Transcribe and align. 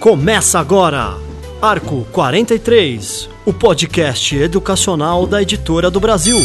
Começa 0.00 0.58
agora, 0.58 1.16
Arco 1.60 2.04
43, 2.10 3.28
o 3.46 3.52
podcast 3.52 4.36
educacional 4.36 5.26
da 5.26 5.40
Editora 5.40 5.88
do 5.88 6.00
Brasil. 6.00 6.36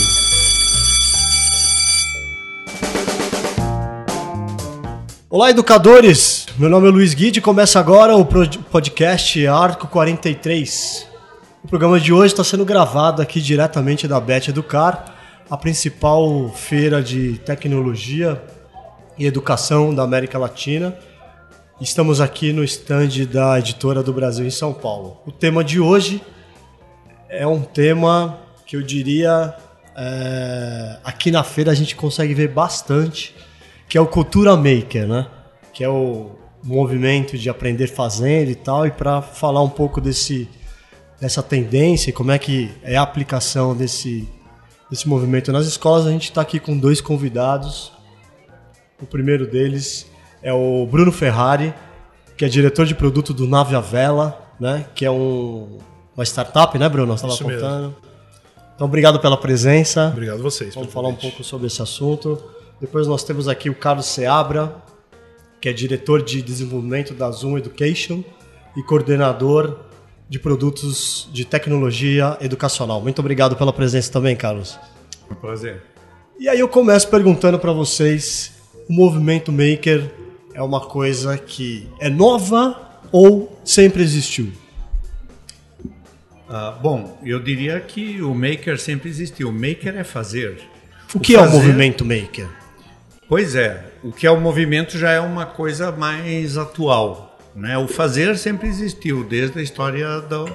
Olá, 5.28 5.50
educadores! 5.50 6.46
Meu 6.60 6.70
nome 6.70 6.88
é 6.88 6.92
Luiz 6.92 7.16
Guide 7.16 7.40
e 7.40 7.42
começa 7.42 7.80
agora 7.80 8.16
o 8.16 8.26
podcast 8.26 9.48
Arco 9.48 9.88
43. 9.88 11.08
O 11.64 11.68
programa 11.68 12.00
de 12.00 12.14
hoje 12.14 12.34
está 12.34 12.44
sendo 12.44 12.64
gravado 12.64 13.22
aqui 13.22 13.42
diretamente 13.42 14.08
da 14.08 14.20
Bet 14.20 14.52
Educar, 14.52 15.17
a 15.50 15.56
principal 15.56 16.50
feira 16.50 17.02
de 17.02 17.38
tecnologia 17.40 18.42
e 19.18 19.26
educação 19.26 19.94
da 19.94 20.04
América 20.04 20.38
Latina. 20.38 20.98
Estamos 21.80 22.20
aqui 22.20 22.52
no 22.52 22.64
stand 22.64 23.26
da 23.32 23.58
Editora 23.58 24.04
do 24.04 24.12
Brasil 24.12 24.46
em 24.46 24.52
São 24.52 24.74
Paulo. 24.74 25.22
O 25.26 25.32
tema 25.32 25.64
de 25.64 25.80
hoje 25.80 26.22
é 27.30 27.48
um 27.48 27.62
tema 27.62 28.40
que 28.66 28.76
eu 28.76 28.82
diria 28.82 29.54
é, 29.96 30.98
aqui 31.04 31.32
na 31.32 31.44
feira 31.44 31.72
a 31.72 31.76
gente 31.76 31.96
consegue 31.96 32.34
ver 32.34 32.50
bastante, 32.50 33.34
que 33.88 33.98
é 33.98 34.02
o 34.02 34.08
Cultura 34.08 34.56
Maker, 34.58 35.08
né? 35.08 35.28
Que 35.72 35.84
é 35.84 35.90
o 35.90 36.32
movimento 36.62 37.38
de 37.38 37.50
aprender 37.50 37.88
fazendo 37.88 38.52
e 38.52 38.56
tal. 38.56 38.86
E 38.86 38.92
para 38.92 39.22
falar 39.22 39.64
um 39.64 39.70
pouco 39.70 40.02
desse 40.02 40.50
dessa 41.20 41.42
tendência, 41.42 42.14
como 42.14 42.32
é 42.32 42.38
que 42.38 42.70
é 42.84 42.96
a 42.96 43.02
aplicação 43.02 43.76
desse 43.76 44.28
desse 44.90 45.08
movimento 45.08 45.52
nas 45.52 45.66
escolas, 45.66 46.06
a 46.06 46.12
gente 46.12 46.26
está 46.26 46.42
aqui 46.42 46.60
com 46.60 46.78
dois 46.78 47.02
convidados. 47.02 47.92
O 49.02 49.06
primeiro 49.06 49.46
deles 49.46 50.10
é 50.42 50.54
o 50.54 50.86
Bruno 50.86 51.12
Ferrari, 51.12 51.74
que 52.36 52.46
é 52.46 52.48
diretor 52.48 52.86
de 52.86 52.96
produto 52.96 53.34
do 53.34 53.48
Nave 53.48 53.76
a 53.76 53.80
Vela, 53.80 54.42
né? 54.60 54.86
Que 54.96 55.06
é 55.06 55.12
um, 55.12 55.78
uma 56.16 56.24
startup, 56.24 56.78
né, 56.78 56.88
Bruno? 56.88 57.18
Você 57.18 57.28
estava 57.28 57.52
contando. 57.52 57.96
Então, 58.76 58.86
obrigado 58.86 59.20
pela 59.20 59.38
presença. 59.38 60.10
Obrigado 60.10 60.40
a 60.40 60.44
vocês. 60.44 60.76
Vamos 60.76 60.94
falar 60.94 61.10
um 61.10 61.16
pouco 61.16 61.44
sobre 61.44 61.68
esse 61.68 61.82
assunto. 61.82 62.42
Depois 62.80 63.08
nós 63.08 63.24
temos 63.24 63.48
aqui 63.48 63.70
o 63.70 63.76
Carlos 63.76 64.06
Seabra, 64.06 64.76
que 65.60 65.68
é 65.68 65.74
diretor 65.74 66.22
de 66.22 66.42
desenvolvimento 66.42 67.14
da 67.14 67.32
Zoom 67.32 67.58
Education 67.58 68.24
e 68.76 68.84
coordenador 68.84 69.87
de 70.30 70.40
produtos 70.40 71.30
de 71.32 71.46
tecnologia 71.46 72.38
educacional. 72.42 73.02
Muito 73.02 73.20
obrigado 73.20 73.56
pela 73.56 73.72
presença 73.72 74.12
também, 74.12 74.36
Carlos. 74.36 74.78
Um 75.32 75.36
prazer. 75.36 75.82
E 76.40 76.48
aí 76.48 76.60
eu 76.60 76.68
começo 76.68 77.08
perguntando 77.08 77.58
para 77.58 77.72
vocês, 77.72 78.54
o 78.88 78.94
movimento 78.94 79.52
maker 79.52 80.12
é 80.54 80.62
uma 80.62 80.82
coisa 80.82 81.38
que 81.38 81.88
é 82.00 82.10
nova 82.10 83.00
ou 83.12 83.60
sempre 83.64 84.04
existiu? 84.04 84.52
Ah, 86.50 86.72
bom, 86.82 87.20
eu 87.24 87.42
diria 87.42 87.80
que 87.80 88.22
o 88.22 88.34
maker 88.34 88.80
sempre 88.80 89.10
existiu. 89.10 89.50
O 89.50 89.54
maker 89.54 89.98
é 89.98 90.04
fazer. 90.04 90.62
O 91.14 91.20
que 91.20 91.36
o 91.36 91.40
fazer... 91.40 91.52
é 91.52 91.58
o 91.58 91.60
movimento 91.60 92.06
maker? 92.06 92.48
Pois 93.28 93.56
é, 93.56 93.84
o 94.04 94.12
que 94.12 94.26
é 94.26 94.32
o 94.32 94.40
movimento 94.40 94.98
já 94.98 95.12
é 95.12 95.20
uma 95.20 95.46
coisa 95.46 95.92
mais 95.92 96.58
atual. 96.58 97.27
Né? 97.58 97.76
O 97.76 97.88
fazer 97.88 98.38
sempre 98.38 98.68
existiu, 98.68 99.24
desde 99.24 99.58
a 99.58 99.64
história 99.64 100.22
do, 100.22 100.48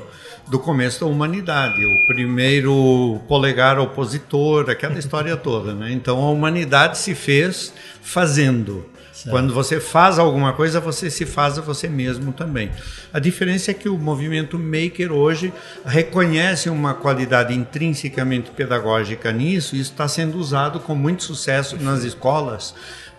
do 0.48 0.56
começo 0.60 1.00
da 1.00 1.06
humanidade. 1.06 1.84
O 1.84 2.06
primeiro 2.06 3.20
polegar 3.26 3.76
opositor, 3.80 4.70
aquela 4.70 4.96
história 4.96 5.36
toda. 5.36 5.74
Né? 5.74 5.90
Então 5.90 6.22
a 6.22 6.30
humanidade 6.30 6.96
se 6.96 7.12
fez 7.12 7.74
fazendo. 8.00 8.86
Certo. 9.12 9.34
Quando 9.34 9.52
você 9.52 9.80
faz 9.80 10.16
alguma 10.16 10.52
coisa, 10.52 10.78
você 10.78 11.10
se 11.10 11.26
faz 11.26 11.58
a 11.58 11.60
você 11.60 11.88
mesmo 11.88 12.32
também. 12.32 12.70
A 13.12 13.18
diferença 13.18 13.72
é 13.72 13.74
que 13.74 13.88
o 13.88 13.98
movimento 13.98 14.56
maker 14.56 15.12
hoje 15.12 15.52
reconhece 15.84 16.70
uma 16.70 16.94
qualidade 16.94 17.52
intrinsecamente 17.52 18.52
pedagógica 18.52 19.32
nisso 19.32 19.74
e 19.74 19.80
isso 19.80 19.90
está 19.90 20.06
sendo 20.06 20.38
usado 20.38 20.78
com 20.78 20.94
muito 20.94 21.24
sucesso 21.24 21.76
nas 21.76 22.04
escolas 22.04 22.74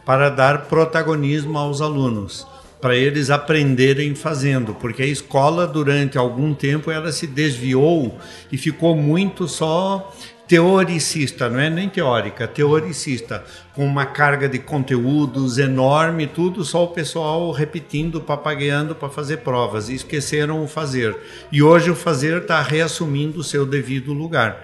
para 0.05 0.29
dar 0.29 0.65
protagonismo 0.65 1.57
aos 1.57 1.81
alunos 1.81 2.47
para 2.83 2.97
eles 2.97 3.29
aprenderem 3.29 4.13
fazendo, 4.13 4.73
porque 4.73 5.03
a 5.03 5.05
escola 5.05 5.65
durante 5.65 6.17
algum 6.17 6.53
tempo 6.53 6.91
ela 6.91 7.13
se 7.13 7.25
desviou 7.25 8.19
e 8.51 8.57
ficou 8.57 8.93
muito 8.93 9.47
só 9.47 10.13
teoricista, 10.45 11.47
não 11.47 11.61
é 11.61 11.69
nem 11.69 11.87
teórica, 11.87 12.45
teoricista, 12.45 13.41
com 13.73 13.85
uma 13.85 14.05
carga 14.05 14.49
de 14.49 14.59
conteúdos 14.59 15.57
enorme, 15.57 16.27
tudo 16.27 16.65
só 16.65 16.83
o 16.83 16.89
pessoal 16.89 17.49
repetindo, 17.53 18.19
papagueando 18.19 18.93
para 18.93 19.07
fazer 19.07 19.37
provas, 19.37 19.87
e 19.87 19.93
esqueceram 19.93 20.61
o 20.61 20.67
fazer. 20.67 21.15
E 21.53 21.63
hoje 21.63 21.89
o 21.89 21.95
fazer 21.95 22.41
está 22.41 22.61
reassumindo 22.61 23.39
o 23.39 23.45
seu 23.45 23.65
devido 23.65 24.11
lugar, 24.11 24.61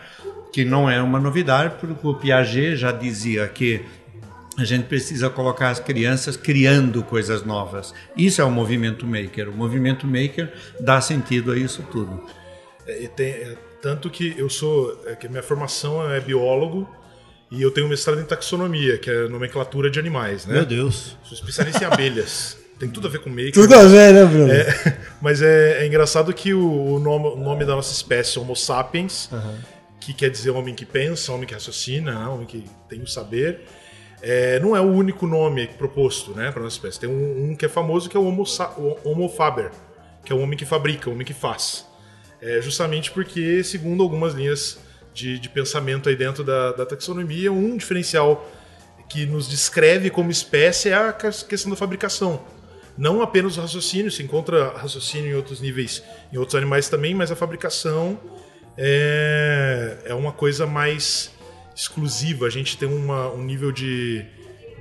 que 0.52 0.66
não 0.66 0.90
é 0.90 1.02
uma 1.02 1.22
novidade, 1.22 1.76
porque 1.80 2.06
o 2.06 2.14
Piaget 2.14 2.76
já 2.76 2.92
dizia 2.92 3.48
que 3.48 3.86
a 4.60 4.66
gente 4.66 4.86
precisa 4.86 5.30
colocar 5.30 5.70
as 5.70 5.80
crianças 5.80 6.36
criando 6.36 7.04
coisas 7.04 7.44
novas. 7.44 7.94
Isso 8.16 8.42
é 8.42 8.44
o 8.44 8.52
movimento 8.52 9.06
maker. 9.06 9.50
O 9.50 9.54
movimento 9.54 10.06
maker 10.06 10.52
dá 10.80 11.00
sentido 11.00 11.52
a 11.52 11.58
isso 11.58 11.84
tudo. 11.92 12.24
É, 12.86 13.08
tem, 13.08 13.28
é, 13.28 13.58
tanto 13.82 14.10
que 14.10 14.36
eu 14.38 14.50
sou, 14.50 15.02
é, 15.06 15.16
que 15.16 15.28
minha 15.28 15.44
formação 15.44 16.10
é 16.12 16.20
biólogo 16.20 16.90
e 17.52 17.62
eu 17.62 17.72
tenho 17.72 17.88
mestrado 17.88 18.20
em 18.20 18.26
taxonomia, 18.26 18.98
que 18.98 19.10
é 19.10 19.28
nomenclatura 19.28 19.90
de 19.90 20.00
animais, 20.00 20.46
né? 20.46 20.56
Meu 20.56 20.66
Deus. 20.66 21.18
Sou 21.24 21.34
especialista 21.34 21.84
em 21.84 21.88
abelhas. 21.88 22.58
Tem 22.78 22.90
tudo 22.90 23.08
a 23.08 23.10
ver 23.10 23.20
com 23.20 23.30
maker. 23.30 23.54
Tudo 23.54 23.76
a 23.76 23.84
ver, 23.84 24.14
né, 24.14 24.26
Bruno? 24.26 24.52
É, 24.52 24.98
mas 25.22 25.42
é, 25.42 25.84
é, 25.84 25.88
engraçado 25.88 26.34
que 26.34 26.54
o, 26.54 26.94
o, 26.96 27.00
nome, 27.00 27.28
o, 27.28 27.36
nome, 27.36 27.66
da 27.66 27.76
nossa 27.76 27.94
espécie, 27.94 28.40
Homo 28.40 28.56
sapiens, 28.56 29.30
uhum. 29.32 29.56
que 30.00 30.14
quer 30.14 30.30
dizer 30.30 30.52
homem 30.52 30.74
que 30.74 30.86
pensa, 30.86 31.32
homem 31.32 31.48
que 31.48 31.54
raciocina, 31.54 32.12
né? 32.12 32.28
homem 32.28 32.46
que 32.46 32.64
tem 32.88 33.02
o 33.02 33.08
saber 33.08 33.62
é, 34.22 34.60
não 34.60 34.76
é 34.76 34.82
o 34.82 34.92
único 34.92 35.26
nome 35.26 35.68
proposto 35.68 36.32
né, 36.32 36.52
para 36.52 36.62
nossa 36.62 36.76
espécie. 36.76 37.00
Tem 37.00 37.10
um, 37.10 37.52
um, 37.52 37.56
que 37.56 37.66
é 37.66 37.70
famoso 37.70 38.10
que 38.10 38.18
é 38.18 38.20
o 38.20 38.26
Homo, 38.26 38.44
o 38.78 39.10
Homo 39.10 39.30
faber, 39.30 39.72
que 40.24 40.32
é 40.32 40.36
o 40.36 40.40
homem 40.40 40.58
que 40.58 40.66
fabrica, 40.66 41.10
o 41.10 41.14
homem 41.14 41.26
que 41.26 41.34
faz. 41.34 41.86
É 42.42 42.62
justamente 42.62 43.12
porque, 43.12 43.64
segundo 43.64 44.04
algumas 44.04 44.34
linhas 44.34 44.80
de, 45.14 45.40
de 45.40 45.50
pensamento 45.50 46.10
aí 46.10 46.16
dentro 46.16 46.44
da, 46.44 46.72
da, 46.72 46.86
taxonomia, 46.86 47.52
um 47.52 47.76
diferencial 47.76 48.50
que 49.10 49.26
nos 49.26 49.50
descreve 49.50 50.10
como 50.10 50.30
espécie 50.32 50.90
é 50.90 50.94
a 50.94 51.14
questão 51.14 51.70
da 51.70 51.76
fabricação. 51.76 52.42
Não 52.98 53.22
apenas 53.22 53.58
o 53.58 53.62
raciocínio, 53.62 54.12
se 54.12 54.22
encontra 54.22 54.70
raciocínio 54.78 55.32
em 55.32 55.34
outros 55.34 55.62
níveis, 55.62 56.04
em 56.32 56.38
outros 56.38 56.56
animais 56.56 56.90
também, 56.90 57.14
mas 57.14 57.32
a 57.32 57.36
fabricação 57.36 58.20
é, 58.78 59.98
é 60.06 60.14
uma 60.14 60.32
coisa 60.32 60.66
mais 60.66 61.32
exclusiva, 61.80 62.46
a 62.46 62.50
gente 62.50 62.78
tem 62.78 62.90
uma, 62.90 63.32
um 63.32 63.42
nível 63.42 63.72
de, 63.72 64.26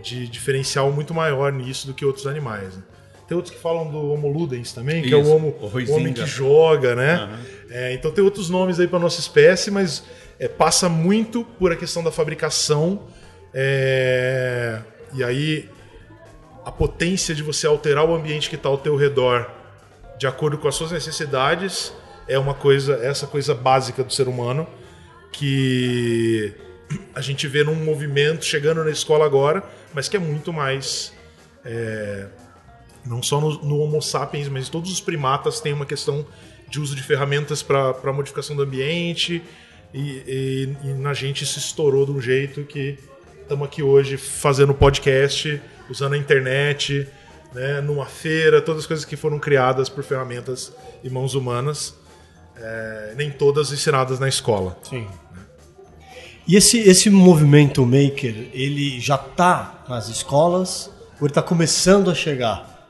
de 0.02 0.26
diferencial 0.26 0.90
muito 0.90 1.14
maior 1.14 1.52
nisso 1.52 1.86
do 1.86 1.94
que 1.94 2.04
outros 2.04 2.26
animais. 2.26 2.76
Né? 2.76 2.82
Tem 3.28 3.36
outros 3.36 3.54
que 3.54 3.60
falam 3.60 3.88
do 3.88 4.10
Homo 4.10 4.26
ludens 4.26 4.72
também, 4.72 4.98
Isso, 4.98 5.08
que 5.08 5.14
é 5.14 5.16
o, 5.16 5.28
homo, 5.28 5.54
o 5.60 5.92
homem 5.92 6.12
que 6.12 6.26
joga, 6.26 6.96
né? 6.96 7.24
Uhum. 7.24 7.38
É, 7.70 7.92
então 7.92 8.10
tem 8.10 8.24
outros 8.24 8.50
nomes 8.50 8.80
aí 8.80 8.88
para 8.88 8.98
nossa 8.98 9.20
espécie, 9.20 9.70
mas 9.70 10.02
é, 10.40 10.48
passa 10.48 10.88
muito 10.88 11.44
por 11.44 11.70
a 11.70 11.76
questão 11.76 12.02
da 12.02 12.10
fabricação. 12.10 13.06
É, 13.54 14.80
e 15.14 15.22
aí 15.22 15.68
a 16.64 16.72
potência 16.72 17.32
de 17.32 17.44
você 17.44 17.66
alterar 17.68 18.04
o 18.06 18.14
ambiente 18.14 18.50
que 18.50 18.56
está 18.56 18.68
ao 18.68 18.78
teu 18.78 18.96
redor 18.96 19.48
de 20.18 20.26
acordo 20.26 20.58
com 20.58 20.66
as 20.66 20.74
suas 20.74 20.90
necessidades 20.90 21.92
é 22.26 22.38
uma 22.38 22.54
coisa, 22.54 22.94
essa 22.96 23.26
coisa 23.26 23.54
básica 23.54 24.02
do 24.02 24.12
ser 24.12 24.26
humano 24.26 24.66
que 25.30 26.54
a 27.14 27.20
gente 27.20 27.46
vê 27.46 27.62
num 27.64 27.74
movimento 27.74 28.44
chegando 28.44 28.82
na 28.84 28.90
escola 28.90 29.24
agora, 29.24 29.62
mas 29.92 30.08
que 30.08 30.16
é 30.16 30.20
muito 30.20 30.52
mais. 30.52 31.12
É, 31.64 32.26
não 33.04 33.22
só 33.22 33.40
no, 33.40 33.62
no, 33.62 33.78
Homo 33.78 34.00
sapiens, 34.00 34.48
mas 34.48 34.68
todos 34.68 34.92
os 34.92 35.00
primatas 35.00 35.60
têm 35.60 35.72
uma 35.72 35.86
questão 35.86 36.26
de 36.68 36.80
uso 36.80 36.94
de 36.94 37.02
ferramentas 37.02 37.62
para 37.62 38.12
modificação 38.12 38.54
do 38.54 38.62
ambiente, 38.62 39.42
e, 39.92 40.00
e, 40.26 40.76
e, 40.84 40.88
na 40.94 41.14
gente 41.14 41.44
isso 41.44 41.58
estourou 41.58 42.04
de 42.04 42.12
um 42.12 42.20
jeito 42.20 42.62
que 42.64 42.98
estamos 43.40 43.66
aqui 43.66 43.82
hoje 43.82 44.18
fazendo 44.18 44.74
podcast, 44.74 45.60
usando 45.88 46.12
a 46.12 46.18
internet, 46.18 47.08
né, 47.54 47.80
numa 47.80 48.04
feira, 48.04 48.60
todas 48.60 48.82
as 48.82 48.86
coisas 48.86 49.06
que 49.06 49.16
foram 49.16 49.38
criadas 49.38 49.88
por 49.88 50.04
ferramentas 50.04 50.72
e 51.02 51.08
mãos 51.08 51.34
humanas, 51.34 51.94
é, 52.54 53.14
nem 53.16 53.30
todas 53.30 53.72
ensinadas 53.72 54.18
na 54.18 54.28
escola. 54.28 54.78
Sim. 54.82 55.08
E 56.48 56.56
esse, 56.56 56.78
esse 56.78 57.10
movimento 57.10 57.84
maker, 57.84 58.48
ele 58.54 58.98
já 58.98 59.16
está 59.16 59.84
nas 59.86 60.08
escolas 60.08 60.90
ou 61.20 61.26
ele 61.26 61.30
está 61.30 61.42
começando 61.42 62.10
a 62.10 62.14
chegar? 62.14 62.88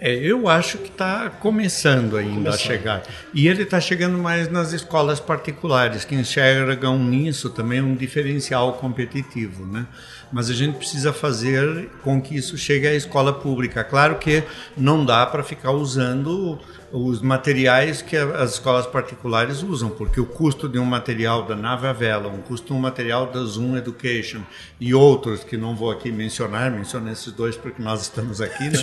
É, 0.00 0.14
eu 0.14 0.48
acho 0.48 0.78
que 0.78 0.90
está 0.90 1.28
começando 1.28 2.16
ainda 2.16 2.34
começando. 2.34 2.54
a 2.54 2.58
chegar. 2.58 3.02
E 3.32 3.48
ele 3.48 3.64
está 3.64 3.80
chegando 3.80 4.16
mais 4.18 4.48
nas 4.48 4.72
escolas 4.72 5.18
particulares, 5.18 6.04
que 6.04 6.14
enxergam 6.14 6.96
nisso 6.98 7.50
também 7.50 7.80
um 7.80 7.96
diferencial 7.96 8.74
competitivo. 8.74 9.66
Né? 9.66 9.86
Mas 10.30 10.48
a 10.48 10.54
gente 10.54 10.76
precisa 10.76 11.12
fazer 11.12 11.90
com 12.02 12.22
que 12.22 12.36
isso 12.36 12.56
chegue 12.56 12.86
à 12.86 12.94
escola 12.94 13.32
pública. 13.32 13.82
Claro 13.82 14.18
que 14.18 14.44
não 14.76 15.04
dá 15.04 15.26
para 15.26 15.42
ficar 15.42 15.72
usando 15.72 16.60
os 16.96 17.20
materiais 17.20 18.00
que 18.00 18.16
as 18.16 18.52
escolas 18.52 18.86
particulares 18.86 19.64
usam, 19.64 19.90
porque 19.90 20.20
o 20.20 20.24
custo 20.24 20.68
de 20.68 20.78
um 20.78 20.84
material 20.84 21.44
da 21.44 21.56
Nave 21.56 21.88
Avela, 21.88 22.28
um 22.28 22.40
custo 22.40 22.68
de 22.68 22.72
um 22.72 22.78
material 22.78 23.26
da 23.26 23.40
Zoom 23.40 23.76
Education 23.76 24.42
e 24.78 24.94
outros 24.94 25.42
que 25.42 25.56
não 25.56 25.74
vou 25.74 25.90
aqui 25.90 26.12
mencionar, 26.12 26.70
menciono 26.70 27.10
esses 27.10 27.32
dois 27.32 27.56
porque 27.56 27.82
nós 27.82 28.02
estamos 28.02 28.40
aqui, 28.40 28.70
né? 28.70 28.78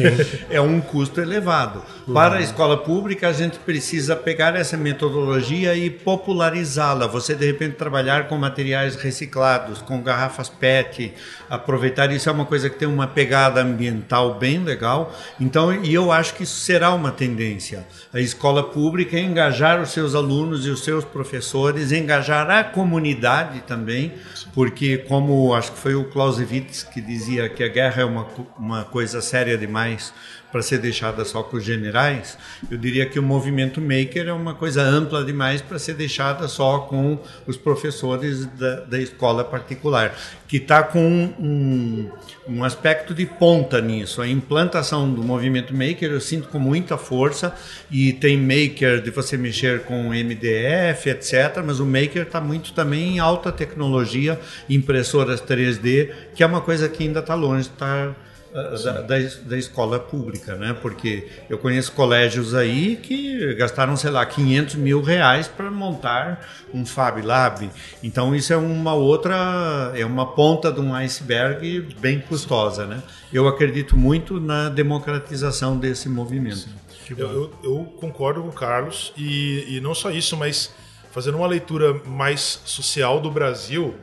é 0.50 0.60
um 0.60 0.82
custo 0.82 1.22
elevado. 1.22 1.82
Uhum. 2.06 2.14
Para 2.14 2.40
a 2.40 2.42
escola 2.42 2.76
pública, 2.76 3.30
a 3.30 3.32
gente 3.32 3.58
precisa 3.60 4.14
pegar 4.14 4.58
essa 4.58 4.76
metodologia 4.76 5.74
e 5.74 5.90
popularizá-la. 5.90 7.08
Você, 7.08 7.34
de 7.34 7.46
repente, 7.46 7.78
trabalhar 7.78 8.28
com 8.28 8.38
materiais 8.38 8.98
reciclados, 8.98 9.82
com 9.82 10.04
garrafas 10.04 10.50
PET, 10.50 11.14
aproveitar 11.50 12.12
isso 12.12 12.28
é 12.28 12.32
uma 12.34 12.46
coisa 12.46 12.70
que 12.70 12.78
tem 12.78 12.90
uma 12.90 13.08
pegada 13.08 13.62
ambiental 13.62 14.38
bem 14.38 14.62
legal. 14.62 15.16
Então, 15.40 15.74
e 15.82 15.94
eu 15.94 16.12
acho 16.12 16.34
que 16.34 16.44
isso 16.44 16.60
será 16.60 16.94
uma 16.94 17.10
tendência 17.10 17.88
a 18.14 18.20
escola 18.20 18.64
pública 18.64 19.20
engajar 19.20 19.82
os 19.82 19.90
seus 19.90 20.16
alunos 20.16 20.66
e 20.66 20.70
os 20.70 20.84
seus 20.84 21.06
professores, 21.06 21.92
engajar 21.92 22.50
a 22.50 22.64
comunidade 22.64 23.62
também, 23.62 24.14
porque 24.54 24.98
como 24.98 25.54
acho 25.54 25.72
que 25.72 25.80
foi 25.80 25.96
o 25.96 26.06
Clausewitz 26.06 26.84
que 26.84 27.00
dizia 27.00 27.48
que 27.50 27.64
a 27.64 27.68
guerra 27.68 28.02
é 28.02 28.06
uma, 28.06 28.28
uma 28.58 28.84
coisa 28.84 29.22
séria 29.22 29.58
demais 29.58 30.14
para 30.52 30.62
ser 30.62 30.80
deixada 30.80 31.24
só 31.24 31.42
com 31.44 31.58
os 31.58 31.64
generais, 31.64 32.38
eu 32.70 32.78
diria 32.78 33.06
que 33.06 33.18
o 33.18 33.24
movimento 33.24 33.80
maker 33.80 34.28
é 34.28 34.34
uma 34.34 34.54
coisa 34.54 34.82
ampla 34.82 35.24
demais 35.24 35.62
para 35.62 35.80
ser 35.80 35.94
deixada 35.94 36.48
só 36.48 36.80
com 36.80 37.18
os 37.48 37.56
professores 37.56 38.46
da, 38.46 38.82
da 38.82 39.00
escola 39.00 39.44
particular, 39.44 40.16
que 40.48 40.58
está 40.58 40.84
com 40.84 41.34
um, 41.40 42.10
um 42.48 42.64
aspecto 42.64 43.14
de 43.14 43.26
ponta 43.26 43.80
nisso. 43.80 44.22
A 44.22 44.28
implantação 44.28 45.12
do 45.12 45.24
movimento 45.24 45.74
maker 45.74 46.12
eu 46.12 46.22
sinto 46.22 46.50
com 46.50 46.60
muita 46.60 46.98
força 46.98 47.56
e 47.90 48.12
tem 48.14 48.38
maker 48.38 49.02
de 49.02 49.12
você 49.12 49.38
mexer 49.38 49.84
com 49.84 50.10
MDF, 50.10 51.10
etc. 51.10 51.64
Mas 51.66 51.80
o 51.80 51.86
maker 51.86 52.24
está 52.24 52.42
muito 52.42 52.74
também 52.74 53.16
em 53.16 53.20
alta 53.20 53.52
tecnologia, 53.52 54.40
impressoras 54.70 55.42
3D, 55.42 56.10
que 56.36 56.44
é 56.44 56.46
uma 56.46 56.62
coisa 56.62 56.90
que 56.90 57.04
ainda 57.04 57.20
está 57.20 57.34
longe 57.34 57.70
estar 57.70 58.08
tá 58.08 58.16
da, 58.54 59.02
da, 59.02 59.16
da, 59.46 59.58
escola 59.58 60.00
pública, 60.00 60.56
né? 60.56 60.76
Porque 60.82 61.28
eu 61.50 61.58
conheço 61.58 61.92
colégios 61.94 62.54
aí 62.54 62.98
que 62.98 63.54
gastaram, 63.56 63.96
sei 63.96 64.12
lá, 64.12 64.26
500 64.26 64.76
mil 64.76 65.02
reais 65.02 65.48
para 65.48 65.72
montar 65.72 66.46
um 66.74 66.86
Fab 66.86 67.22
Lab. 67.22 67.70
Então 68.04 68.36
isso 68.36 68.52
é 68.52 68.58
uma 68.58 68.94
outra, 68.94 69.94
é 69.96 70.06
uma 70.06 70.26
ponta 70.26 70.72
de 70.72 70.82
um 70.82 70.94
iceberg 70.94 71.96
bem 72.00 72.20
custosa, 72.20 72.86
né? 72.86 73.02
Eu 73.32 73.48
acredito 73.48 73.96
muito 73.98 74.40
na 74.40 74.68
democratização 74.68 75.78
desse 75.78 76.10
movimento. 76.10 76.68
Eu, 77.10 77.30
eu, 77.30 77.52
eu, 77.64 77.86
concordo 78.00 78.42
com 78.42 78.50
o 78.50 78.54
Carlos 78.54 79.14
e, 79.18 79.78
e 79.78 79.82
não 79.82 79.94
só 79.94 80.12
isso, 80.12 80.38
mas 80.38 80.74
fazendo 81.12 81.38
uma 81.38 81.48
leitura 81.48 81.94
mais 82.06 82.62
social 82.64 83.20
do 83.20 83.30
Brasil, 83.30 83.96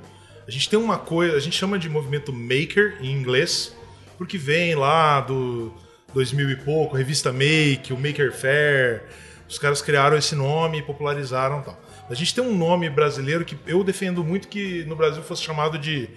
a 0.47 0.51
gente 0.51 0.69
tem 0.69 0.79
uma 0.79 0.99
coisa, 0.99 1.37
a 1.37 1.41
gente 1.41 1.56
chama 1.56 1.79
de 1.79 1.89
movimento 1.89 2.33
maker 2.33 2.99
em 3.01 3.12
inglês 3.12 3.75
porque 4.19 4.37
vem 4.37 4.75
lá 4.75 5.20
do 5.20 5.73
2000 6.12 6.50
e 6.50 6.56
pouco, 6.56 6.97
revista 6.97 7.32
Make, 7.32 7.93
o 7.93 7.97
Maker 7.97 8.32
Fair, 8.32 9.05
os 9.49 9.59
caras 9.59 9.81
criaram 9.81 10.17
esse 10.17 10.35
nome 10.35 10.79
e 10.79 10.82
popularizaram 10.82 11.62
tal. 11.62 11.81
A 12.11 12.15
gente 12.15 12.35
tem 12.35 12.43
um 12.43 12.56
nome 12.56 12.91
brasileiro 12.91 13.44
que 13.44 13.56
eu 13.67 13.85
defendo 13.85 14.25
muito 14.25 14.49
que 14.49 14.85
no 14.85 14.97
Brasil 14.97 15.23
fosse 15.23 15.43
chamado 15.43 15.79
de 15.79 16.09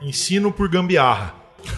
ensino 0.00 0.52
por 0.52 0.68
gambiarra. 0.68 1.34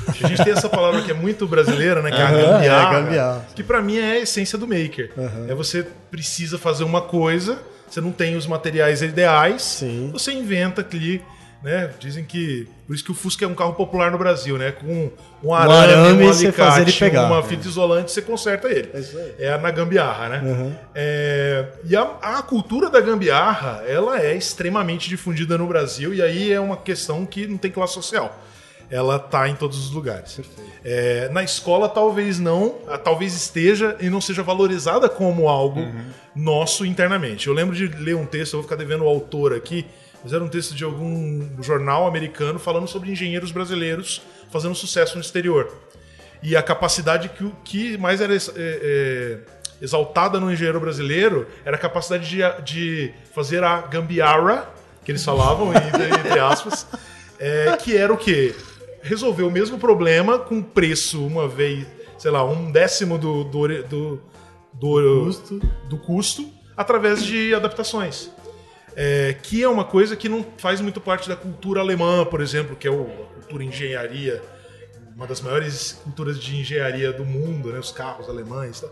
A 0.08 0.28
gente 0.28 0.44
tem 0.44 0.52
essa 0.52 0.68
palavra 0.68 1.02
que 1.02 1.10
é 1.10 1.14
muito 1.14 1.46
brasileira, 1.46 2.02
né? 2.02 2.10
Que 2.10 2.20
é 2.20 2.22
a 2.22 2.30
gambiarra. 2.30 2.98
É, 2.98 3.02
gambiarra. 3.02 3.46
Que 3.54 3.62
para 3.62 3.80
mim 3.80 3.98
é 3.98 4.12
a 4.12 4.18
essência 4.18 4.58
do 4.58 4.66
maker. 4.66 5.12
Uhum. 5.16 5.46
É 5.48 5.54
você 5.54 5.86
precisa 6.10 6.58
fazer 6.58 6.84
uma 6.84 7.00
coisa, 7.00 7.62
você 7.88 8.00
não 8.00 8.12
tem 8.12 8.36
os 8.36 8.46
materiais 8.46 9.02
ideais, 9.02 9.62
Sim. 9.62 10.10
você 10.12 10.32
inventa 10.32 10.86
ali 10.88 11.22
né? 11.62 11.90
Dizem 11.98 12.24
que 12.24 12.66
por 12.86 12.94
isso 12.94 13.04
que 13.04 13.10
o 13.10 13.14
Fusca 13.14 13.44
é 13.44 13.48
um 13.48 13.54
carro 13.54 13.74
popular 13.74 14.10
no 14.10 14.18
Brasil, 14.18 14.56
né? 14.56 14.72
Com 14.72 15.10
um 15.42 15.54
arame, 15.54 15.74
um, 15.74 15.78
arame, 15.78 16.24
um 16.24 16.30
alicate, 16.30 16.80
ele 16.80 16.92
pegar, 16.92 17.26
uma 17.26 17.42
fita 17.42 17.68
isolante, 17.68 18.10
você 18.10 18.22
conserta 18.22 18.68
ele. 18.68 18.90
É, 19.38 19.46
é 19.46 19.58
na 19.58 19.70
gambiarra, 19.70 20.28
né? 20.28 20.42
Uhum. 20.42 20.74
É, 20.94 21.66
e 21.84 21.94
a, 21.94 22.02
a, 22.22 22.42
cultura 22.42 22.88
da 22.88 23.00
gambiarra, 23.00 23.84
ela 23.86 24.20
é 24.20 24.34
extremamente 24.34 25.08
difundida 25.08 25.56
no 25.58 25.66
Brasil 25.66 26.14
e 26.14 26.22
aí 26.22 26.50
é 26.50 26.58
uma 26.58 26.76
questão 26.76 27.26
que 27.26 27.46
não 27.46 27.58
tem 27.58 27.70
classe 27.70 27.94
social. 27.94 28.38
Ela 28.90 29.20
tá 29.20 29.48
em 29.48 29.54
todos 29.54 29.78
os 29.78 29.92
lugares. 29.92 30.40
É, 30.84 31.28
na 31.28 31.44
escola 31.44 31.88
talvez 31.88 32.40
não, 32.40 32.78
talvez 33.04 33.34
esteja 33.34 33.96
e 34.00 34.10
não 34.10 34.20
seja 34.20 34.42
valorizada 34.42 35.08
como 35.08 35.48
algo 35.48 35.78
uhum. 35.78 36.04
nosso 36.34 36.84
internamente. 36.84 37.46
Eu 37.46 37.54
lembro 37.54 37.76
de 37.76 37.86
ler 37.86 38.16
um 38.16 38.26
texto, 38.26 38.54
eu 38.54 38.60
vou 38.60 38.68
ficar 38.68 38.74
devendo 38.74 39.04
o 39.04 39.08
autor 39.08 39.54
aqui, 39.54 39.86
mas 40.22 40.32
era 40.32 40.42
um 40.42 40.48
texto 40.48 40.74
de 40.74 40.84
algum 40.84 41.62
jornal 41.62 42.06
americano 42.06 42.58
falando 42.58 42.86
sobre 42.86 43.10
engenheiros 43.10 43.50
brasileiros 43.50 44.22
fazendo 44.50 44.74
sucesso 44.74 45.14
no 45.14 45.20
exterior. 45.20 45.72
E 46.42 46.56
a 46.56 46.62
capacidade 46.62 47.28
que, 47.30 47.50
que 47.64 47.98
mais 47.98 48.20
era 48.20 48.34
é, 48.34 48.38
é, 48.56 49.38
exaltada 49.80 50.40
no 50.40 50.52
engenheiro 50.52 50.80
brasileiro 50.80 51.46
era 51.64 51.76
a 51.76 51.78
capacidade 51.78 52.28
de, 52.28 52.62
de 52.62 53.14
fazer 53.34 53.62
a 53.62 53.80
gambiarra, 53.82 54.68
que 55.04 55.12
eles 55.12 55.24
falavam, 55.24 55.72
entre 55.74 56.38
aspas, 56.38 56.86
é, 57.38 57.76
que 57.76 57.96
era 57.96 58.12
o 58.12 58.16
quê? 58.16 58.54
Resolver 59.02 59.44
o 59.44 59.50
mesmo 59.50 59.78
problema 59.78 60.38
com 60.38 60.62
preço 60.62 61.24
uma 61.26 61.48
vez, 61.48 61.86
sei 62.18 62.30
lá, 62.30 62.44
um 62.44 62.70
décimo 62.70 63.16
do, 63.16 63.44
do, 63.44 63.82
do, 63.84 64.22
do, 64.74 65.24
custo. 65.24 65.60
do 65.88 65.98
custo 65.98 66.50
através 66.76 67.24
de 67.24 67.54
adaptações 67.54 68.30
é, 68.96 69.34
que 69.42 69.62
é 69.62 69.68
uma 69.68 69.84
coisa 69.84 70.16
que 70.16 70.28
não 70.28 70.44
faz 70.58 70.80
muito 70.80 71.00
parte 71.00 71.28
da 71.28 71.36
cultura 71.36 71.80
alemã, 71.80 72.24
por 72.24 72.40
exemplo, 72.40 72.76
que 72.76 72.86
é 72.86 72.90
o, 72.90 73.02
a 73.02 73.34
cultura 73.40 73.64
engenharia, 73.64 74.42
uma 75.14 75.26
das 75.26 75.40
maiores 75.40 75.92
culturas 76.04 76.38
de 76.38 76.56
engenharia 76.56 77.12
do 77.12 77.24
mundo, 77.24 77.72
né, 77.72 77.78
os 77.78 77.92
carros 77.92 78.28
alemães. 78.28 78.80
Tal. 78.80 78.90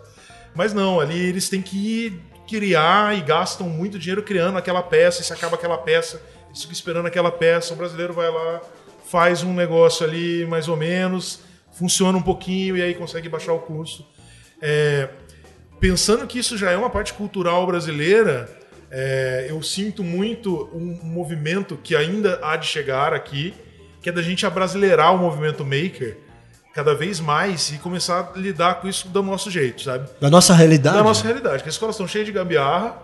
Mas 0.54 0.72
não, 0.72 1.00
ali 1.00 1.18
eles 1.18 1.48
têm 1.48 1.62
que 1.62 2.20
criar 2.48 3.16
e 3.16 3.20
gastam 3.20 3.68
muito 3.68 3.98
dinheiro 3.98 4.22
criando 4.22 4.58
aquela 4.58 4.82
peça, 4.82 5.20
e 5.20 5.24
se 5.24 5.32
acaba 5.32 5.56
aquela 5.56 5.78
peça, 5.78 6.20
eles 6.48 6.60
ficam 6.60 6.72
esperando 6.72 7.06
aquela 7.06 7.30
peça, 7.30 7.74
o 7.74 7.76
brasileiro 7.76 8.12
vai 8.12 8.30
lá, 8.30 8.60
faz 9.06 9.42
um 9.42 9.54
negócio 9.54 10.04
ali 10.06 10.46
mais 10.46 10.68
ou 10.68 10.76
menos, 10.76 11.40
funciona 11.72 12.16
um 12.16 12.22
pouquinho 12.22 12.76
e 12.76 12.82
aí 12.82 12.94
consegue 12.94 13.28
baixar 13.28 13.52
o 13.52 13.60
custo. 13.60 14.04
É, 14.60 15.08
pensando 15.78 16.26
que 16.26 16.38
isso 16.38 16.56
já 16.56 16.70
é 16.70 16.76
uma 16.76 16.90
parte 16.90 17.12
cultural 17.14 17.66
brasileira, 17.66 18.57
é, 18.90 19.46
eu 19.48 19.62
sinto 19.62 20.02
muito 20.02 20.68
um 20.72 20.98
movimento 21.02 21.76
que 21.76 21.94
ainda 21.94 22.40
há 22.42 22.56
de 22.56 22.66
chegar 22.66 23.12
aqui, 23.12 23.54
que 24.00 24.08
é 24.08 24.12
da 24.12 24.22
gente 24.22 24.46
abrasileirar 24.46 25.14
o 25.14 25.18
movimento 25.18 25.64
maker 25.64 26.16
cada 26.74 26.94
vez 26.94 27.18
mais 27.18 27.70
e 27.70 27.78
começar 27.78 28.32
a 28.34 28.38
lidar 28.38 28.76
com 28.76 28.88
isso 28.88 29.08
do 29.08 29.22
nosso 29.22 29.50
jeito, 29.50 29.82
sabe? 29.82 30.08
Da 30.20 30.30
nossa 30.30 30.54
realidade. 30.54 30.96
Da 30.96 31.02
nossa 31.02 31.24
realidade, 31.24 31.56
porque 31.56 31.68
as 31.68 31.74
escolas 31.74 31.96
estão 31.96 32.06
cheias 32.06 32.26
de 32.26 32.32
gambiarra. 32.32 32.96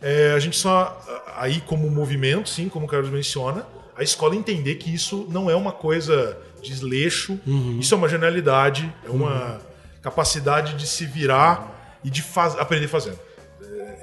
É, 0.00 0.32
a 0.34 0.38
gente 0.38 0.56
só, 0.56 0.98
aí 1.36 1.60
como 1.60 1.88
movimento, 1.90 2.48
sim, 2.48 2.68
como 2.68 2.86
o 2.86 2.88
Carlos 2.88 3.10
menciona, 3.10 3.66
a 3.96 4.02
escola 4.02 4.34
entender 4.34 4.76
que 4.76 4.92
isso 4.92 5.26
não 5.30 5.50
é 5.50 5.54
uma 5.54 5.72
coisa 5.72 6.36
desleixo, 6.62 7.38
uhum. 7.46 7.78
isso 7.78 7.94
é 7.94 7.96
uma 7.96 8.08
genialidade, 8.08 8.92
é 9.04 9.10
uma 9.10 9.52
uhum. 9.52 9.58
capacidade 10.02 10.74
de 10.74 10.86
se 10.86 11.04
virar 11.04 11.98
e 12.02 12.10
de 12.10 12.22
faz, 12.22 12.56
aprender 12.58 12.88
fazendo. 12.88 13.18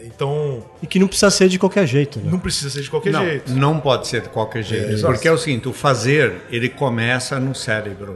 Então. 0.04 0.64
E 0.82 0.88
que 0.88 1.00
não 1.00 1.08
precisa 1.08 1.30
ser 1.30 1.50
de 1.50 1.58
qualquer 1.58 1.88
jeito, 1.88 2.20
né? 2.20 2.30
Não 2.32 2.40
precisa 2.40 2.70
ser 2.70 2.82
de 2.82 2.90
qualquer 2.90 3.12
não, 3.12 3.26
jeito. 3.26 3.52
Não 3.52 3.80
pode 3.80 4.08
ser 4.08 4.22
de 4.22 4.30
qualquer 4.30 4.64
jeito. 4.64 4.96
É, 4.96 5.02
porque 5.02 5.28
é 5.28 5.32
o 5.32 5.38
seguinte: 5.38 5.68
o 5.68 5.74
fazer, 5.74 6.42
ele 6.50 6.70
começa 6.70 7.40
no 7.40 7.56
cérebro. 7.56 8.16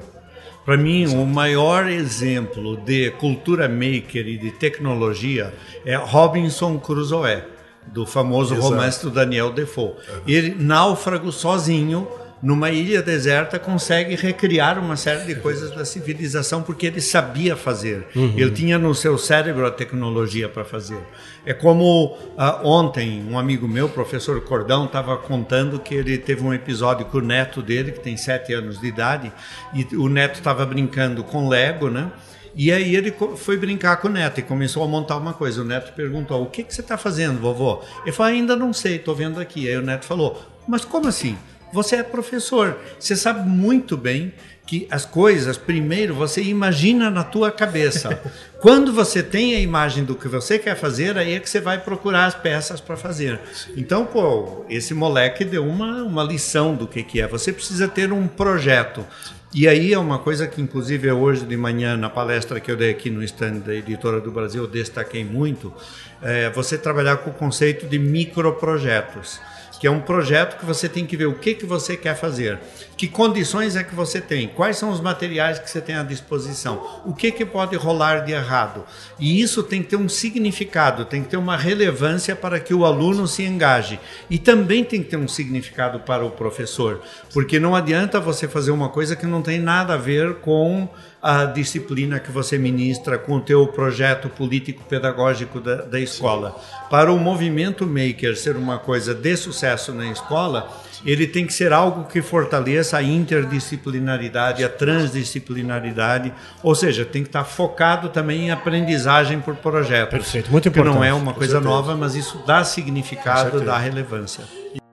Para 0.64 0.78
mim, 0.78 1.04
Exato. 1.04 1.22
o 1.22 1.26
maior 1.26 1.88
exemplo 1.88 2.78
de 2.78 3.10
cultura 3.12 3.68
maker 3.68 4.28
e 4.28 4.38
de 4.38 4.52
tecnologia 4.52 5.54
é 5.84 5.96
Robinson 5.96 6.78
Crusoe, 6.78 7.44
do 7.88 8.06
famoso 8.06 8.54
Exato. 8.54 8.70
romance 8.70 9.02
do 9.02 9.10
Daniel 9.10 9.52
Defoe. 9.52 9.86
Uhum. 9.88 9.96
Ele, 10.28 10.56
náufrago 10.60 11.32
sozinho, 11.32 12.08
numa 12.42 12.72
ilha 12.72 13.02
deserta, 13.02 13.60
consegue 13.60 14.16
recriar 14.16 14.80
uma 14.80 14.96
série 14.96 15.26
de 15.26 15.36
coisas 15.40 15.72
da 15.72 15.86
civilização 15.86 16.64
porque 16.64 16.88
ele 16.88 17.00
sabia 17.00 17.56
fazer. 17.56 18.08
Uhum. 18.16 18.34
Ele 18.36 18.52
tinha 18.52 18.80
no 18.80 18.96
seu 18.96 19.18
cérebro 19.18 19.66
a 19.66 19.72
tecnologia 19.72 20.50
para 20.50 20.66
fazer. 20.66 21.02
É 21.46 21.54
como 21.54 22.16
uh, 22.16 22.66
ontem 22.68 23.24
um 23.30 23.38
amigo 23.38 23.68
meu, 23.68 23.88
professor 23.90 24.42
Cordão, 24.42 24.86
estava 24.86 25.18
contando 25.18 25.80
que 25.80 25.94
ele 25.94 26.18
teve 26.18 26.44
um 26.44 26.54
episódio 26.54 27.06
com 27.06 27.20
o 27.20 27.22
neto 27.22 27.62
dele, 27.62 27.92
que 27.92 28.00
tem 28.00 28.18
sete 28.18 28.54
anos 28.54 28.80
de 28.80 28.88
idade, 28.88 29.32
e 29.74 29.96
o 29.96 30.10
neto 30.10 30.36
estava 30.36 30.66
brincando 30.66 31.24
com 31.24 31.48
Lego, 31.48 31.90
né? 31.90 32.12
E 32.54 32.72
aí 32.72 32.96
ele 32.96 33.14
foi 33.38 33.56
brincar 33.56 33.98
com 33.98 34.08
o 34.08 34.12
neto 34.12 34.40
e 34.40 34.44
começou 34.44 34.84
a 34.84 34.88
montar 34.88 35.16
uma 35.16 35.34
coisa. 35.34 35.62
O 35.62 35.66
neto 35.66 35.94
perguntou: 35.94 36.42
O 36.44 36.48
que, 36.48 36.64
que 36.64 36.74
você 36.74 36.82
está 36.82 36.98
fazendo, 36.98 37.40
vovô? 37.40 37.82
Ele 38.02 38.12
falou: 38.12 38.34
Ainda 38.34 38.56
não 38.56 38.74
sei, 38.74 38.98
estou 38.98 39.16
vendo 39.16 39.40
aqui. 39.40 39.70
Aí 39.70 39.78
o 39.78 39.82
neto 39.82 40.06
falou: 40.06 40.42
Mas 40.68 40.84
como 40.84 41.08
assim? 41.08 41.38
Você 41.74 41.98
é 41.98 42.04
professor, 42.04 42.78
você 43.00 43.16
sabe 43.16 43.48
muito 43.48 43.96
bem 43.96 44.34
que 44.66 44.88
as 44.90 45.06
coisas, 45.06 45.58
primeiro, 45.58 46.14
você 46.14 46.42
imagina 46.42 47.10
na 47.10 47.24
tua 47.24 47.52
cabeça. 47.52 48.22
Quando 48.62 48.94
você 48.94 49.22
tem 49.24 49.56
a 49.56 49.60
imagem 49.60 50.06
do 50.06 50.16
que 50.16 50.28
você 50.28 50.58
quer 50.60 50.76
fazer, 50.76 51.18
aí 51.18 51.34
é 51.34 51.40
que 51.40 51.50
você 51.50 51.60
vai 51.60 51.78
procurar 51.80 52.26
as 52.26 52.36
peças 52.36 52.80
para 52.80 52.96
fazer. 52.96 53.40
Então, 53.76 54.06
pô, 54.06 54.66
esse 54.70 54.94
moleque 54.94 55.44
deu 55.44 55.66
uma, 55.66 56.04
uma 56.04 56.24
lição 56.24 56.76
do 56.76 56.88
que, 56.88 57.04
que 57.04 57.20
é. 57.20 57.28
Você 57.28 57.52
precisa 57.52 57.88
ter 57.88 58.14
um 58.14 58.28
projeto. 58.28 59.06
E 59.54 59.68
aí 59.68 59.92
é 59.92 60.00
uma 60.00 60.20
coisa 60.20 60.48
que, 60.48 60.62
inclusive, 60.62 61.12
hoje 61.12 61.44
de 61.44 61.58
manhã, 61.58 61.98
na 61.98 62.10
palestra 62.10 62.60
que 62.60 62.72
eu 62.72 62.78
dei 62.78 62.92
aqui 62.92 63.10
no 63.10 63.22
stand 63.24 63.60
da 63.60 63.76
Editora 63.76 64.22
do 64.22 64.32
Brasil, 64.32 64.64
eu 64.64 64.70
destaquei 64.70 65.26
muito, 65.26 65.74
é 66.22 66.50
você 66.52 66.78
trabalhar 66.78 67.18
com 67.18 67.32
o 67.32 67.34
conceito 67.34 67.86
de 67.86 68.00
microprojetos 68.00 69.42
que 69.82 69.88
é 69.88 69.92
um 69.92 70.00
projeto 70.00 70.60
que 70.60 70.66
você 70.66 70.88
tem 70.88 71.08
que 71.08 71.18
ver 71.18 71.26
o 71.26 71.34
que, 71.34 71.56
que 71.56 71.66
você 71.66 71.98
quer 71.98 72.16
fazer, 72.16 72.60
que 72.96 73.08
condições 73.08 73.76
é 73.76 73.84
que 73.84 73.96
você 73.96 74.22
tem, 74.22 74.48
quais 74.48 74.78
são 74.78 74.92
os 74.92 75.02
materiais 75.02 75.58
que 75.58 75.68
você 75.68 75.82
tem 75.82 75.96
à 75.96 76.04
disposição, 76.04 77.02
o 77.04 77.16
que, 77.16 77.32
que 77.32 77.44
pode 77.44 77.76
rolar 77.76 78.20
de 78.20 78.32
errado. 78.32 78.84
E 79.20 79.42
isso 79.42 79.64
tem 79.64 79.82
que 79.82 79.90
ter 79.90 79.96
um 79.96 80.08
significado, 80.08 81.04
tem 81.04 81.24
que 81.24 81.30
ter 81.30 81.38
uma 81.38 81.58
relevância 81.58 82.36
para 82.36 82.60
que 82.60 82.76
o 82.76 82.86
aluno 82.86 83.28
se 83.28 83.42
engaje. 83.42 84.00
E 84.30 84.38
também 84.38 84.84
tem 84.84 85.02
que 85.02 85.10
ter 85.10 85.18
um 85.18 85.28
significado 85.28 86.02
para 86.02 86.24
o 86.24 86.30
professor, 86.30 87.02
porque 87.34 87.60
não 87.60 87.76
adianta 87.76 88.20
você 88.20 88.48
fazer 88.48 88.70
uma 88.70 88.90
coisa 88.90 89.16
que 89.16 89.26
não 89.26 89.42
tem 89.42 89.60
nada 89.60 89.96
a 89.96 89.98
ver 89.98 90.36
com 90.42 90.88
a 91.22 91.46
disciplina 91.46 92.20
que 92.20 92.32
você 92.32 92.58
ministra 92.58 93.18
com 93.18 93.36
o 93.36 93.42
teu 93.42 93.68
projeto 93.68 94.28
político-pedagógico 94.28 95.60
da, 95.60 95.76
da 95.76 96.00
escola. 96.00 96.60
Para 96.90 97.12
o 97.12 97.20
movimento 97.20 97.86
maker 97.86 98.36
ser 98.36 98.56
uma 98.56 98.80
coisa 98.80 99.14
de 99.14 99.38
sucesso 99.38 99.94
na 99.94 100.08
escola, 100.08 100.68
ele 101.06 101.28
tem 101.28 101.46
que 101.46 101.54
ser 101.54 101.74
algo 101.74 102.06
que 102.06 102.22
fortaleça 102.22 102.98
a 102.98 103.04
interdisciplinaridade, 103.04 104.64
a 104.64 104.70
transdisciplinaridade, 104.70 106.34
ou 106.64 106.74
seja, 106.74 107.06
tem 107.06 107.22
que 107.22 107.30
estar 107.30 107.44
focado 107.44 108.10
também 108.10 108.48
em 108.48 108.52
aprendizagem 108.52 109.40
por 109.40 109.56
projetos. 109.56 110.12
Perfeito, 110.12 110.52
muito 110.52 110.68
importante. 110.70 110.94
Que 110.94 111.00
não 111.00 111.04
é 111.04 111.14
uma 111.14 111.34
coisa 111.34 111.60
nova, 111.60 111.96
mas 111.96 112.16
isso 112.16 112.44
dá 112.48 112.64
significado, 112.64 113.62
dá 113.62 113.78
relevância. 113.78 114.44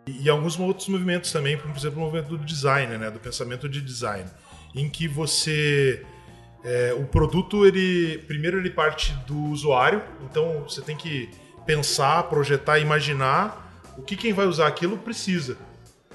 E, 0.07 0.25
e, 0.25 0.29
alguns 0.29 0.59
outros 0.59 0.89
movimentos 0.89 1.33
também, 1.33 1.57
por 1.57 1.71
exemplo, 1.75 1.99
o 1.99 2.05
movimento 2.05 2.29
do 2.29 2.39
design, 2.39 2.99
né, 2.99 3.11
do 3.11 3.19
pensamento 3.19 3.69
de 3.69 3.81
design, 3.81 4.25
em 4.75 4.89
que 4.89 5.09
você 5.09 6.05
é, 6.65 6.95
o 6.99 7.05
produto, 7.05 7.65
ele 7.67 8.19
primeiro 8.27 8.59
ele 8.59 8.71
parte 8.71 9.13
do 9.27 9.37
usuário, 9.47 10.03
então 10.23 10.65
você 10.69 10.81
tem 10.81 10.97
que 10.97 11.31
pensar, 11.65 12.25
projetar, 12.25 12.79
imaginar 12.79 13.83
o 13.97 14.03
que 14.03 14.17
quem 14.17 14.33
vai 14.33 14.47
usar 14.47 14.67
aquilo 14.67 14.99
precisa. 14.99 15.57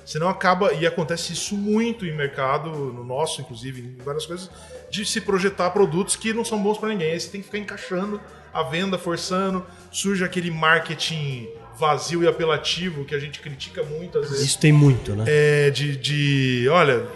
Senão 0.05 0.27
acaba, 0.27 0.73
e 0.73 0.85
acontece 0.85 1.31
isso 1.31 1.55
muito 1.55 2.05
em 2.05 2.15
mercado, 2.15 2.69
no 2.69 3.03
nosso, 3.03 3.39
inclusive, 3.39 3.81
em 3.81 4.03
várias 4.03 4.25
coisas, 4.25 4.49
de 4.89 5.05
se 5.05 5.21
projetar 5.21 5.69
produtos 5.69 6.15
que 6.15 6.33
não 6.33 6.43
são 6.43 6.61
bons 6.61 6.77
para 6.77 6.89
ninguém. 6.89 7.11
Aí 7.11 7.19
você 7.19 7.29
tem 7.29 7.39
que 7.39 7.45
ficar 7.45 7.59
encaixando 7.59 8.19
a 8.53 8.63
venda, 8.63 8.97
forçando, 8.97 9.65
surge 9.91 10.23
aquele 10.23 10.51
marketing 10.51 11.49
vazio 11.77 12.23
e 12.23 12.27
apelativo 12.27 13.05
que 13.05 13.15
a 13.15 13.19
gente 13.19 13.39
critica 13.39 13.81
muito 13.83 14.19
às 14.19 14.29
vezes. 14.29 14.45
Isso 14.45 14.59
tem 14.59 14.71
muito, 14.71 15.15
né? 15.15 15.25
É, 15.27 15.69
de, 15.71 15.95
de 15.95 16.67
olha, 16.69 17.07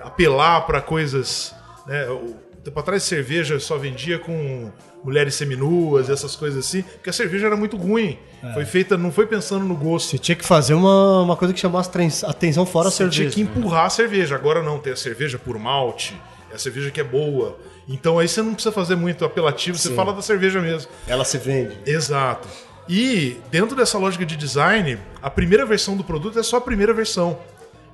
apelar 0.00 0.62
para 0.62 0.80
coisas 0.80 1.54
né? 1.86 2.08
O 2.08 2.34
tempo 2.62 2.78
atrás 2.78 3.02
cerveja 3.02 3.58
só 3.58 3.76
vendia 3.76 4.18
com 4.18 4.70
mulheres 5.02 5.34
seminuas, 5.34 6.08
essas 6.08 6.36
coisas 6.36 6.64
assim, 6.64 6.82
porque 6.82 7.10
a 7.10 7.12
cerveja 7.12 7.46
era 7.46 7.56
muito 7.56 7.76
ruim. 7.76 8.18
É. 8.42 8.52
Foi 8.54 8.64
feita, 8.64 8.96
não 8.96 9.10
foi 9.10 9.26
pensando 9.26 9.64
no 9.64 9.74
gosto. 9.74 10.10
Você 10.10 10.18
tinha 10.18 10.36
que 10.36 10.44
fazer 10.44 10.74
uma, 10.74 11.22
uma 11.22 11.36
coisa 11.36 11.52
que 11.52 11.58
chamasse 11.58 11.90
atenção 12.24 12.64
fora 12.64 12.88
Você 12.88 13.02
a 13.02 13.10
cerveja. 13.10 13.30
tinha 13.30 13.46
que 13.46 13.50
empurrar 13.58 13.86
a 13.86 13.90
cerveja. 13.90 14.34
Agora 14.36 14.62
não, 14.62 14.78
tem 14.78 14.92
a 14.92 14.96
cerveja 14.96 15.38
por 15.38 15.58
malte, 15.58 16.16
é 16.50 16.54
a 16.54 16.58
cerveja 16.58 16.90
que 16.90 17.00
é 17.00 17.04
boa. 17.04 17.58
Então 17.88 18.18
aí 18.18 18.28
você 18.28 18.40
não 18.42 18.54
precisa 18.54 18.72
fazer 18.72 18.94
muito 18.94 19.24
apelativo, 19.24 19.76
Sim. 19.76 19.88
você 19.88 19.94
fala 19.94 20.12
da 20.12 20.22
cerveja 20.22 20.60
mesmo. 20.60 20.90
Ela 21.06 21.24
se 21.24 21.38
vende. 21.38 21.76
Exato. 21.84 22.46
E 22.88 23.38
dentro 23.50 23.76
dessa 23.76 23.98
lógica 23.98 24.24
de 24.24 24.36
design, 24.36 24.98
a 25.20 25.30
primeira 25.30 25.64
versão 25.64 25.96
do 25.96 26.04
produto 26.04 26.38
é 26.38 26.42
só 26.42 26.58
a 26.58 26.60
primeira 26.60 26.92
versão. 26.92 27.38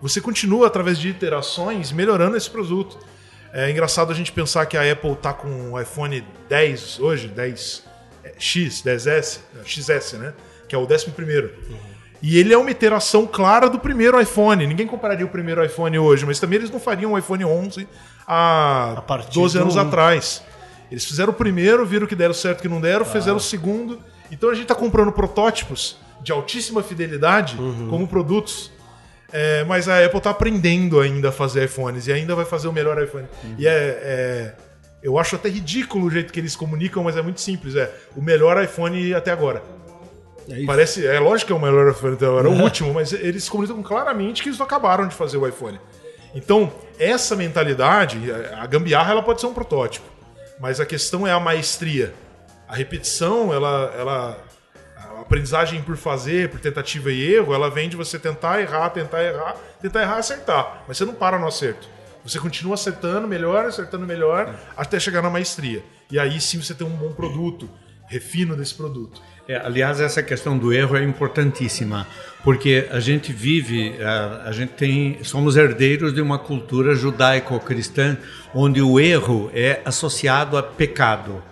Você 0.01 0.21
continua 0.21 0.67
através 0.67 0.99
de 0.99 1.09
iterações 1.09 1.91
melhorando 1.91 2.37
esse 2.37 2.49
produto. 2.49 2.99
É 3.53 3.71
engraçado 3.71 4.13
a 4.13 4.15
gente 4.15 4.31
pensar 4.33 4.67
que 4.67 4.77
a 4.77 4.93
Apple 4.93 5.17
tá 5.17 5.33
com 5.33 5.73
o 5.73 5.81
iPhone 5.81 6.25
10 6.49 7.01
hoje, 7.01 7.29
10X, 7.29 8.83
10S, 8.85 9.41
XS, 9.65 10.13
né? 10.15 10.35
Que 10.69 10.75
é 10.75 10.79
o 10.79 10.83
11 10.83 11.11
primeiro. 11.11 11.55
Uhum. 11.69 11.99
E 12.21 12.39
ele 12.39 12.53
é 12.53 12.59
uma 12.59 12.71
iteração 12.71 13.27
clara 13.27 13.71
do 13.71 13.79
primeiro 13.79 14.21
iPhone. 14.21 14.67
Ninguém 14.67 14.87
compararia 14.87 15.25
o 15.25 15.29
primeiro 15.29 15.65
iPhone 15.65 15.99
hoje, 15.99 16.27
mas 16.27 16.41
também 16.41 16.59
eles 16.59 16.71
não 16.71 16.81
fariam 16.81 17.13
o 17.13 17.19
iPhone 17.19 17.45
11 17.45 17.89
há 18.27 19.03
12 19.33 19.59
anos 19.59 19.77
atrás. 19.77 20.43
Eles 20.91 21.05
fizeram 21.05 21.33
o 21.33 21.37
primeiro, 21.37 21.87
viram 21.87 22.07
que 22.07 22.17
deram 22.17 22.35
certo 22.35 22.61
que 22.61 22.69
não 22.69 22.81
deram, 22.81 23.03
ah. 23.03 23.05
fizeram 23.05 23.37
o 23.37 23.41
segundo. 23.41 24.01
Então 24.31 24.51
a 24.51 24.55
gente 24.55 24.65
está 24.65 24.75
comprando 24.75 25.13
protótipos 25.13 25.97
de 26.21 26.33
altíssima 26.33 26.83
fidelidade 26.83 27.57
uhum. 27.57 27.89
como 27.89 28.09
produtos 28.09 28.73
é, 29.33 29.63
mas 29.65 29.89
a 29.89 30.05
Apple 30.05 30.19
está 30.19 30.31
aprendendo 30.31 31.01
ainda 31.01 31.29
a 31.29 31.33
fazer 31.33 31.65
iPhones 31.65 32.07
e 32.07 32.13
ainda 32.13 32.35
vai 32.35 32.45
fazer 32.45 32.69
o 32.69 32.73
melhor 32.73 33.03
iPhone. 33.03 33.27
Uhum. 33.45 33.55
E 33.59 33.67
é, 33.67 33.73
é, 33.73 34.55
Eu 35.03 35.19
acho 35.19 35.37
até 35.37 35.49
ridículo 35.49 36.07
o 36.07 36.11
jeito 36.11 36.33
que 36.33 36.41
eles 36.41 36.57
comunicam, 36.57 37.03
mas 37.05 37.17
é 37.17 37.23
muito 37.23 37.41
simples. 37.41 37.77
É 37.77 37.93
o 38.17 38.23
melhor 38.23 38.63
iPhone 38.63 39.15
até 39.15 39.31
agora. 39.31 39.63
É 40.49 40.65
Parece. 40.65 41.07
É 41.07 41.21
lógico 41.21 41.49
que 41.49 41.53
é 41.53 41.57
o 41.57 41.61
melhor 41.61 41.91
iPhone 41.91 42.15
até 42.15 42.27
agora, 42.27 42.49
é 42.49 42.51
o 42.51 42.63
último, 42.63 42.95
mas 42.95 43.13
eles 43.13 43.49
comunicam 43.49 43.83
claramente 43.83 44.43
que 44.43 44.49
eles 44.49 44.61
acabaram 44.61 45.07
de 45.07 45.15
fazer 45.15 45.37
o 45.37 45.47
iPhone. 45.47 45.79
Então, 46.35 46.73
essa 46.99 47.37
mentalidade, 47.37 48.19
a 48.57 48.67
gambiarra 48.67 49.13
ela 49.13 49.23
pode 49.23 49.41
ser 49.41 49.47
um 49.47 49.55
protótipo, 49.55 50.07
mas 50.59 50.81
a 50.81 50.87
questão 50.87 51.27
é 51.27 51.33
a 51.33 51.41
maestria. 51.41 52.15
A 52.67 52.75
repetição, 52.75 53.53
ela, 53.53 53.95
ela 53.99 54.39
aprendizagem 55.29 55.83
por 55.83 55.95
fazer, 55.99 56.49
por 56.49 56.59
tentativa 56.59 57.13
e 57.13 57.35
erro, 57.35 57.53
ela 57.53 57.69
vem 57.69 57.87
de 57.87 57.97
você 57.97 58.19
tentar 58.19 58.63
errar, 58.63 58.89
tentar 58.89 59.23
errar, 59.23 59.57
tentar 59.81 60.01
errar, 60.01 60.17
acertar. 60.17 60.85
Mas 60.89 60.97
você 60.97 61.05
não 61.05 61.13
para 61.13 61.39
no 61.39 61.47
acerto. 61.47 61.87
Você 62.25 62.39
continua 62.39 62.75
acertando 62.75 63.29
melhor, 63.29 63.67
acertando 63.67 64.07
melhor, 64.07 64.59
até 64.75 64.99
chegar 64.99 65.23
na 65.23 65.29
maestria. 65.29 65.85
E 66.11 66.19
aí 66.19 66.41
sim 66.41 66.61
você 66.61 66.75
tem 66.75 66.87
um 66.87 66.97
bom 66.97 67.13
produto, 67.13 67.69
refino 68.09 68.57
desse 68.57 68.75
produto. 68.75 69.21
É, 69.47 69.57
aliás, 69.57 70.01
essa 70.01 70.23
questão 70.23 70.57
do 70.57 70.73
erro 70.73 70.97
é 70.97 71.05
importantíssima, 71.05 72.07
porque 72.43 72.89
a 72.91 72.99
gente 72.99 73.31
vive, 73.31 74.03
a, 74.03 74.45
a 74.47 74.53
gente 74.53 74.71
tem, 74.71 75.23
somos 75.25 75.57
herdeiros 75.57 76.15
de 76.15 76.23
uma 76.23 76.39
cultura 76.39 76.95
judaico-cristã 76.95 78.17
onde 78.55 78.81
o 78.81 78.99
erro 78.99 79.51
é 79.55 79.83
associado 79.85 80.57
a 80.57 80.63
pecado. 80.63 81.43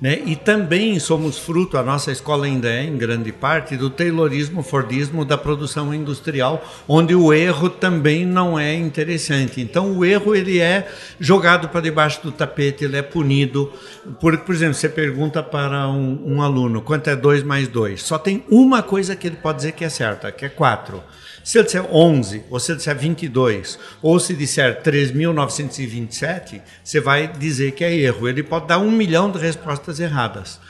Né? 0.00 0.22
E 0.24 0.34
também 0.34 0.98
somos 0.98 1.38
fruto, 1.38 1.76
a 1.76 1.82
nossa 1.82 2.10
escola 2.10 2.46
ainda 2.46 2.68
é, 2.68 2.84
em 2.84 2.96
grande 2.96 3.32
parte, 3.32 3.76
do 3.76 3.90
Taylorismo, 3.90 4.62
Fordismo, 4.62 5.24
da 5.24 5.36
produção 5.36 5.92
industrial, 5.92 6.64
onde 6.88 7.14
o 7.14 7.32
erro 7.32 7.68
também 7.68 8.24
não 8.24 8.58
é 8.58 8.74
interessante. 8.74 9.60
Então, 9.60 9.96
o 9.98 10.04
erro 10.04 10.34
ele 10.34 10.58
é 10.58 10.90
jogado 11.18 11.68
para 11.68 11.80
debaixo 11.80 12.22
do 12.22 12.32
tapete, 12.32 12.84
ele 12.84 12.96
é 12.96 13.02
punido. 13.02 13.72
Por, 14.18 14.38
por 14.38 14.54
exemplo, 14.54 14.74
você 14.74 14.88
pergunta 14.88 15.42
para 15.42 15.88
um, 15.88 16.36
um 16.36 16.42
aluno 16.42 16.80
quanto 16.80 17.10
é 17.10 17.16
2 17.16 17.42
mais 17.42 17.68
2. 17.68 18.02
Só 18.02 18.18
tem 18.18 18.44
uma 18.50 18.82
coisa 18.82 19.14
que 19.14 19.26
ele 19.26 19.36
pode 19.36 19.58
dizer 19.58 19.72
que 19.72 19.84
é 19.84 19.88
certa, 19.88 20.32
que 20.32 20.44
é 20.44 20.48
4. 20.48 21.02
Se 21.42 21.58
ele 21.58 21.64
disser 21.64 21.84
11, 21.90 22.44
ou 22.50 22.60
se 22.60 22.72
ele 22.72 22.78
disser 22.78 22.96
22, 22.96 23.78
ou 24.02 24.20
se 24.20 24.34
disser 24.34 24.82
3.927, 24.82 26.60
você 26.82 27.00
vai 27.00 27.26
dizer 27.26 27.72
que 27.72 27.84
é 27.84 27.94
erro. 27.94 28.28
Ele 28.28 28.42
pode 28.42 28.66
dar 28.66 28.78
um 28.78 28.90
milhão 28.90 29.30
de 29.30 29.38
respostas 29.38 30.00
erradas. 30.00 30.60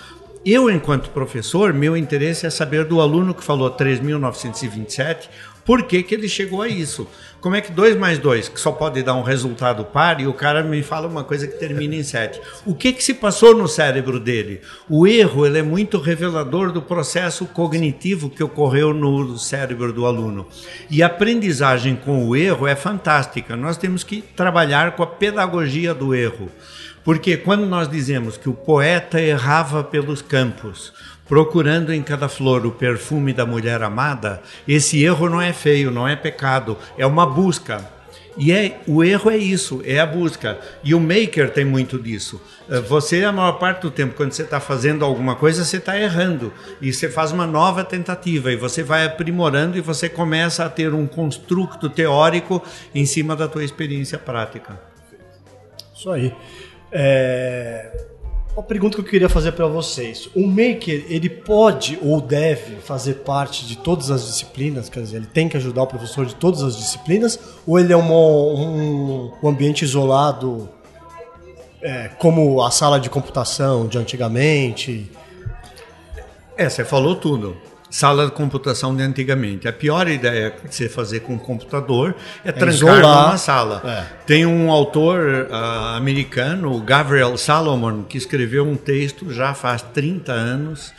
Eu, 0.45 0.71
enquanto 0.71 1.11
professor, 1.11 1.75
meu 1.75 1.97
interesse 1.97 2.47
é 2.47 2.51
saber 2.51 2.87
do 2.87 3.01
aluno 3.01 3.35
que 3.35 3.45
falou 3.45 3.71
3.927 3.71 5.29
por 5.65 5.85
que, 5.85 6.03
que 6.03 6.15
ele 6.15 6.29
chegou 6.29 6.63
a 6.63 6.69
isso. 6.69 7.07
Como 7.41 7.57
é 7.57 7.61
que 7.63 7.73
2 7.73 7.97
mais 7.97 8.19
2, 8.19 8.51
que 8.51 8.61
só 8.61 8.71
pode 8.71 9.03
dar 9.03 9.15
um 9.15 9.23
resultado 9.23 9.83
par, 9.85 10.21
e 10.21 10.27
o 10.27 10.35
cara 10.35 10.63
me 10.63 10.83
fala 10.83 11.09
uma 11.09 11.25
coisa 11.25 11.47
que 11.47 11.59
termina 11.59 11.95
em 11.95 12.03
7. 12.03 12.39
O 12.67 12.75
que, 12.75 12.93
que 12.93 13.03
se 13.03 13.15
passou 13.15 13.55
no 13.55 13.67
cérebro 13.67 14.21
dele? 14.21 14.61
O 14.89 15.07
erro 15.07 15.47
ele 15.47 15.59
é 15.59 15.63
muito 15.63 15.99
revelador 15.99 16.71
do 16.71 16.83
processo 16.83 17.47
cognitivo 17.47 18.29
que 18.29 18.45
ocorreu 18.45 18.93
no 18.93 19.39
cérebro 19.39 19.91
do 19.91 20.05
aluno. 20.05 20.47
E 20.91 21.03
a 21.03 21.07
aprendizagem 21.07 21.97
com 21.97 22.29
o 22.29 22.37
erro 22.37 22.67
é 22.67 22.77
fantástica. 22.77 23.57
Nós 23.57 23.79
temos 23.79 24.05
que 24.05 24.21
trabalhar 24.21 24.95
com 24.95 25.03
a 25.03 25.07
pedagogia 25.07 25.95
do 25.95 26.15
erro. 26.15 26.51
Porque 27.05 27.37
quando 27.37 27.67
nós 27.67 27.89
dizemos 27.89 28.37
que 28.37 28.49
o 28.49 28.55
poeta 28.55 29.21
errava 29.21 29.83
pelos 29.83 30.21
campos, 30.21 30.93
procurando 31.27 31.93
em 31.93 32.03
cada 32.03 32.29
flor 32.29 32.67
o 32.67 32.73
perfume 32.73 33.33
da 33.33 33.47
mulher 33.47 33.83
amada, 33.83 34.43
esse 34.67 35.03
erro 35.03 35.29
não 35.29 35.41
é 35.41 35.53
feio, 35.53 35.91
não 35.91 36.07
é 36.07 36.17
pecado, 36.17 36.77
é 36.99 37.07
uma 37.07 37.25
busca. 37.25 37.89
E 38.37 38.53
é, 38.53 38.81
o 38.87 39.03
erro 39.03 39.31
é 39.31 39.37
isso, 39.37 39.83
é 39.85 39.99
a 39.99 40.07
busca. 40.07 40.59
E 40.83 40.95
o 40.95 41.01
maker 41.01 41.51
tem 41.51 41.65
muito 41.65 41.99
disso. 41.99 42.41
Eh, 42.69 42.81
você, 42.81 43.25
a 43.25 43.33
maior 43.33 43.53
parte 43.53 43.83
do 43.83 43.91
tempo, 43.91 44.15
quando 44.15 44.33
você 44.33 44.43
está 44.43 44.61
fazendo 44.61 45.05
alguma 45.05 45.35
coisa, 45.35 45.65
você 45.65 45.77
está 45.77 45.99
errando. 45.99 46.53
E 46.81 46.93
você 46.93 47.09
faz 47.09 47.33
uma 47.33 47.47
nova 47.47 47.85
tentativa, 47.85 48.53
e 48.53 48.57
você 48.57 48.83
vai 48.83 49.05
aprimorando, 49.05 49.77
e 49.77 49.81
você 49.81 50.09
começa 50.09 50.65
a 50.65 50.69
ter 50.69 50.95
um 50.95 51.07
construto 51.07 51.91
teórico 51.91 52.63
em 52.95 53.05
cima 53.05 53.35
da 53.35 53.49
tua 53.49 53.65
experiência 53.65 54.17
prática. 54.17 54.81
Isso 55.95 56.11
aí. 56.11 56.33
É... 56.93 58.07
Uma 58.53 58.65
pergunta 58.65 58.97
que 58.97 59.01
eu 59.01 59.07
queria 59.07 59.29
fazer 59.29 59.53
para 59.53 59.67
vocês. 59.67 60.29
O 60.35 60.47
maker, 60.47 61.07
ele 61.09 61.31
pode 61.31 61.99
ou 62.03 62.21
deve 62.21 62.77
fazer 62.77 63.15
parte 63.15 63.65
de 63.65 63.79
todas 63.79 64.11
as 64.11 64.27
disciplinas? 64.27 64.89
Quer 64.89 65.01
dizer, 65.01 65.17
ele 65.19 65.27
tem 65.27 65.49
que 65.49 65.57
ajudar 65.57 65.85
o 65.85 65.87
professor 65.87 66.27
de 66.27 66.35
todas 66.35 66.63
as 66.63 66.77
disciplinas? 66.77 67.39
Ou 67.67 67.79
ele 67.79 67.93
é 67.93 67.97
um, 67.97 69.33
um, 69.43 69.49
ambiente 69.49 69.83
isolado, 69.83 70.69
é, 71.81 72.09
como 72.19 72.61
a 72.61 72.71
sala 72.71 72.99
de 72.99 73.09
computação 73.09 73.87
de 73.87 73.97
antigamente? 73.97 75.11
É, 76.57 76.69
você 76.69 76.85
falou 76.85 77.15
tudo 77.15 77.57
sala 77.91 78.27
de 78.27 78.33
computação 78.33 78.95
de 78.95 79.03
antigamente. 79.03 79.67
A 79.67 79.73
pior 79.73 80.09
ideia 80.09 80.51
que 80.51 80.75
você 80.75 80.89
fazer 80.89 81.21
com 81.21 81.35
um 81.35 81.39
computador 81.39 82.15
é, 82.45 82.51
é 82.51 82.53
trancar 82.53 82.75
isolar. 82.75 83.27
numa 83.27 83.37
sala. 83.37 83.83
É. 83.85 84.25
Tem 84.25 84.47
um 84.47 84.71
autor 84.71 85.49
uh, 85.51 85.97
americano, 85.97 86.81
Gabriel 86.81 87.37
Salomon, 87.37 88.05
que 88.05 88.17
escreveu 88.17 88.65
um 88.65 88.77
texto 88.77 89.33
já 89.33 89.53
faz 89.53 89.83
30 89.83 90.33
anos, 90.33 90.93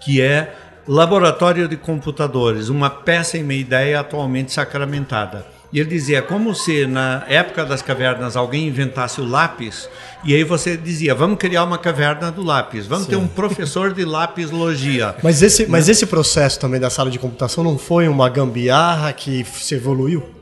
que 0.00 0.22
é 0.22 0.54
Laboratório 0.86 1.68
de 1.68 1.76
Computadores, 1.76 2.70
uma 2.70 2.88
péssima 2.88 3.52
ideia 3.52 4.00
atualmente 4.00 4.50
sacramentada. 4.52 5.57
E 5.72 5.78
ele 5.78 5.88
dizia, 5.90 6.22
como 6.22 6.54
se 6.54 6.86
na 6.86 7.24
época 7.28 7.64
das 7.64 7.82
cavernas 7.82 8.36
alguém 8.36 8.66
inventasse 8.66 9.20
o 9.20 9.24
lápis, 9.24 9.88
e 10.24 10.34
aí 10.34 10.42
você 10.42 10.76
dizia, 10.76 11.14
vamos 11.14 11.38
criar 11.38 11.64
uma 11.64 11.76
caverna 11.76 12.32
do 12.32 12.42
lápis, 12.42 12.86
vamos 12.86 13.04
Sim. 13.04 13.10
ter 13.10 13.16
um 13.16 13.28
professor 13.28 13.92
de 13.92 14.04
lapislogia. 14.04 15.14
Mas 15.22 15.42
esse, 15.42 15.66
mas 15.66 15.88
esse 15.88 16.06
processo 16.06 16.58
também 16.58 16.80
da 16.80 16.88
sala 16.88 17.10
de 17.10 17.18
computação 17.18 17.62
não 17.62 17.76
foi 17.76 18.08
uma 18.08 18.28
gambiarra 18.28 19.12
que 19.12 19.44
se 19.44 19.74
evoluiu? 19.74 20.37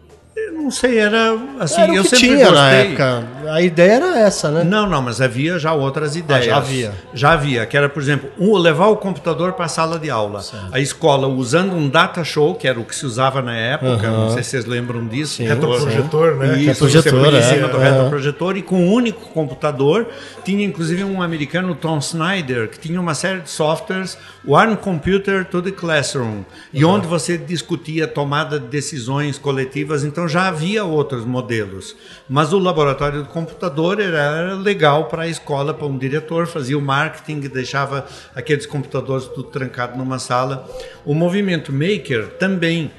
Não 0.53 0.71
sei, 0.71 0.99
era 0.99 1.37
assim, 1.61 1.81
era 1.81 1.95
eu 1.95 2.03
sempre 2.03 2.19
tinha 2.19 2.50
gostei. 2.50 2.55
na 2.55 2.71
época. 2.71 3.26
A 3.53 3.62
ideia 3.62 3.93
era 3.93 4.19
essa, 4.19 4.50
né? 4.50 4.65
Não, 4.65 4.88
não, 4.88 5.00
mas 5.00 5.21
havia 5.21 5.59
já 5.59 5.73
outras 5.73 6.17
ideias. 6.17 6.45
Ah, 6.45 6.50
já 6.50 6.57
havia. 6.57 6.93
Já 7.15 7.33
havia, 7.33 7.67
que 7.67 7.76
era, 7.76 7.88
por 7.88 8.03
exemplo, 8.03 8.29
um, 8.38 8.57
levar 8.57 8.88
o 8.88 8.97
computador 8.97 9.53
para 9.53 9.67
a 9.67 9.69
sala 9.69 9.99
de 9.99 10.11
aula. 10.11 10.43
Certo. 10.43 10.69
A 10.73 10.81
escola 10.81 11.29
usando 11.29 11.75
um 11.75 11.88
data 11.88 12.25
show, 12.25 12.55
que 12.55 12.67
era 12.67 12.79
o 12.79 12.85
que 12.85 12.95
se 12.95 13.07
usava 13.07 13.41
na 13.41 13.57
época, 13.57 14.11
uhum. 14.11 14.25
não 14.25 14.31
sei 14.31 14.43
se 14.43 14.50
vocês 14.50 14.65
lembram 14.65 15.07
disso. 15.07 15.37
Sim. 15.37 15.47
Retroprojetor, 15.47 16.37
né? 16.37 16.59
Isso, 16.59 16.79
projetor, 16.79 17.21
você 17.21 17.37
é. 17.37 17.38
em 17.38 17.43
cima 17.43 17.69
do 17.69 17.79
retroprojetor 17.79 18.57
e 18.57 18.62
com 18.62 18.76
um 18.76 18.93
único 18.93 19.29
computador. 19.31 20.09
Tinha 20.45 20.65
inclusive 20.65 21.05
um 21.05 21.23
americano, 21.23 21.75
Tom 21.75 21.99
Snyder, 21.99 22.69
que 22.69 22.79
tinha 22.79 23.00
uma 23.00 23.15
série 23.15 23.41
de 23.41 23.50
softwares, 23.50 24.19
One 24.47 24.76
Computer 24.76 25.45
to 25.45 25.61
the 25.61 25.73
Classroom, 25.73 26.43
e 26.73 26.85
uhum. 26.85 26.93
onde 26.93 27.07
você 27.07 27.37
discutia 27.37 28.07
tomada 28.07 28.59
de 28.61 28.67
decisões 28.67 29.38
coletivas. 29.38 30.05
Então 30.05 30.29
já 30.29 30.36
havia 30.40 30.85
outros 30.85 31.25
modelos, 31.25 31.97
mas 32.28 32.52
o 32.52 32.59
laboratório 32.59 33.23
do 33.23 33.28
computador 33.28 34.00
era 34.00 34.55
legal 34.55 35.07
para 35.07 35.23
a 35.23 35.28
escola, 35.28 35.73
para 35.73 35.87
um 35.87 35.97
diretor, 35.99 36.47
fazia 36.47 36.76
o 36.76 36.83
marketing, 36.83 37.40
deixava 37.40 38.07
aqueles 38.35 38.66
computadores 38.66 39.26
tudo 39.26 39.45
trancado 39.45 39.97
numa 39.97 40.19
sala. 40.19 40.69
O 41.05 41.14
movimento 41.14 41.73
maker 41.73 42.28
também 42.38 42.90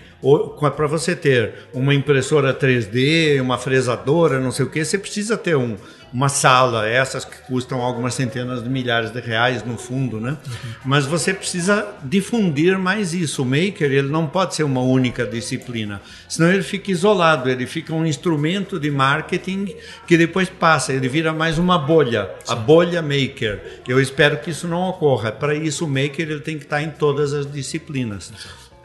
para 0.76 0.88
você 0.88 1.16
ter 1.16 1.54
uma 1.74 1.94
impressora 1.94 2.54
3D, 2.54 3.40
uma 3.42 3.58
fresadora, 3.58 4.40
não 4.40 4.52
sei 4.52 4.66
o 4.66 4.70
que, 4.70 4.84
você 4.84 4.98
precisa 4.98 5.38
ter 5.38 5.56
um, 5.56 5.78
uma 6.14 6.30
sala, 6.30 6.88
essas 6.88 7.26
que 7.26 7.38
custam 7.44 7.82
algumas 7.82 8.14
centenas 8.14 8.64
de 8.64 8.70
milhares 8.70 9.12
de 9.12 9.20
reais 9.20 9.64
no 9.64 9.78
fundo, 9.78 10.20
né? 10.20 10.32
Uhum. 10.32 10.72
Mas 10.86 11.06
você 11.06 11.34
precisa 11.34 11.88
difundir 12.04 12.78
mais 12.78 13.14
isso. 13.14 13.44
O 13.44 13.46
maker 13.46 13.92
ele 13.92 14.10
não 14.10 14.28
pode 14.28 14.56
ser 14.56 14.64
uma 14.64 14.82
única 14.82 15.26
disciplina, 15.26 16.02
senão 16.28 16.52
ele 16.52 16.64
fica 16.64 16.92
isolado, 16.92 17.50
ele 17.50 17.66
fica 17.66 17.94
um 17.94 18.06
instrumento 18.06 18.80
de 18.80 18.90
marketing 18.90 19.74
que 20.06 20.18
depois 20.18 20.50
passa, 20.50 20.94
ele 20.94 21.10
vira 21.10 21.34
mais 21.34 21.58
uma 21.58 21.78
bolha, 21.78 22.30
Sim. 22.44 22.54
a 22.54 22.56
bolha 22.56 23.02
maker. 23.02 23.82
Eu 23.88 24.02
espero 24.02 24.38
que 24.38 24.52
isso 24.52 24.68
não 24.68 24.90
ocorra. 24.90 25.32
Para 25.32 25.56
isso 25.56 25.86
o 25.86 25.88
maker 25.88 26.30
ele 26.30 26.40
tem 26.40 26.58
que 26.58 26.64
estar 26.64 26.82
em 26.82 26.90
todas 26.90 27.34
as 27.34 27.52
disciplinas. 27.52 28.32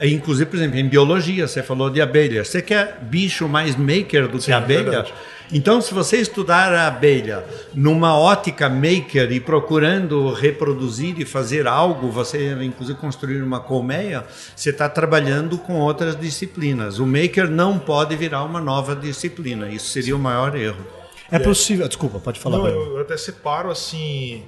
Inclusive, 0.03 0.51
por 0.51 0.57
exemplo, 0.57 0.79
em 0.79 0.89
biologia, 0.89 1.47
você 1.47 1.63
falou 1.63 1.89
de 1.89 2.01
abelha. 2.01 2.45
Você 2.45 2.61
quer 2.61 2.99
bicho 3.03 3.49
mais 3.49 3.77
maker 3.77 4.29
do 4.29 4.41
Sim, 4.41 4.47
que 4.47 4.53
abelha? 4.53 4.99
É 4.99 5.33
então, 5.55 5.83
se 5.83 5.93
você 5.93 6.17
estudar 6.17 6.73
a 6.73 6.87
abelha 6.87 7.45
numa 7.75 8.19
ótica 8.19 8.71
maker 8.71 9.31
e 9.31 9.39
procurando 9.39 10.33
reproduzir 10.33 11.21
e 11.21 11.27
fazer 11.27 11.67
algo, 11.67 12.11
você 12.11 12.53
inclusive 12.65 12.99
construir 12.99 13.43
uma 13.43 13.61
colmeia, 13.61 14.25
você 14.57 14.71
está 14.71 14.89
trabalhando 14.89 15.59
com 15.59 15.75
outras 15.75 16.19
disciplinas. 16.19 16.99
O 16.99 17.07
maker 17.07 17.51
não 17.51 17.79
pode 17.79 18.17
virar 18.17 18.45
uma 18.45 18.63
nova 18.63 18.97
disciplina. 18.97 19.69
Isso 19.69 19.89
seria 19.89 20.17
o 20.17 20.19
maior 20.19 20.57
erro. 20.57 20.87
É 21.31 21.39
possível. 21.39 21.87
Desculpa, 21.87 22.19
pode 22.19 22.41
falar. 22.41 22.57
Não, 22.57 22.69
eu 22.69 23.01
até 23.01 23.17
separo 23.19 23.71
assim 23.71 24.43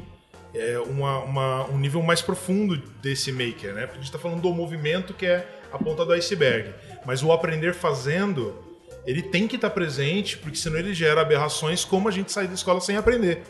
é, 0.55 0.79
uma, 0.79 1.19
uma, 1.19 1.71
um 1.71 1.79
nível 1.79 2.03
mais 2.03 2.23
profundo 2.23 2.77
desse 3.03 3.33
maker, 3.33 3.75
né? 3.75 3.83
Porque 3.83 3.99
a 3.99 4.03
gente 4.03 4.05
está 4.05 4.19
falando 4.19 4.41
do 4.41 4.53
movimento 4.53 5.13
que 5.13 5.27
é 5.27 5.47
a 5.73 5.79
ponta 5.79 6.05
do 6.05 6.13
iceberg. 6.13 6.73
Mas 7.05 7.23
o 7.23 7.33
aprender 7.33 7.75
fazendo 7.75 8.65
ele 9.07 9.23
tem 9.23 9.47
que 9.47 9.57
estar 9.57 9.71
presente, 9.71 10.39
porque 10.39 10.57
senão 10.57 10.79
ele 10.79 10.95
gera 10.95 11.21
aberrações 11.21 11.85
como 11.85 12.09
a 12.09 12.11
gente 12.11 12.33
sair 12.33 12.47
da 12.47 12.55
escola 12.55 12.81
sem 12.81 12.97
aprender. 12.97 13.43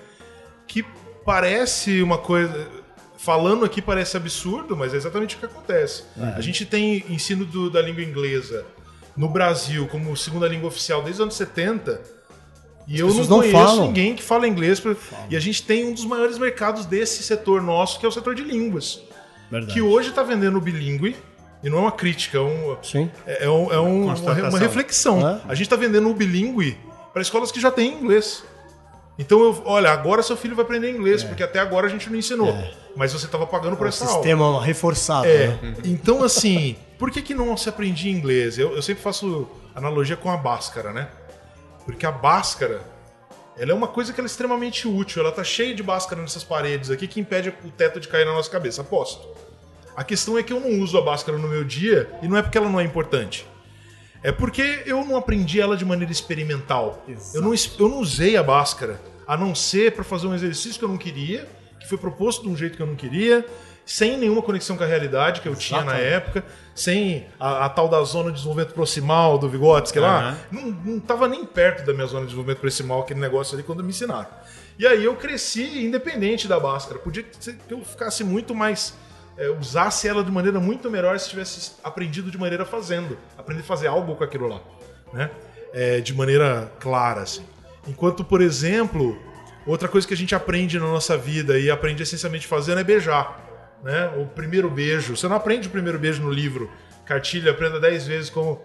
Que 0.66 0.84
parece 1.24 2.02
uma 2.02 2.18
coisa. 2.18 2.68
Falando 3.16 3.64
aqui 3.64 3.80
parece 3.80 4.16
absurdo, 4.16 4.76
mas 4.76 4.92
é 4.92 4.96
exatamente 4.96 5.36
o 5.36 5.38
que 5.38 5.46
acontece. 5.46 6.04
É. 6.18 6.36
A 6.36 6.40
gente 6.40 6.66
tem 6.66 7.04
ensino 7.08 7.44
do, 7.44 7.70
da 7.70 7.80
língua 7.80 8.02
inglesa 8.02 8.66
no 9.16 9.28
Brasil 9.28 9.86
como 9.86 10.16
segunda 10.16 10.48
língua 10.48 10.68
oficial 10.68 11.00
desde 11.00 11.20
os 11.20 11.20
anos 11.20 11.36
70. 11.36 12.02
E 12.86 12.94
As 12.94 13.00
eu 13.00 13.08
não 13.08 13.38
conheço 13.38 13.52
falam. 13.52 13.86
ninguém 13.86 14.14
que 14.14 14.22
fala 14.22 14.46
inglês. 14.46 14.78
Pra... 14.78 14.94
E 15.30 15.36
a 15.36 15.40
gente 15.40 15.62
tem 15.62 15.86
um 15.86 15.92
dos 15.92 16.04
maiores 16.04 16.38
mercados 16.38 16.84
desse 16.84 17.22
setor 17.22 17.62
nosso, 17.62 17.98
que 17.98 18.06
é 18.06 18.08
o 18.08 18.12
setor 18.12 18.34
de 18.34 18.42
línguas. 18.42 19.02
Verdade. 19.50 19.72
Que 19.72 19.80
hoje 19.80 20.10
está 20.10 20.22
vendendo 20.22 20.60
bilíngue 20.60 21.16
e 21.62 21.70
não 21.70 21.78
é 21.78 21.80
uma 21.82 21.92
crítica, 21.92 22.38
é, 22.38 22.40
um, 22.42 22.76
Sim. 22.82 23.10
é, 23.26 23.44
é, 23.44 23.50
um, 23.50 23.72
é 23.72 23.80
um, 23.80 24.04
uma, 24.04 24.14
uma, 24.14 24.58
reflexão. 24.58 25.26
É? 25.26 25.40
A 25.48 25.54
gente 25.54 25.66
está 25.66 25.76
vendendo 25.76 26.10
o 26.10 26.14
bilíngue 26.14 26.76
para 27.12 27.22
escolas 27.22 27.50
que 27.50 27.58
já 27.58 27.70
têm 27.70 27.94
inglês. 27.94 28.44
Então, 29.18 29.40
eu, 29.40 29.62
olha, 29.64 29.90
agora 29.90 30.22
seu 30.22 30.36
filho 30.36 30.54
vai 30.56 30.64
aprender 30.64 30.90
inglês, 30.90 31.22
é. 31.22 31.26
porque 31.26 31.42
até 31.42 31.60
agora 31.60 31.86
a 31.86 31.90
gente 31.90 32.10
não 32.10 32.18
ensinou. 32.18 32.50
É. 32.50 32.74
Mas 32.96 33.12
você 33.12 33.26
estava 33.26 33.46
pagando 33.46 33.76
por 33.76 33.86
é 33.86 33.88
essa 33.88 34.06
sistema 34.06 34.44
aula. 34.44 34.62
reforçado. 34.62 35.26
É. 35.26 35.48
Né? 35.48 35.74
Então, 35.84 36.22
assim, 36.22 36.76
por 36.98 37.10
que, 37.10 37.22
que 37.22 37.34
não 37.34 37.56
se 37.56 37.68
aprendia 37.68 38.12
inglês? 38.12 38.58
Eu, 38.58 38.74
eu 38.74 38.82
sempre 38.82 39.02
faço 39.02 39.48
analogia 39.74 40.16
com 40.16 40.30
a 40.30 40.36
báscara, 40.36 40.92
né? 40.92 41.08
Porque 41.84 42.06
a 42.06 42.12
báscara, 42.12 42.82
ela 43.56 43.72
é 43.72 43.74
uma 43.74 43.88
coisa 43.88 44.12
que 44.12 44.20
é 44.20 44.24
extremamente 44.24 44.88
útil. 44.88 45.22
Ela 45.22 45.32
tá 45.32 45.44
cheia 45.44 45.74
de 45.74 45.82
báscara 45.82 46.20
nessas 46.20 46.44
paredes 46.44 46.90
aqui 46.90 47.06
que 47.06 47.20
impede 47.20 47.54
o 47.64 47.70
teto 47.70 48.00
de 48.00 48.08
cair 48.08 48.24
na 48.24 48.32
nossa 48.32 48.50
cabeça, 48.50 48.80
aposto. 48.80 49.28
A 49.96 50.02
questão 50.02 50.36
é 50.36 50.42
que 50.42 50.52
eu 50.52 50.58
não 50.58 50.80
uso 50.80 50.98
a 50.98 51.02
báscara 51.02 51.38
no 51.38 51.48
meu 51.48 51.62
dia 51.62 52.10
e 52.22 52.28
não 52.28 52.36
é 52.36 52.42
porque 52.42 52.58
ela 52.58 52.68
não 52.68 52.80
é 52.80 52.84
importante. 52.84 53.46
É 54.22 54.32
porque 54.32 54.82
eu 54.86 55.04
não 55.04 55.16
aprendi 55.16 55.60
ela 55.60 55.76
de 55.76 55.84
maneira 55.84 56.10
experimental. 56.10 57.04
Eu 57.32 57.42
não, 57.42 57.54
eu 57.54 57.88
não 57.88 57.98
usei 57.98 58.36
a 58.36 58.42
báscara, 58.42 59.00
a 59.26 59.36
não 59.36 59.54
ser 59.54 59.92
para 59.92 60.02
fazer 60.02 60.26
um 60.26 60.34
exercício 60.34 60.78
que 60.78 60.84
eu 60.84 60.88
não 60.88 60.96
queria, 60.96 61.46
que 61.78 61.86
foi 61.86 61.98
proposto 61.98 62.42
de 62.42 62.48
um 62.48 62.56
jeito 62.56 62.76
que 62.76 62.82
eu 62.82 62.86
não 62.86 62.96
queria, 62.96 63.46
sem 63.84 64.16
nenhuma 64.16 64.42
conexão 64.42 64.76
com 64.76 64.84
a 64.84 64.86
realidade 64.86 65.40
que 65.40 65.48
eu 65.48 65.52
Exatamente. 65.52 65.84
tinha 65.84 65.84
na 65.84 65.98
época, 65.98 66.44
sem 66.74 67.26
a, 67.38 67.66
a, 67.66 67.68
tal 67.68 67.88
da 67.88 68.02
zona 68.02 68.30
de 68.30 68.36
desenvolvimento 68.36 68.72
proximal 68.72 69.38
do 69.38 69.48
Vygotsky 69.48 69.98
uhum. 69.98 70.04
lá. 70.04 70.38
Não, 70.50 70.62
não 70.62 71.00
tava 71.00 71.28
nem 71.28 71.44
perto 71.44 71.84
da 71.84 71.92
minha 71.92 72.06
zona 72.06 72.20
de 72.20 72.26
desenvolvimento 72.28 72.60
proximal, 72.60 73.00
aquele 73.00 73.20
negócio 73.20 73.54
ali, 73.54 73.62
quando 73.62 73.82
me 73.82 73.90
ensinaram. 73.90 74.28
E 74.78 74.86
aí 74.86 75.04
eu 75.04 75.14
cresci 75.16 75.84
independente 75.84 76.48
da 76.48 76.58
báscara. 76.58 76.98
Podia 76.98 77.22
que 77.22 77.54
eu 77.68 77.84
ficasse 77.84 78.24
muito 78.24 78.54
mais 78.54 78.94
é, 79.36 79.48
usasse 79.50 80.06
ela 80.06 80.22
de 80.22 80.30
maneira 80.30 80.60
muito 80.60 80.90
melhor 80.90 81.18
se 81.18 81.28
tivesse 81.28 81.72
aprendido 81.82 82.30
de 82.30 82.38
maneira 82.38 82.64
fazendo. 82.64 83.18
Aprender 83.36 83.62
a 83.62 83.64
fazer 83.64 83.88
algo 83.88 84.14
com 84.14 84.24
aquilo 84.24 84.48
lá. 84.48 84.60
Né? 85.12 85.30
É, 85.72 86.00
de 86.00 86.14
maneira 86.14 86.72
clara, 86.78 87.22
assim. 87.22 87.44
Enquanto, 87.86 88.24
por 88.24 88.40
exemplo, 88.40 89.18
outra 89.66 89.88
coisa 89.88 90.06
que 90.06 90.14
a 90.14 90.16
gente 90.16 90.34
aprende 90.34 90.78
na 90.78 90.86
nossa 90.86 91.16
vida 91.16 91.58
e 91.58 91.70
aprende 91.70 92.02
essencialmente 92.02 92.46
fazendo 92.46 92.80
é 92.80 92.84
beijar. 92.84 93.40
Né? 93.84 94.10
O 94.16 94.26
primeiro 94.26 94.70
beijo. 94.70 95.14
Você 95.16 95.28
não 95.28 95.36
aprende 95.36 95.68
o 95.68 95.70
primeiro 95.70 95.98
beijo 95.98 96.22
no 96.22 96.30
livro. 96.30 96.70
Cartilha, 97.04 97.50
aprenda 97.50 97.78
10 97.78 98.06
vezes 98.06 98.30
como. 98.30 98.60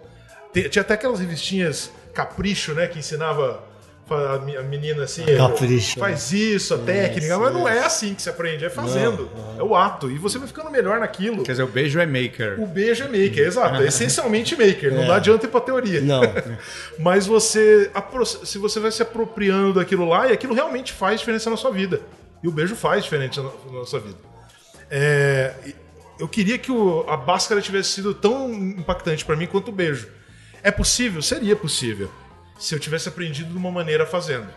Tinha 0.52 0.82
até 0.82 0.94
aquelas 0.94 1.20
revistinhas 1.20 1.92
Capricho, 2.12 2.74
né? 2.74 2.88
Que 2.88 2.98
ensinava 2.98 3.62
a 4.58 4.62
menina 4.62 5.04
assim, 5.04 5.24
Capricha, 5.24 6.00
faz 6.00 6.32
isso, 6.32 6.74
a 6.74 6.78
técnica, 6.78 7.38
mas 7.38 7.52
não 7.52 7.68
é 7.68 7.78
assim 7.78 8.12
que 8.12 8.20
se 8.20 8.28
aprende, 8.28 8.64
é 8.64 8.70
fazendo. 8.70 9.30
Não, 9.32 9.52
não. 9.52 9.60
É 9.60 9.62
o 9.62 9.76
ato. 9.76 10.10
E 10.10 10.18
você 10.18 10.36
vai 10.36 10.48
ficando 10.48 10.68
melhor 10.68 10.98
naquilo. 10.98 11.44
Quer 11.44 11.52
dizer, 11.52 11.62
o 11.62 11.68
beijo 11.68 12.00
é 12.00 12.06
maker. 12.06 12.60
O 12.60 12.66
beijo 12.66 13.04
é 13.04 13.06
maker, 13.06 13.46
exato. 13.46 13.82
É 13.82 13.86
essencialmente 13.86 14.56
maker. 14.56 14.92
Não 14.92 15.04
é. 15.04 15.06
dá 15.06 15.16
adianta 15.16 15.46
ir 15.46 15.48
pra 15.48 15.60
teoria. 15.60 16.00
Não. 16.00 16.22
mas 16.98 17.26
você. 17.26 17.90
Se 18.44 18.58
você 18.58 18.80
vai 18.80 18.90
se 18.90 19.02
apropriando 19.02 19.74
daquilo 19.74 20.08
lá, 20.08 20.26
e 20.28 20.32
aquilo 20.32 20.54
realmente 20.54 20.92
faz 20.92 21.20
diferença 21.20 21.48
na 21.48 21.56
sua 21.56 21.70
vida. 21.70 22.00
E 22.42 22.48
o 22.48 22.50
beijo 22.50 22.74
faz 22.74 23.04
diferença 23.04 23.42
na, 23.42 23.50
na 23.66 23.78
nossa 23.78 24.00
vida. 24.00 24.16
É, 24.90 25.54
eu 26.18 26.28
queria 26.28 26.58
que 26.58 26.72
o, 26.72 27.08
a 27.08 27.16
Bhaskara 27.16 27.62
tivesse 27.62 27.90
sido 27.90 28.12
tão 28.12 28.52
impactante 28.52 29.24
para 29.24 29.36
mim 29.36 29.46
quanto 29.46 29.68
o 29.68 29.72
beijo. 29.72 30.08
É 30.62 30.70
possível? 30.70 31.22
Seria 31.22 31.56
possível 31.56 32.10
se 32.58 32.74
eu 32.74 32.78
tivesse 32.78 33.08
aprendido 33.08 33.50
de 33.50 33.56
uma 33.56 33.70
maneira 33.70 34.04
fazendo. 34.04 34.48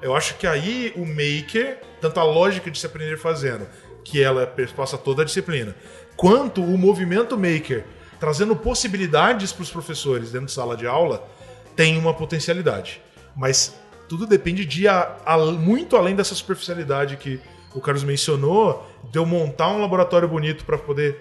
Eu 0.00 0.14
acho 0.14 0.36
que 0.36 0.46
aí 0.46 0.92
o 0.94 1.04
maker, 1.04 1.80
tanto 2.00 2.20
a 2.20 2.22
lógica 2.22 2.70
de 2.70 2.78
se 2.78 2.86
aprender 2.86 3.18
fazendo, 3.18 3.66
que 4.04 4.22
ela 4.22 4.46
passa 4.76 4.96
toda 4.96 5.22
a 5.22 5.24
disciplina, 5.24 5.74
quanto 6.16 6.62
o 6.62 6.78
movimento 6.78 7.36
maker, 7.36 7.84
trazendo 8.20 8.54
possibilidades 8.54 9.52
para 9.52 9.62
os 9.62 9.70
professores 9.70 10.30
dentro 10.30 10.46
de 10.46 10.52
sala 10.52 10.76
de 10.76 10.86
aula, 10.86 11.28
tem 11.74 11.98
uma 11.98 12.14
potencialidade. 12.14 13.02
Mas 13.36 13.74
tudo 14.08 14.26
depende 14.26 14.64
de 14.64 14.86
a, 14.86 15.16
a, 15.26 15.36
muito 15.36 15.96
além 15.96 16.14
dessa 16.14 16.34
superficialidade 16.34 17.16
que 17.16 17.40
o 17.74 17.80
Carlos 17.80 18.04
mencionou, 18.04 18.86
de 19.10 19.18
eu 19.18 19.26
montar 19.26 19.68
um 19.68 19.80
laboratório 19.80 20.28
bonito 20.28 20.64
para 20.64 20.78
poder 20.78 21.20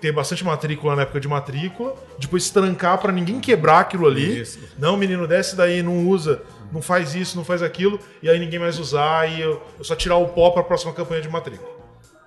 ter 0.00 0.12
bastante 0.12 0.44
matrícula 0.44 0.94
na 0.94 1.02
época 1.02 1.20
de 1.20 1.28
matrícula, 1.28 1.94
depois 2.18 2.50
trancar 2.50 2.98
para 2.98 3.12
ninguém 3.12 3.40
quebrar 3.40 3.80
aquilo 3.80 4.06
ali. 4.06 4.40
Isso. 4.40 4.58
Não, 4.78 4.96
menino, 4.96 5.26
desce 5.26 5.56
daí, 5.56 5.82
não 5.82 6.06
usa, 6.06 6.42
não 6.72 6.80
faz 6.80 7.14
isso, 7.14 7.36
não 7.36 7.44
faz 7.44 7.62
aquilo, 7.62 7.98
e 8.22 8.28
aí 8.28 8.38
ninguém 8.38 8.58
mais 8.58 8.78
usar 8.78 9.28
e 9.28 9.40
eu, 9.40 9.60
eu 9.78 9.84
só 9.84 9.96
tirar 9.96 10.16
o 10.16 10.28
pó 10.28 10.50
para 10.50 10.60
a 10.60 10.64
próxima 10.64 10.92
campanha 10.92 11.20
de 11.20 11.28
matrícula. 11.28 11.78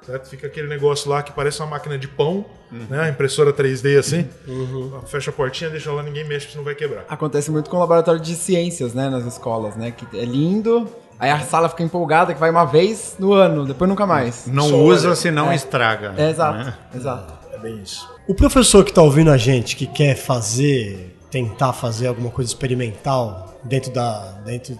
Certo? 0.05 0.29
Fica 0.29 0.47
aquele 0.47 0.67
negócio 0.67 1.09
lá 1.09 1.21
que 1.21 1.31
parece 1.31 1.59
uma 1.59 1.67
máquina 1.67 1.95
de 1.95 2.07
pão, 2.07 2.43
uhum. 2.71 2.87
né? 2.89 3.09
Impressora 3.09 3.53
3D 3.53 3.99
assim. 3.99 4.27
Uhum. 4.47 4.99
Fecha 5.05 5.29
a 5.29 5.33
portinha, 5.33 5.69
deixa 5.69 5.91
lá, 5.91 6.01
ninguém 6.01 6.27
mexe, 6.27 6.49
senão 6.49 6.63
vai 6.63 6.73
quebrar. 6.73 7.05
Acontece 7.07 7.51
muito 7.51 7.69
com 7.69 7.77
o 7.77 7.79
laboratório 7.79 8.19
de 8.19 8.35
ciências, 8.35 8.95
né? 8.95 9.09
Nas 9.09 9.25
escolas, 9.25 9.75
né? 9.75 9.91
Que 9.91 10.17
é 10.17 10.25
lindo, 10.25 10.89
Aí 11.21 11.29
a 11.29 11.39
sala 11.41 11.69
fica 11.69 11.83
empolgada 11.83 12.33
que 12.33 12.39
vai 12.39 12.49
uma 12.49 12.65
vez 12.65 13.15
no 13.19 13.31
ano, 13.31 13.63
depois 13.63 13.87
nunca 13.87 14.07
mais. 14.07 14.47
Não 14.47 14.69
Só 14.69 14.75
usa, 14.75 15.07
olha. 15.09 15.15
senão 15.15 15.51
é. 15.51 15.55
estraga. 15.55 16.15
É, 16.17 16.31
exato, 16.31 16.57
né? 16.57 16.73
exato. 16.95 17.33
É 17.53 17.59
bem 17.59 17.79
isso. 17.79 18.09
O 18.27 18.33
professor 18.33 18.83
que 18.83 18.89
está 18.89 19.03
ouvindo 19.03 19.29
a 19.29 19.37
gente, 19.37 19.75
que 19.75 19.85
quer 19.85 20.15
fazer, 20.15 21.15
tentar 21.29 21.73
fazer 21.73 22.07
alguma 22.07 22.31
coisa 22.31 22.49
experimental 22.49 23.55
dentro 23.63 23.91
da, 23.91 24.31
dentro, 24.43 24.79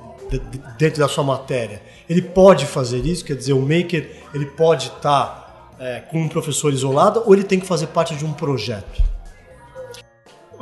dentro 0.80 1.00
da 1.00 1.08
sua 1.08 1.24
matéria, 1.24 1.80
ele 2.10 2.24
pode 2.24 2.66
fazer 2.66 3.06
isso? 3.06 3.24
Quer 3.24 3.36
dizer, 3.36 3.54
o 3.54 3.62
maker 3.62 4.10
ele 4.34 4.48
pode 4.48 4.88
estar 4.88 4.98
tá, 4.98 5.76
é, 5.80 6.00
com 6.00 6.24
um 6.24 6.28
professor 6.28 6.74
isolado 6.74 7.22
ou 7.24 7.36
ele 7.36 7.44
tem 7.44 7.60
que 7.60 7.68
fazer 7.68 7.86
parte 7.86 8.16
de 8.16 8.26
um 8.26 8.34
projeto? 8.34 9.00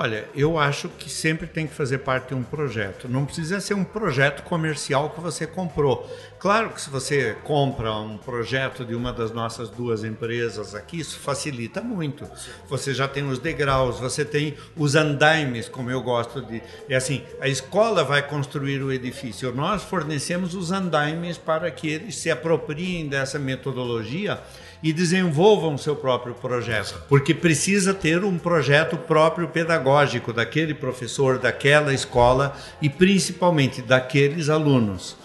Olha, 0.02 0.30
eu 0.34 0.58
acho 0.58 0.88
que 0.88 1.10
sempre 1.10 1.46
tem 1.46 1.68
que 1.68 1.74
fazer 1.74 1.98
parte 1.98 2.30
de 2.30 2.34
um 2.34 2.42
projeto. 2.42 3.10
Não 3.10 3.26
precisa 3.26 3.60
ser 3.60 3.74
um 3.74 3.84
projeto 3.84 4.44
comercial 4.44 5.10
que 5.10 5.20
você 5.20 5.46
comprou. 5.46 6.10
Claro 6.40 6.70
que 6.70 6.80
se 6.80 6.90
você 6.90 7.36
compra 7.44 7.92
um 7.92 8.18
projeto 8.18 8.86
de 8.86 8.96
uma 8.96 9.12
das 9.12 9.34
nossas 9.34 9.70
duas 9.70 10.06
empresas 10.06 10.74
aqui, 10.74 11.02
isso 11.02 11.20
facilita 11.20 11.82
muito. 11.82 12.26
Você 12.70 12.94
já 12.94 13.10
tem 13.10 13.28
os 13.28 13.40
degraus, 13.40 14.00
você 14.00 14.24
tem 14.24 14.56
os 14.74 14.96
andaimes, 14.96 15.68
como 15.68 15.92
eu 15.92 16.02
gosto 16.02 16.42
de. 16.44 16.64
É 16.88 16.96
assim, 16.96 17.22
a 17.42 17.50
escola 17.50 18.02
vai 18.02 18.26
construir 18.26 18.82
o 18.82 18.94
edifício. 18.94 19.54
Nós 19.54 19.84
fornecemos 19.84 20.56
os 20.56 20.72
andaimes 20.72 21.38
para 21.38 21.70
que 21.70 21.90
eles 21.90 22.16
se 22.16 22.32
apropriem 22.32 23.10
dessa 23.10 23.38
metodologia 23.38 24.42
e 24.82 24.94
desenvolvam 24.94 25.78
seu 25.78 25.96
próprio 25.96 26.34
projeto, 26.34 27.04
porque 27.10 27.34
precisa 27.34 27.94
ter 27.94 28.24
um 28.24 28.38
projeto 28.38 28.98
próprio 28.98 29.48
pedagógico 29.48 30.32
daquele 30.32 30.74
professor, 30.74 31.38
daquela 31.38 31.94
escola 31.94 32.56
e 32.82 32.90
principalmente 32.90 33.82
daqueles 33.82 34.50
alunos. 34.50 35.18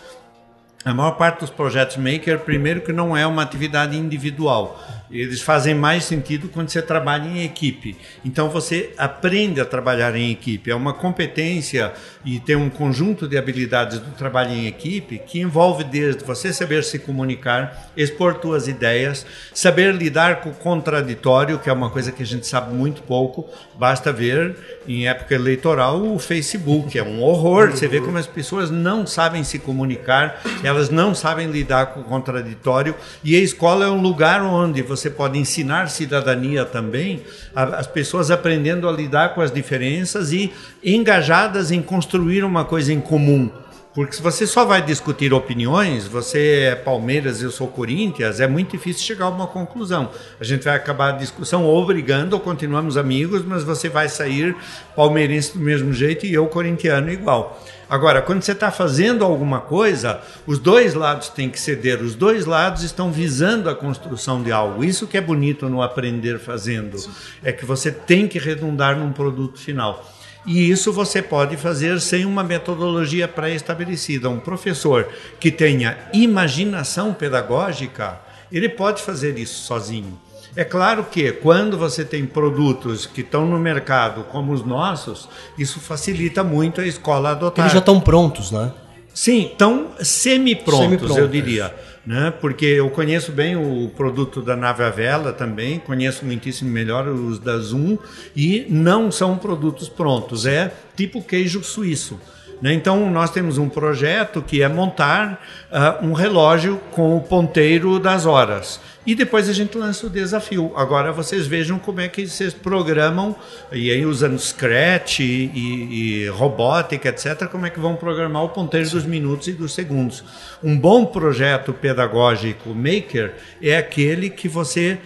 A 0.85 0.93
maior 0.93 1.13
parte 1.13 1.41
dos 1.41 1.51
projetos 1.51 1.97
maker, 1.97 2.41
primeiro 2.41 2.83
que 2.83 2.93
não 2.93 3.17
é 3.17 3.27
uma 3.27 3.43
atividade 3.43 3.97
individual, 3.97 4.79
eles 5.11 5.43
fazem 5.43 5.75
mais 5.75 6.05
sentido 6.05 6.49
quando 6.49 6.71
você 6.71 6.81
trabalha 6.81 7.27
em 7.27 7.45
equipe. 7.45 7.97
Então 8.25 8.49
você 8.49 8.93
aprende 8.97 9.61
a 9.61 9.65
trabalhar 9.65 10.15
em 10.17 10.31
equipe. 10.31 10.71
É 10.71 10.75
uma 10.75 10.95
competência 10.95 11.93
e 12.25 12.41
tem 12.41 12.57
um 12.57 12.71
conjunto 12.71 13.29
de 13.29 13.37
habilidades 13.37 13.99
do 13.99 14.13
trabalho 14.13 14.51
em 14.51 14.67
equipe 14.67 15.19
que 15.19 15.41
envolve 15.41 15.85
desde 15.85 16.25
você 16.25 16.53
saber 16.53 16.83
se 16.83 16.99
comunicar, 16.99 17.91
expor 17.97 18.39
suas 18.41 18.67
ideias, 18.67 19.27
saber 19.53 19.95
lidar 19.95 20.41
com 20.41 20.51
o 20.51 20.55
contraditório, 20.55 21.59
que 21.59 21.69
é 21.69 21.73
uma 21.73 21.91
coisa 21.91 22.11
que 22.11 22.23
a 22.23 22.27
gente 22.27 22.47
sabe 22.47 22.75
muito 22.75 23.03
pouco. 23.03 23.49
Basta 23.79 24.13
ver 24.13 24.57
em 24.89 25.07
época 25.07 25.35
eleitoral 25.35 26.03
o 26.03 26.19
Facebook, 26.19 26.99
é 26.99 27.03
um 27.03 27.23
horror. 27.23 27.71
Você 27.71 27.87
vê 27.87 28.01
como 28.01 28.19
as 28.19 28.27
pessoas 28.27 28.71
não 28.71 29.07
sabem 29.07 29.45
se 29.45 29.59
comunicar, 29.59 30.41
elas 30.63 30.89
não 30.89 31.15
sabem 31.15 31.51
lidar 31.51 31.87
com 31.87 32.01
o 32.01 32.05
contraditório 32.05 32.95
e 33.23 33.37
a 33.37 33.41
escola 33.41 33.85
é 33.85 33.91
um 33.91 34.01
lugar 34.01 34.43
onde 34.43 34.83
você 34.83 34.94
você 34.97 35.11
pode 35.11 35.39
ensinar 35.39 35.89
cidadania 35.89 36.65
também, 36.65 37.23
as 37.55 37.87
pessoas 37.87 38.31
aprendendo 38.31 38.89
a 38.89 38.93
lidar 38.93 39.35
com 39.35 39.41
as 39.41 39.51
diferenças 39.51 40.33
e 40.33 40.53
engajadas 40.83 41.71
em 41.71 41.83
construir 41.83 42.45
uma 42.45 42.65
coisa 42.65 42.93
em 42.93 43.01
comum. 43.01 43.51
Porque 43.95 44.17
se 44.17 44.21
você 44.21 44.45
só 44.45 44.65
vai 44.65 44.83
discutir 44.83 45.33
opiniões, 45.33 46.09
você 46.09 46.71
é 46.73 46.75
Palmeiras 46.75 47.41
eu 47.41 47.51
sou 47.53 47.69
Corinthians, 47.69 48.41
é 48.41 48.47
muito 48.49 48.73
difícil 48.73 49.05
chegar 49.05 49.27
a 49.27 49.29
uma 49.29 49.47
conclusão. 49.47 50.11
A 50.41 50.43
gente 50.43 50.65
vai 50.65 50.75
acabar 50.75 51.11
a 51.11 51.17
discussão 51.17 51.65
ou 51.65 51.87
brigando 51.87 52.35
ou 52.35 52.41
continuamos 52.41 52.97
amigos, 52.97 53.45
mas 53.45 53.63
você 53.63 53.89
vai 53.89 54.09
sair 54.09 54.57
palmeirense 54.97 55.57
do 55.57 55.61
mesmo 55.61 55.93
jeito 55.93 56.27
e 56.27 56.35
eu 56.35 56.49
corintiano 56.49 57.09
igual. 57.09 57.63
Agora, 57.89 58.23
quando 58.23 58.43
você 58.43 58.53
está 58.53 58.71
fazendo 58.71 59.25
alguma 59.25 59.61
coisa, 59.61 60.21
os 60.47 60.59
dois 60.59 60.95
lados 60.95 61.29
têm 61.29 61.51
que 61.51 61.61
ceder, 61.61 62.03
os 62.03 62.15
dois 62.15 62.47
lados 62.47 62.83
estão 62.83 63.13
visando 63.13 63.69
a 63.69 63.75
construção 63.75 64.43
de 64.43 64.51
algo. 64.51 64.85
Isso 64.85 65.07
que 65.07 65.17
é 65.17 65.21
bonito 65.21 65.69
no 65.69 65.83
aprender 65.83 66.39
fazendo, 66.39 66.99
Sim. 66.99 67.11
é 67.43 67.53
que 67.53 67.65
você 67.65 67.91
tem 67.91 68.27
que 68.27 68.39
redundar 68.39 68.97
num 68.97 69.13
produto 69.13 69.59
final. 69.59 70.05
E 70.47 70.71
isso 70.71 70.93
você 70.93 71.23
pode 71.23 71.57
fazer 71.57 72.01
sem 72.01 72.27
uma 72.27 72.45
metodologia 72.45 73.27
pré-estabelecida. 73.27 74.29
Um 74.29 74.41
professor 74.41 75.09
que 75.41 75.51
tenha 75.51 75.97
imaginação 76.13 77.15
pedagógica, 77.15 78.21
ele 78.53 78.69
pode 78.69 79.03
fazer 79.03 79.39
isso 79.39 79.63
sozinho. 79.63 80.19
É 80.57 80.65
claro 80.65 81.05
que 81.11 81.33
quando 81.33 81.77
você 81.77 82.05
tem 82.05 82.25
produtos 82.25 83.07
que 83.07 83.23
estão 83.23 83.45
no 83.45 83.59
mercado 83.59 84.25
como 84.25 84.53
os 84.53 84.65
nossos, 84.65 85.29
isso 85.59 85.81
facilita 85.81 86.45
muito 86.45 86.81
a 86.81 86.87
escola 86.87 87.31
adotar. 87.31 87.65
Eles 87.65 87.73
já 87.73 87.81
estão 87.81 88.01
prontos, 88.01 88.53
né? 88.53 88.73
Sim, 89.13 89.47
estão 89.47 89.93
semi-prontos, 90.01 91.09
semi 91.09 91.21
eu 91.21 91.29
diria. 91.29 91.75
Né? 92.07 92.33
Porque 92.41 92.67
eu 92.67 92.91
conheço 92.91 93.33
bem 93.33 93.57
o 93.57 93.89
produto 93.97 94.43
da 94.43 94.55
Nave 94.55 94.89
Vela 94.91 95.33
também, 95.33 95.79
conheço 95.79 96.25
muitíssimo 96.25 96.71
melhor 96.71 97.09
os 97.09 97.39
da 97.39 97.57
Zoom, 97.59 97.97
e 98.37 98.67
não 98.69 99.11
são 99.11 99.39
produtos 99.39 99.89
prontos, 99.89 100.45
é 100.47 100.73
tipo 100.95 101.23
queijo 101.23 101.65
suíço. 101.65 102.21
Né? 102.61 102.73
Então, 102.73 103.11
nós 103.11 103.31
temos 103.31 103.59
um 103.59 103.69
projeto 103.69 104.43
que 104.43 104.63
é 104.63 104.69
montar 104.69 105.41
uh, 105.71 106.05
um 106.05 106.13
relógio 106.13 106.81
com 106.93 107.17
o 107.17 107.21
ponteiro 107.21 107.99
das 107.99 108.27
horas. 108.27 108.81
E 109.07 109.15
depois 109.15 109.49
a 109.49 109.53
gente 109.53 109.77
lança 109.77 110.07
o 110.07 110.11
desafio. 110.11 110.73
Agora 110.77 111.13
vocês 111.13 111.47
vejam 111.47 111.79
como 111.79 112.01
é 112.01 112.09
que 112.09 112.27
vocês 112.27 112.55
programam, 112.55 113.37
e 113.71 113.91
aí 113.91 114.07
usando 114.07 114.39
Scratch 114.39 115.21
e, 115.21 115.51
e, 115.55 116.23
e 116.23 116.29
robótica, 116.29 117.11
etc., 117.11 117.47
como 117.49 117.67
é 117.67 117.71
que 117.71 117.79
vão 117.79 117.97
programar 117.97 118.45
o 118.45 118.49
ponteiro 118.49 118.89
dos 118.89 119.05
minutos 119.05 119.49
e 119.49 119.53
dos 119.53 119.75
segundos. 119.75 120.25
Um 120.63 120.79
bom 120.79 121.05
projeto 121.05 121.73
pedagógico 121.73 122.71
maker 122.71 123.35
é 123.61 123.77
aquele 123.77 124.31
que 124.31 124.49
você 124.49 124.99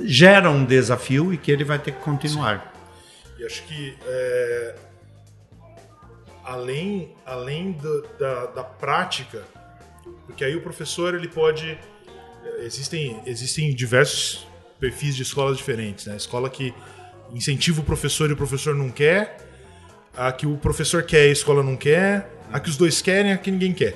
gera 0.00 0.50
um 0.50 0.64
desafio 0.64 1.32
e 1.32 1.36
que 1.36 1.50
ele 1.50 1.64
vai 1.64 1.78
ter 1.78 1.92
que 1.92 2.00
continuar. 2.00 2.72
E 3.38 3.44
acho 3.44 3.62
que 3.64 3.94
é, 4.06 4.74
além, 6.42 7.14
além 7.26 7.72
do, 7.72 8.02
da, 8.18 8.46
da 8.46 8.64
prática, 8.64 9.42
porque 10.24 10.44
aí 10.44 10.56
o 10.56 10.62
professor 10.62 11.14
ele 11.14 11.28
pode 11.28 11.78
existem, 12.60 13.20
existem 13.26 13.74
diversos 13.74 14.46
perfis 14.78 15.16
de 15.16 15.22
escolas 15.22 15.56
diferentes. 15.56 16.06
Né? 16.06 16.16
Escola 16.16 16.48
que 16.50 16.74
incentiva 17.32 17.80
o 17.80 17.84
professor 17.84 18.30
e 18.30 18.32
o 18.32 18.36
professor 18.36 18.74
não 18.74 18.90
quer, 18.90 19.38
a 20.16 20.32
que 20.32 20.46
o 20.46 20.56
professor 20.56 21.02
quer 21.02 21.26
e 21.26 21.28
a 21.30 21.32
escola 21.32 21.62
não 21.62 21.76
quer, 21.76 22.30
a 22.52 22.60
que 22.60 22.68
os 22.68 22.76
dois 22.76 23.02
querem 23.02 23.32
e 23.32 23.34
a 23.34 23.38
que 23.38 23.50
ninguém 23.50 23.72
quer. 23.72 23.94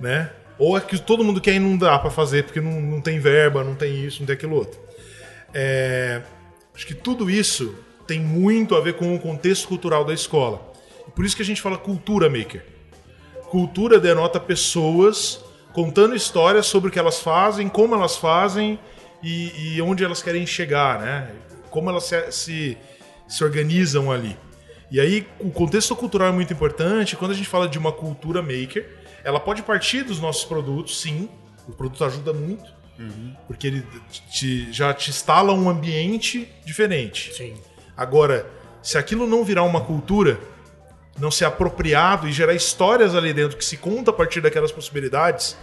Né? 0.00 0.30
Ou 0.58 0.76
a 0.76 0.80
que 0.80 0.98
todo 0.98 1.24
mundo 1.24 1.40
quer 1.40 1.54
e 1.54 1.58
não 1.58 1.76
dá 1.76 1.98
para 1.98 2.10
fazer 2.10 2.44
porque 2.44 2.60
não, 2.60 2.80
não 2.80 3.00
tem 3.00 3.18
verba, 3.18 3.64
não 3.64 3.74
tem 3.74 4.04
isso, 4.04 4.20
não 4.20 4.26
tem 4.26 4.34
aquilo 4.34 4.56
outro. 4.56 4.80
É, 5.54 6.22
acho 6.74 6.86
que 6.86 6.94
tudo 6.94 7.30
isso 7.30 7.74
tem 8.06 8.20
muito 8.20 8.74
a 8.74 8.80
ver 8.80 8.94
com 8.94 9.14
o 9.14 9.18
contexto 9.18 9.68
cultural 9.68 10.04
da 10.04 10.12
escola. 10.12 10.72
Por 11.14 11.24
isso 11.24 11.36
que 11.36 11.42
a 11.42 11.44
gente 11.44 11.60
fala 11.60 11.78
cultura 11.78 12.28
maker. 12.28 12.64
Cultura 13.50 14.00
denota 14.00 14.40
pessoas 14.40 15.40
contando 15.72 16.14
histórias 16.14 16.66
sobre 16.66 16.88
o 16.88 16.92
que 16.92 16.98
elas 16.98 17.20
fazem, 17.20 17.68
como 17.68 17.94
elas 17.94 18.16
fazem 18.16 18.78
e, 19.22 19.76
e 19.76 19.82
onde 19.82 20.04
elas 20.04 20.22
querem 20.22 20.46
chegar, 20.46 21.00
né? 21.00 21.30
Como 21.70 21.88
elas 21.88 22.04
se, 22.04 22.32
se, 22.32 22.78
se 23.26 23.44
organizam 23.44 24.10
ali. 24.10 24.36
E 24.90 25.00
aí, 25.00 25.26
o 25.40 25.50
contexto 25.50 25.96
cultural 25.96 26.28
é 26.28 26.32
muito 26.32 26.52
importante. 26.52 27.16
Quando 27.16 27.30
a 27.30 27.34
gente 27.34 27.48
fala 27.48 27.66
de 27.66 27.78
uma 27.78 27.90
cultura 27.90 28.42
maker, 28.42 28.86
ela 29.24 29.40
pode 29.40 29.62
partir 29.62 30.02
dos 30.02 30.20
nossos 30.20 30.44
produtos, 30.44 31.00
sim. 31.00 31.28
O 31.66 31.72
produto 31.72 32.04
ajuda 32.04 32.32
muito, 32.32 32.68
uhum. 32.98 33.34
porque 33.46 33.68
ele 33.68 33.86
te, 34.30 34.70
já 34.72 34.92
te 34.92 35.10
instala 35.10 35.52
um 35.52 35.70
ambiente 35.70 36.48
diferente. 36.64 37.32
Sim. 37.32 37.54
Agora, 37.96 38.46
se 38.82 38.98
aquilo 38.98 39.26
não 39.26 39.44
virar 39.44 39.62
uma 39.62 39.80
cultura, 39.80 40.38
não 41.18 41.30
ser 41.30 41.44
apropriado 41.44 42.28
e 42.28 42.32
gerar 42.32 42.54
histórias 42.54 43.14
ali 43.14 43.32
dentro 43.32 43.56
que 43.56 43.64
se 43.64 43.76
conta 43.76 44.10
a 44.10 44.14
partir 44.14 44.40
daquelas 44.40 44.72
possibilidades, 44.72 45.56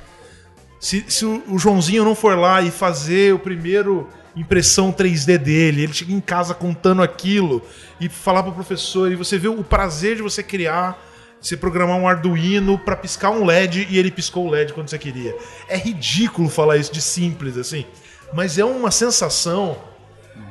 se, 0.79 1.03
se 1.09 1.25
o, 1.25 1.43
o 1.49 1.59
Joãozinho 1.59 2.05
não 2.05 2.15
for 2.15 2.38
lá 2.38 2.62
e 2.62 2.71
fazer 2.71 3.33
o 3.33 3.39
primeiro 3.39 4.07
impressão 4.35 4.91
3D 4.91 5.38
dele, 5.38 5.83
ele 5.83 5.93
chega 5.93 6.13
em 6.13 6.21
casa 6.21 6.53
contando 6.53 7.01
aquilo 7.01 7.62
e 7.99 8.07
falar 8.07 8.43
para 8.43 8.51
o 8.51 8.55
professor 8.55 9.12
e 9.12 9.15
você 9.15 9.38
vê 9.38 9.49
o 9.49 9.63
prazer 9.63 10.15
de 10.15 10.21
você 10.21 10.41
criar, 10.41 11.03
você 11.41 11.57
programar 11.57 11.97
um 11.97 12.07
Arduino 12.07 12.77
para 12.77 12.95
piscar 12.95 13.31
um 13.31 13.43
LED 13.43 13.88
e 13.89 13.97
ele 13.97 14.12
piscou 14.12 14.47
o 14.47 14.49
LED 14.49 14.71
quando 14.71 14.89
você 14.89 14.97
queria. 14.97 15.35
É 15.67 15.75
ridículo 15.75 16.47
falar 16.47 16.77
isso 16.77 16.93
de 16.93 17.01
simples 17.01 17.57
assim, 17.57 17.85
mas 18.33 18.57
é 18.57 18.63
uma 18.63 18.91
sensação 18.91 19.77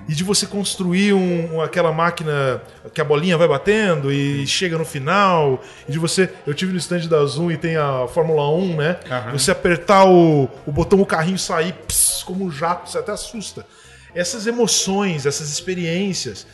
e 0.08 0.14
de 0.14 0.24
você 0.24 0.46
construir 0.46 1.12
um, 1.12 1.60
aquela 1.60 1.92
máquina 1.92 2.62
que 2.94 3.00
a 3.00 3.04
bolinha 3.04 3.36
vai 3.36 3.46
batendo 3.46 4.10
e 4.10 4.46
chega 4.46 4.78
no 4.78 4.84
final, 4.84 5.62
e 5.86 5.92
de 5.92 5.98
você. 5.98 6.32
Eu 6.46 6.54
tive 6.54 6.72
no 6.72 6.78
stand 6.78 7.06
da 7.08 7.24
Zoom 7.26 7.50
e 7.50 7.56
tem 7.58 7.76
a 7.76 8.06
Fórmula 8.08 8.50
1, 8.50 8.76
né? 8.76 8.96
Uhum. 9.10 9.32
Você 9.32 9.50
apertar 9.50 10.06
o, 10.06 10.48
o 10.66 10.72
botão, 10.72 11.00
o 11.00 11.06
carrinho 11.06 11.38
sair 11.38 11.74
pss, 11.74 12.24
como 12.24 12.44
um 12.44 12.50
jato, 12.50 12.90
você 12.90 12.98
até 12.98 13.12
assusta. 13.12 13.66
Essas 14.14 14.46
emoções, 14.46 15.26
essas 15.26 15.50
experiências, 15.50 16.46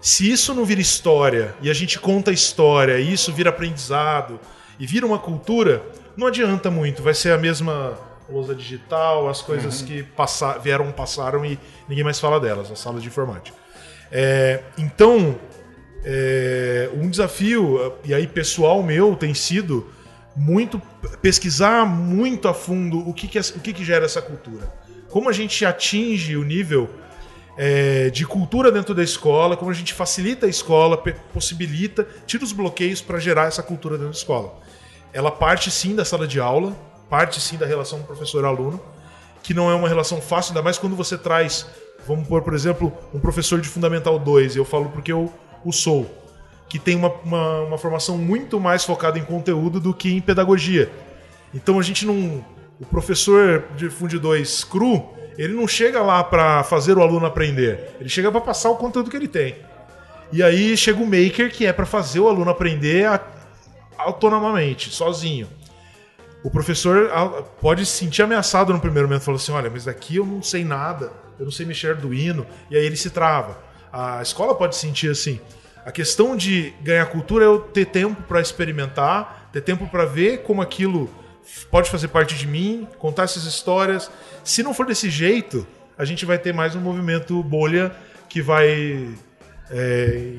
se 0.00 0.30
isso 0.30 0.54
não 0.54 0.64
vira 0.64 0.80
história 0.80 1.54
e 1.60 1.68
a 1.68 1.74
gente 1.74 1.98
conta 1.98 2.30
a 2.30 2.34
história, 2.34 2.98
e 3.00 3.12
isso 3.12 3.32
vira 3.32 3.50
aprendizado 3.50 4.38
e 4.78 4.86
vira 4.86 5.04
uma 5.04 5.18
cultura, 5.18 5.82
não 6.16 6.28
adianta 6.28 6.70
muito, 6.70 7.02
vai 7.02 7.12
ser 7.12 7.32
a 7.32 7.38
mesma 7.38 7.98
lousa 8.30 8.54
digital, 8.54 9.28
as 9.28 9.42
coisas 9.42 9.80
uhum. 9.80 9.86
que 9.86 10.02
passar, 10.02 10.58
vieram, 10.58 10.90
passaram 10.92 11.44
e 11.44 11.58
ninguém 11.88 12.04
mais 12.04 12.20
fala 12.20 12.38
delas, 12.38 12.70
as 12.70 12.78
salas 12.78 13.02
de 13.02 13.08
informática. 13.08 13.56
É, 14.10 14.62
então, 14.78 15.38
é, 16.04 16.90
um 16.94 17.08
desafio, 17.08 17.94
e 18.04 18.14
aí 18.14 18.26
pessoal 18.26 18.82
meu, 18.82 19.14
tem 19.16 19.34
sido 19.34 19.90
muito 20.36 20.80
pesquisar 21.20 21.84
muito 21.84 22.48
a 22.48 22.54
fundo 22.54 22.98
o 22.98 23.12
que, 23.12 23.28
que, 23.28 23.38
é, 23.38 23.40
o 23.40 23.60
que, 23.60 23.72
que 23.72 23.84
gera 23.84 24.04
essa 24.04 24.22
cultura. 24.22 24.72
Como 25.08 25.28
a 25.28 25.32
gente 25.32 25.64
atinge 25.64 26.36
o 26.36 26.44
nível 26.44 26.88
é, 27.56 28.10
de 28.10 28.24
cultura 28.24 28.70
dentro 28.70 28.94
da 28.94 29.02
escola, 29.02 29.56
como 29.56 29.70
a 29.70 29.74
gente 29.74 29.92
facilita 29.92 30.46
a 30.46 30.48
escola, 30.48 30.96
possibilita, 31.32 32.06
tira 32.26 32.44
os 32.44 32.52
bloqueios 32.52 33.00
para 33.00 33.18
gerar 33.18 33.46
essa 33.46 33.62
cultura 33.62 33.96
dentro 33.96 34.12
da 34.12 34.16
escola. 34.16 34.58
Ela 35.12 35.30
parte 35.30 35.70
sim 35.70 35.94
da 35.94 36.04
sala 36.04 36.26
de 36.26 36.40
aula, 36.40 36.76
parte 37.10 37.40
sim 37.40 37.56
da 37.56 37.66
relação 37.66 38.00
professor-aluno, 38.02 38.80
que 39.42 39.52
não 39.52 39.68
é 39.68 39.74
uma 39.74 39.88
relação 39.88 40.20
fácil, 40.20 40.52
ainda 40.52 40.62
mais 40.62 40.78
quando 40.78 40.94
você 40.94 41.18
traz, 41.18 41.66
vamos 42.06 42.26
pôr, 42.28 42.40
por 42.40 42.54
exemplo, 42.54 42.92
um 43.12 43.18
professor 43.18 43.60
de 43.60 43.68
Fundamental 43.68 44.18
2, 44.18 44.54
eu 44.54 44.64
falo 44.64 44.88
porque 44.90 45.12
eu 45.12 45.30
o 45.64 45.72
sou, 45.72 46.08
que 46.68 46.78
tem 46.78 46.94
uma, 46.94 47.08
uma, 47.24 47.60
uma 47.62 47.78
formação 47.78 48.16
muito 48.16 48.60
mais 48.60 48.84
focada 48.84 49.18
em 49.18 49.24
conteúdo 49.24 49.80
do 49.80 49.92
que 49.92 50.14
em 50.14 50.20
pedagogia. 50.20 50.90
Então 51.52 51.78
a 51.78 51.82
gente 51.82 52.06
não. 52.06 52.44
O 52.78 52.86
professor 52.86 53.64
de 53.76 53.90
Fund 53.90 54.14
2 54.14 54.64
cru, 54.64 55.10
ele 55.36 55.52
não 55.52 55.68
chega 55.68 56.00
lá 56.00 56.24
para 56.24 56.62
fazer 56.62 56.96
o 56.96 57.02
aluno 57.02 57.26
aprender, 57.26 57.94
ele 58.00 58.08
chega 58.08 58.30
para 58.30 58.40
passar 58.40 58.70
o 58.70 58.76
conteúdo 58.76 59.10
que 59.10 59.16
ele 59.16 59.28
tem. 59.28 59.56
E 60.32 60.42
aí 60.42 60.76
chega 60.76 61.02
o 61.02 61.04
maker, 61.04 61.52
que 61.52 61.66
é 61.66 61.72
para 61.72 61.84
fazer 61.84 62.20
o 62.20 62.28
aluno 62.28 62.50
aprender 62.50 63.20
autonomamente, 63.98 64.90
sozinho 64.90 65.59
o 66.42 66.50
professor 66.50 67.10
ah, 67.12 67.42
pode 67.60 67.84
se 67.84 67.92
sentir 67.92 68.22
ameaçado 68.22 68.72
no 68.72 68.80
primeiro 68.80 69.08
momento, 69.08 69.22
falando 69.22 69.40
assim: 69.40 69.52
olha, 69.52 69.70
mas 69.70 69.86
aqui 69.86 70.16
eu 70.16 70.26
não 70.26 70.42
sei 70.42 70.64
nada, 70.64 71.12
eu 71.38 71.44
não 71.44 71.52
sei 71.52 71.66
mexer 71.66 71.90
Arduino, 71.90 72.46
e 72.70 72.76
aí 72.76 72.84
ele 72.84 72.96
se 72.96 73.10
trava. 73.10 73.58
A 73.92 74.22
escola 74.22 74.54
pode 74.54 74.76
sentir 74.76 75.10
assim. 75.10 75.40
A 75.84 75.90
questão 75.90 76.36
de 76.36 76.74
ganhar 76.82 77.06
cultura 77.06 77.44
é 77.44 77.48
eu 77.48 77.60
ter 77.60 77.86
tempo 77.86 78.22
para 78.22 78.40
experimentar, 78.40 79.48
ter 79.52 79.62
tempo 79.62 79.88
para 79.88 80.04
ver 80.04 80.42
como 80.42 80.62
aquilo 80.62 81.10
pode 81.70 81.90
fazer 81.90 82.08
parte 82.08 82.36
de 82.36 82.46
mim, 82.46 82.86
contar 82.98 83.24
essas 83.24 83.44
histórias. 83.44 84.10
Se 84.44 84.62
não 84.62 84.74
for 84.74 84.86
desse 84.86 85.10
jeito, 85.10 85.66
a 85.98 86.04
gente 86.04 86.24
vai 86.24 86.38
ter 86.38 86.52
mais 86.52 86.74
um 86.74 86.80
movimento 86.80 87.42
bolha 87.42 87.92
que 88.28 88.40
vai 88.40 89.08
é, 89.70 90.32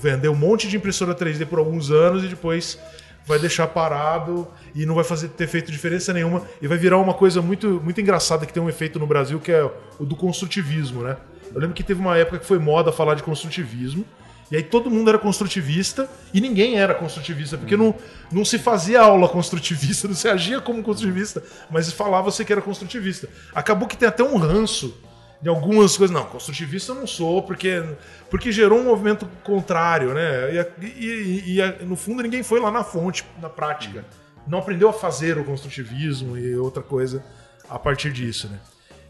vender 0.00 0.28
um 0.28 0.34
monte 0.34 0.68
de 0.68 0.76
impressora 0.76 1.14
3D 1.14 1.46
por 1.46 1.58
alguns 1.58 1.90
anos 1.90 2.24
e 2.24 2.28
depois 2.28 2.78
vai 3.26 3.38
deixar 3.38 3.66
parado 3.66 4.46
e 4.74 4.86
não 4.86 4.94
vai 4.94 5.04
fazer 5.04 5.28
ter 5.28 5.48
feito 5.48 5.72
diferença 5.72 6.12
nenhuma 6.12 6.42
e 6.62 6.68
vai 6.68 6.78
virar 6.78 6.98
uma 6.98 7.12
coisa 7.12 7.42
muito, 7.42 7.80
muito 7.82 8.00
engraçada 8.00 8.46
que 8.46 8.52
tem 8.52 8.62
um 8.62 8.68
efeito 8.68 8.98
no 8.98 9.06
Brasil 9.06 9.40
que 9.40 9.50
é 9.50 9.68
o 9.98 10.04
do 10.04 10.14
construtivismo, 10.14 11.02
né? 11.02 11.16
Eu 11.52 11.60
lembro 11.60 11.74
que 11.74 11.82
teve 11.82 12.00
uma 12.00 12.16
época 12.16 12.38
que 12.38 12.46
foi 12.46 12.58
moda 12.58 12.92
falar 12.92 13.14
de 13.14 13.22
construtivismo. 13.22 14.04
E 14.50 14.54
aí 14.54 14.62
todo 14.62 14.88
mundo 14.88 15.08
era 15.08 15.18
construtivista 15.18 16.08
e 16.32 16.40
ninguém 16.40 16.78
era 16.78 16.94
construtivista, 16.94 17.58
porque 17.58 17.76
não, 17.76 17.92
não 18.30 18.44
se 18.44 18.60
fazia 18.60 19.00
aula 19.00 19.28
construtivista, 19.28 20.06
não 20.08 20.14
se 20.14 20.28
agia 20.28 20.60
como 20.60 20.84
construtivista, 20.84 21.42
mas 21.68 21.90
falava-se 21.92 22.44
que 22.44 22.52
era 22.52 22.62
construtivista. 22.62 23.28
Acabou 23.52 23.88
que 23.88 23.96
tem 23.96 24.08
até 24.08 24.22
um 24.22 24.36
ranço 24.36 24.96
em 25.42 25.48
algumas 25.48 25.96
coisas. 25.96 26.14
Não, 26.14 26.24
construtivista 26.24 26.92
eu 26.92 26.96
não 26.96 27.06
sou, 27.06 27.42
porque, 27.42 27.82
porque 28.30 28.52
gerou 28.52 28.78
um 28.78 28.84
movimento 28.84 29.28
contrário, 29.44 30.14
né? 30.14 30.66
E, 30.80 30.86
e, 30.86 31.60
e, 31.60 31.84
no 31.84 31.96
fundo 31.96 32.22
ninguém 32.22 32.42
foi 32.42 32.60
lá 32.60 32.70
na 32.70 32.84
fonte, 32.84 33.24
na 33.40 33.48
prática. 33.48 34.04
Não 34.46 34.58
aprendeu 34.58 34.88
a 34.88 34.92
fazer 34.92 35.38
o 35.38 35.44
construtivismo 35.44 36.38
e 36.38 36.56
outra 36.56 36.82
coisa 36.82 37.24
a 37.68 37.78
partir 37.78 38.12
disso, 38.12 38.48
né? 38.48 38.60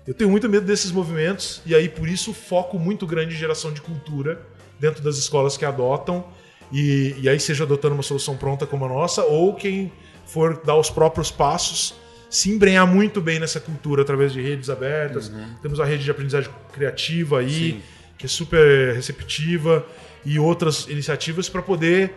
Eu 0.06 0.14
tenho 0.14 0.30
muito 0.30 0.48
medo 0.48 0.64
desses 0.64 0.92
movimentos, 0.92 1.60
e 1.66 1.74
aí 1.74 1.88
por 1.88 2.08
isso 2.08 2.32
foco 2.32 2.78
muito 2.78 3.06
grande 3.06 3.34
em 3.34 3.38
geração 3.38 3.72
de 3.72 3.80
cultura 3.80 4.40
dentro 4.78 5.02
das 5.02 5.16
escolas 5.16 5.56
que 5.56 5.64
adotam, 5.64 6.24
e, 6.72 7.14
e 7.18 7.28
aí 7.28 7.40
seja 7.40 7.64
adotando 7.64 7.94
uma 7.94 8.02
solução 8.02 8.36
pronta 8.36 8.66
como 8.66 8.84
a 8.84 8.88
nossa, 8.88 9.24
ou 9.24 9.54
quem 9.54 9.92
for 10.24 10.62
dar 10.64 10.76
os 10.76 10.90
próprios 10.90 11.30
passos 11.30 11.94
se 12.28 12.50
embrenhar 12.50 12.86
muito 12.86 13.20
bem 13.20 13.38
nessa 13.38 13.60
cultura 13.60 14.02
através 14.02 14.32
de 14.32 14.40
redes 14.40 14.68
abertas. 14.68 15.28
Uhum. 15.28 15.54
Temos 15.62 15.80
a 15.80 15.84
rede 15.84 16.04
de 16.04 16.10
aprendizagem 16.10 16.50
criativa 16.72 17.40
aí, 17.40 17.72
Sim. 17.72 17.82
que 18.18 18.26
é 18.26 18.28
super 18.28 18.94
receptiva, 18.94 19.86
e 20.24 20.38
outras 20.38 20.88
iniciativas 20.88 21.48
para 21.48 21.62
poder 21.62 22.12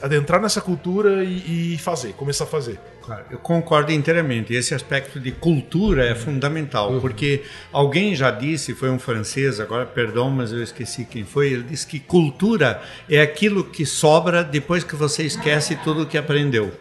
adentrar 0.00 0.40
nessa 0.40 0.60
cultura 0.60 1.24
e, 1.24 1.74
e, 1.74 1.78
fazer, 1.78 2.12
começar 2.12 2.44
a 2.44 2.46
fazer. 2.46 2.78
Claro, 3.02 3.24
eu 3.28 3.38
concordo 3.38 3.90
inteiramente. 3.90 4.54
Esse 4.54 4.72
aspecto 4.72 5.18
de 5.18 5.32
cultura 5.32 6.06
é 6.06 6.14
fundamental, 6.14 6.92
uhum. 6.92 7.00
porque 7.00 7.42
alguém 7.72 8.14
já 8.14 8.30
disse, 8.30 8.72
foi 8.72 8.88
um 8.88 9.00
francês, 9.00 9.58
agora 9.58 9.84
perdão, 9.84 10.30
mas 10.30 10.52
eu 10.52 10.62
esqueci 10.62 11.04
quem 11.04 11.24
foi, 11.24 11.52
ele 11.52 11.64
disse 11.64 11.86
que 11.86 11.98
cultura 11.98 12.80
é 13.08 13.20
aquilo 13.20 13.64
que 13.64 13.84
sobra 13.84 14.44
depois 14.44 14.84
que 14.84 14.94
você 14.94 15.24
esquece 15.24 15.74
tudo 15.82 16.02
o 16.02 16.06
que 16.06 16.16
aprendeu. 16.16 16.72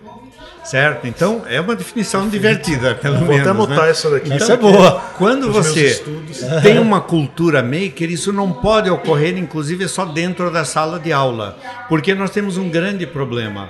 Certo? 0.70 1.08
Então 1.08 1.42
é 1.50 1.60
uma 1.60 1.76
definição 1.76 2.30
divertida, 2.30 2.94
pelo 2.94 3.18
Vou 3.18 3.30
menos. 3.30 3.44
Vou 3.44 3.52
até 3.52 3.60
anotar 3.74 3.86
né? 3.86 3.90
essa 3.90 4.08
daqui. 4.08 4.28
Então, 4.28 4.38
essa 4.38 4.54
é 4.54 4.58
boa. 4.58 5.02
Quando 5.18 5.52
você 5.52 6.00
tem 6.62 6.78
uma 6.78 7.02
cultura 7.02 7.64
maker, 7.64 8.12
isso 8.12 8.32
não 8.32 8.54
pode 8.54 8.88
ocorrer, 8.88 9.36
inclusive, 9.36 9.88
só 9.88 10.06
dentro 10.06 10.52
da 10.52 10.64
sala 10.64 11.00
de 11.00 11.12
aula. 11.12 11.58
Porque 11.88 12.14
nós 12.14 12.30
temos 12.30 12.56
um 12.56 12.70
grande 12.70 13.08
problema. 13.08 13.70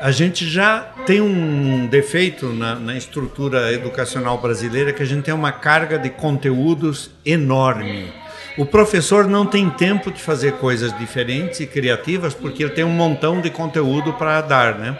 A 0.00 0.10
gente 0.10 0.48
já 0.48 0.86
tem 1.04 1.20
um 1.20 1.86
defeito 1.86 2.46
na, 2.46 2.76
na 2.76 2.96
estrutura 2.96 3.70
educacional 3.70 4.38
brasileira 4.38 4.90
que 4.94 5.02
a 5.02 5.06
gente 5.06 5.24
tem 5.24 5.34
uma 5.34 5.52
carga 5.52 5.98
de 5.98 6.08
conteúdos 6.08 7.10
enorme. 7.26 8.10
O 8.56 8.64
professor 8.64 9.26
não 9.26 9.44
tem 9.44 9.68
tempo 9.68 10.10
de 10.10 10.22
fazer 10.22 10.52
coisas 10.54 10.96
diferentes 10.98 11.60
e 11.60 11.66
criativas 11.66 12.32
porque 12.32 12.62
ele 12.62 12.72
tem 12.72 12.84
um 12.84 12.90
montão 12.90 13.42
de 13.42 13.50
conteúdo 13.50 14.14
para 14.14 14.40
dar, 14.40 14.78
né? 14.78 14.96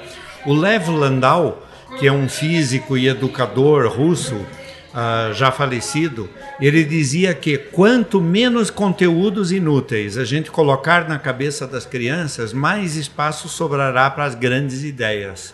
O 0.49 0.55
Lev 0.55 0.89
Landau, 0.89 1.63
que 1.99 2.07
é 2.07 2.11
um 2.11 2.27
físico 2.27 2.97
e 2.97 3.07
educador 3.07 3.87
russo, 3.87 4.35
uh, 4.35 5.35
já 5.35 5.53
falecido, 5.53 6.27
ele 6.59 6.85
dizia 6.85 7.35
que 7.35 7.59
quanto 7.59 8.19
menos 8.19 8.71
conteúdos 8.71 9.53
inúteis 9.53 10.17
a 10.17 10.25
gente 10.25 10.51
colocar 10.51 11.07
na 11.07 11.19
cabeça 11.19 11.67
das 11.67 11.85
crianças, 11.85 12.55
mais 12.55 12.97
espaço 12.97 13.47
sobrará 13.47 14.09
para 14.09 14.25
as 14.25 14.35
grandes 14.35 14.85
ideias. 14.85 15.53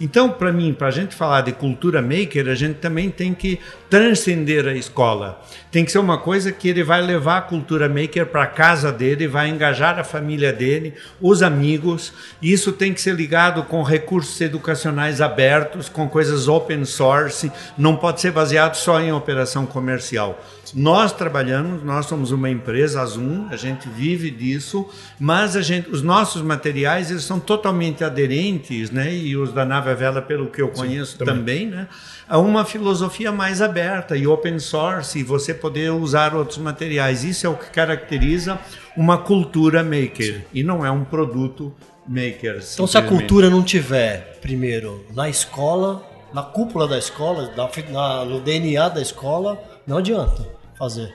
Então, 0.00 0.30
para 0.30 0.52
mim, 0.52 0.74
para 0.74 0.88
a 0.88 0.90
gente 0.90 1.14
falar 1.14 1.40
de 1.40 1.52
cultura 1.52 2.02
maker, 2.02 2.48
a 2.48 2.54
gente 2.54 2.74
também 2.74 3.10
tem 3.10 3.32
que 3.32 3.58
transcender 3.88 4.66
a 4.66 4.74
escola. 4.74 5.42
Tem 5.70 5.84
que 5.84 5.92
ser 5.92 5.98
uma 5.98 6.18
coisa 6.18 6.52
que 6.52 6.68
ele 6.68 6.82
vai 6.82 7.00
levar 7.00 7.38
a 7.38 7.42
cultura 7.42 7.88
maker 7.88 8.26
para 8.26 8.46
casa 8.46 8.92
dele, 8.92 9.26
vai 9.26 9.48
engajar 9.48 9.98
a 9.98 10.04
família 10.04 10.52
dele, 10.52 10.94
os 11.20 11.42
amigos. 11.42 12.12
Isso 12.42 12.72
tem 12.72 12.92
que 12.92 13.00
ser 13.00 13.14
ligado 13.14 13.62
com 13.64 13.82
recursos 13.82 14.40
educacionais 14.40 15.20
abertos, 15.20 15.88
com 15.88 16.08
coisas 16.08 16.46
open 16.46 16.84
source. 16.84 17.50
Não 17.78 17.96
pode 17.96 18.20
ser 18.20 18.32
baseado 18.32 18.74
só 18.74 19.00
em 19.00 19.12
operação 19.12 19.64
comercial. 19.64 20.38
Nós 20.74 21.12
trabalhamos, 21.12 21.82
nós 21.82 22.06
somos 22.06 22.30
uma 22.30 22.50
empresa, 22.50 23.00
a 23.00 23.06
Zoom, 23.06 23.46
a 23.50 23.56
gente 23.56 23.88
vive 23.88 24.30
disso, 24.30 24.88
mas 25.18 25.56
a 25.56 25.62
gente, 25.62 25.90
os 25.90 26.02
nossos 26.02 26.42
materiais 26.42 27.10
eles 27.10 27.24
são 27.24 27.38
totalmente 27.38 28.02
aderentes, 28.02 28.90
né? 28.90 29.14
E 29.14 29.36
os 29.36 29.52
da 29.52 29.64
Nave 29.64 29.94
Vela, 29.94 30.22
pelo 30.22 30.48
que 30.48 30.60
eu 30.60 30.68
conheço 30.68 31.12
Sim, 31.12 31.18
também. 31.18 31.36
também, 31.36 31.66
né? 31.66 31.88
A 32.28 32.38
uma 32.38 32.64
filosofia 32.64 33.30
mais 33.30 33.62
aberta 33.62 34.16
e 34.16 34.26
open 34.26 34.58
source, 34.58 35.18
e 35.18 35.22
você 35.22 35.54
poder 35.54 35.90
usar 35.92 36.34
outros 36.34 36.58
materiais. 36.58 37.22
Isso 37.24 37.46
é 37.46 37.50
o 37.50 37.54
que 37.54 37.70
caracteriza 37.70 38.58
uma 38.96 39.18
cultura 39.18 39.82
maker 39.82 40.36
Sim. 40.36 40.42
e 40.52 40.62
não 40.62 40.84
é 40.84 40.90
um 40.90 41.04
produto 41.04 41.72
maker. 42.06 42.62
Então, 42.74 42.86
se 42.86 42.98
a 42.98 43.02
cultura 43.02 43.50
não 43.50 43.62
tiver 43.62 44.38
primeiro 44.40 45.04
na 45.14 45.28
escola, 45.28 46.02
na 46.32 46.42
cúpula 46.42 46.88
da 46.88 46.98
escola, 46.98 47.52
na, 47.56 47.68
na, 47.92 48.24
no 48.24 48.40
DNA 48.40 48.88
da 48.88 49.00
escola, 49.00 49.62
não 49.86 49.98
adianta 49.98 50.55
fazer. 50.78 51.14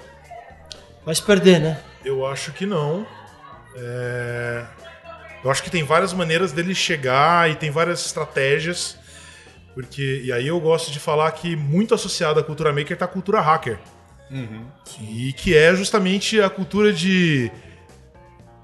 Vai 1.05 1.15
se 1.15 1.21
perder, 1.21 1.59
né? 1.59 1.79
Eu 2.03 2.25
acho 2.25 2.51
que 2.51 2.65
não. 2.65 3.05
É... 3.75 4.65
Eu 5.43 5.49
acho 5.49 5.63
que 5.63 5.71
tem 5.71 5.83
várias 5.83 6.13
maneiras 6.13 6.51
dele 6.51 6.75
chegar 6.75 7.49
e 7.49 7.55
tem 7.55 7.71
várias 7.71 8.05
estratégias. 8.05 8.97
Porque, 9.73 10.21
e 10.23 10.31
aí 10.31 10.47
eu 10.47 10.59
gosto 10.59 10.91
de 10.91 10.99
falar 10.99 11.31
que 11.31 11.55
muito 11.55 11.95
associado 11.95 12.39
à 12.39 12.43
cultura 12.43 12.71
maker 12.71 12.93
está 12.93 13.05
a 13.05 13.07
cultura 13.07 13.41
hacker. 13.41 13.79
Uhum. 14.29 14.65
E 15.01 15.33
que 15.33 15.55
é 15.55 15.73
justamente 15.75 16.39
a 16.39 16.49
cultura 16.49 16.93
de 16.93 17.51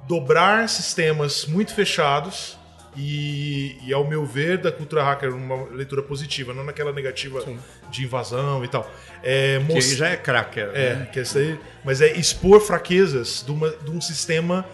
dobrar 0.08 0.70
sistemas 0.70 1.46
muito 1.46 1.74
fechados 1.74 2.58
e, 2.98 3.78
e, 3.86 3.94
ao 3.94 4.08
meu 4.08 4.26
ver, 4.26 4.58
da 4.58 4.72
cultura 4.72 5.04
hacker, 5.04 5.34
uma 5.36 5.66
leitura 5.72 6.02
positiva, 6.02 6.54
não 6.54 6.64
naquela 6.64 6.92
negativa 6.92 7.42
Sim. 7.42 7.60
de 7.92 8.04
invasão 8.04 8.66
e 8.66 8.68
tal. 8.68 8.92
É, 9.24 9.60
que 9.68 9.82
já 9.82 10.10
é 10.10 10.18
cracker. 10.18 10.72
É, 10.74 10.96
né? 10.96 11.10
que 11.12 11.20
é 11.20 11.24
aí, 11.36 11.60
mas 11.86 12.02
é 12.02 12.12
expor 12.14 12.60
fraquezas 12.60 13.44
de, 13.46 13.52
uma, 13.52 13.70
de 13.70 13.92
um 13.92 14.02
sistema 14.02 14.66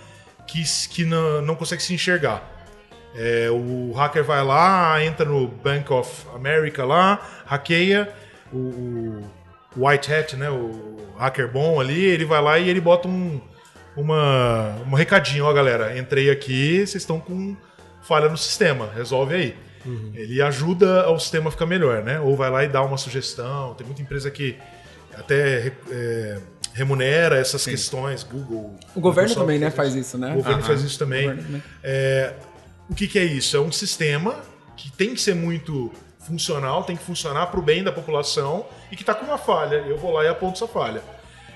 que, 0.48 0.64
que 0.90 1.04
não, 1.04 1.42
não 1.42 1.56
consegue 1.56 1.84
se 1.84 1.94
enxergar. 1.94 2.50
É, 3.16 3.50
o 3.52 3.92
hacker 3.92 4.24
vai 4.24 4.44
lá, 4.44 5.04
entra 5.04 5.26
no 5.26 5.48
Bank 5.48 5.92
of 5.92 6.26
America 6.34 6.84
lá, 6.86 7.44
hackeia 7.46 8.12
o, 8.54 9.22
o 9.76 9.88
White 9.88 10.14
Hat, 10.14 10.36
né, 10.36 10.50
o 10.50 10.98
hacker 11.18 11.52
bom 11.52 11.80
ali, 11.80 12.06
ele 12.06 12.26
vai 12.26 12.42
lá 12.42 12.58
e 12.58 12.70
ele 12.70 12.80
bota 12.80 13.08
um, 13.08 13.42
uma, 13.96 14.76
um 14.88 14.94
recadinho, 14.94 15.46
ó 15.46 15.54
galera, 15.54 15.98
entrei 15.98 16.30
aqui, 16.30 16.78
vocês 16.78 17.04
estão 17.04 17.20
com 17.20 17.56
falha 18.04 18.30
no 18.30 18.38
sistema, 18.38 18.90
resolve 18.94 19.36
aí. 19.36 19.56
Uhum. 19.86 20.12
Ele 20.16 20.42
ajuda 20.42 21.10
o 21.10 21.20
sistema 21.20 21.50
a 21.50 21.52
ficar 21.52 21.66
melhor, 21.66 22.04
né? 22.04 22.20
Ou 22.20 22.36
vai 22.36 22.50
lá 22.50 22.64
e 22.64 22.70
dá 22.70 22.82
uma 22.82 22.98
sugestão. 22.98 23.74
Tem 23.74 23.86
muita 23.86 24.02
empresa 24.02 24.32
que 24.32 24.58
até 25.14 25.74
é, 25.92 26.40
remunera 26.74 27.38
essas 27.38 27.62
Sim. 27.62 27.72
questões, 27.72 28.24
Google. 28.24 28.76
O 28.96 29.02
governo 29.02 29.34
também, 29.36 29.60
né, 29.60 29.70
faz 29.70 29.94
isso, 29.94 30.18
né? 30.18 30.32
O 30.32 30.36
governo 30.36 30.60
Aham. 30.60 30.68
faz 30.68 30.82
isso 30.82 30.98
também. 30.98 31.30
O, 31.30 31.62
é, 31.84 32.34
o 32.90 32.96
que, 32.96 33.08
que 33.08 33.20
é 33.20 33.24
isso? 33.24 33.56
É 33.58 33.60
um 33.60 33.72
sistema 33.72 34.36
que 34.76 34.92
tem 34.92 35.14
que 35.14 35.22
ser 35.22 35.36
muito 35.36 35.92
funcional, 36.20 36.84
tem 36.84 36.96
que 36.96 37.04
funcionar 37.04 37.48
para 37.48 37.60
o 37.60 37.64
bem 37.64 37.84
da 37.84 37.92
população 37.92 38.66
e 38.92 38.96
que 38.96 39.04
está 39.04 39.14
com 39.14 39.26
uma 39.26 39.38
falha. 39.38 39.76
Eu 39.76 39.98
vou 39.98 40.12
lá 40.12 40.24
e 40.24 40.28
aponto 40.28 40.64
essa 40.64 40.68
falha. 40.68 41.02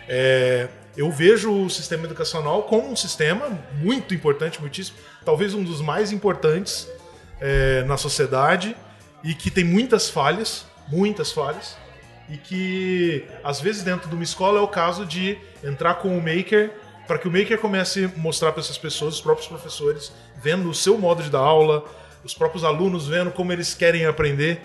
É, 0.08 0.68
eu 0.96 1.12
vejo 1.12 1.52
o 1.52 1.70
sistema 1.70 2.06
educacional 2.06 2.64
como 2.64 2.90
um 2.90 2.96
sistema 2.96 3.50
muito 3.80 4.14
importante, 4.14 4.60
muitíssimo, 4.60 4.98
talvez 5.28 5.54
um 5.54 5.62
dos 5.62 5.82
mais 5.82 6.14
importantes 6.14 6.88
é, 7.42 7.84
na 7.84 7.98
sociedade 7.98 8.74
e 9.22 9.34
que 9.34 9.52
tem 9.52 9.66
muitas 9.66 10.10
falhas, 10.10 10.66
muitas 10.88 11.34
falhas, 11.34 11.76
e 12.30 12.38
que 12.38 13.26
às 13.44 13.60
vezes 13.60 13.84
dentro 13.84 14.08
de 14.08 14.16
uma 14.16 14.24
escola 14.24 14.60
é 14.60 14.62
o 14.62 14.70
caso 14.70 15.06
de 15.06 15.38
entrar 15.62 15.96
com 15.96 16.18
o 16.18 16.22
maker 16.22 16.72
para 17.06 17.18
que 17.18 17.28
o 17.28 17.32
maker 17.32 17.60
comece 17.60 18.06
a 18.06 18.20
mostrar 18.20 18.54
para 18.54 18.62
essas 18.62 18.78
pessoas, 18.78 19.16
os 19.16 19.22
próprios 19.22 19.50
professores, 19.50 20.14
vendo 20.42 20.70
o 20.70 20.74
seu 20.74 20.98
modo 20.98 21.22
de 21.22 21.30
dar 21.30 21.40
aula, 21.40 21.84
os 22.24 22.34
próprios 22.34 22.64
alunos 22.64 23.06
vendo 23.06 23.30
como 23.30 23.52
eles 23.52 23.74
querem 23.74 24.06
aprender, 24.06 24.62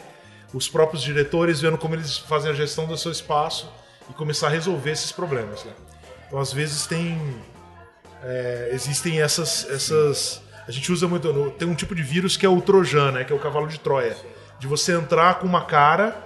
os 0.54 0.68
próprios 0.68 1.02
diretores 1.02 1.60
vendo 1.60 1.76
como 1.76 1.96
eles 1.96 2.18
fazem 2.18 2.52
a 2.52 2.54
gestão 2.54 2.86
do 2.86 2.96
seu 2.96 3.10
espaço 3.10 3.68
e 4.08 4.12
começar 4.12 4.46
a 4.46 4.50
resolver 4.50 4.92
esses 4.92 5.10
problemas. 5.10 5.64
Né? 5.64 5.72
Então, 6.28 6.38
às 6.38 6.52
vezes, 6.52 6.86
tem. 6.86 7.18
É, 8.22 8.70
existem 8.72 9.20
essas, 9.20 9.68
essas. 9.68 10.40
A 10.72 10.74
gente 10.74 10.90
usa 10.90 11.06
muito. 11.06 11.52
Tem 11.58 11.68
um 11.68 11.74
tipo 11.74 11.94
de 11.94 12.02
vírus 12.02 12.34
que 12.34 12.46
é 12.46 12.48
o 12.48 12.58
Trojan, 12.62 13.12
né? 13.12 13.24
Que 13.24 13.32
é 13.32 13.36
o 13.36 13.38
cavalo 13.38 13.66
de 13.66 13.78
Troia. 13.78 14.16
De 14.58 14.66
você 14.66 14.94
entrar 14.94 15.38
com 15.38 15.46
uma 15.46 15.66
cara 15.66 16.16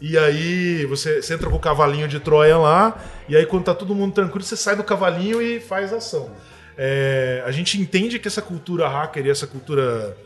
e 0.00 0.16
aí 0.16 0.84
você, 0.86 1.20
você 1.20 1.34
entra 1.34 1.50
com 1.50 1.56
o 1.56 1.58
cavalinho 1.58 2.06
de 2.06 2.20
Troia 2.20 2.56
lá, 2.56 2.96
e 3.28 3.36
aí 3.36 3.46
quando 3.46 3.64
tá 3.64 3.74
todo 3.74 3.94
mundo 3.94 4.12
tranquilo, 4.12 4.44
você 4.44 4.56
sai 4.56 4.76
do 4.76 4.84
cavalinho 4.84 5.42
e 5.42 5.58
faz 5.58 5.92
ação. 5.92 6.30
É, 6.78 7.42
a 7.44 7.50
gente 7.50 7.80
entende 7.80 8.18
que 8.18 8.28
essa 8.28 8.42
cultura 8.42 8.86
hacker 8.86 9.26
e 9.26 9.30
essa 9.30 9.46
cultura 9.46 10.16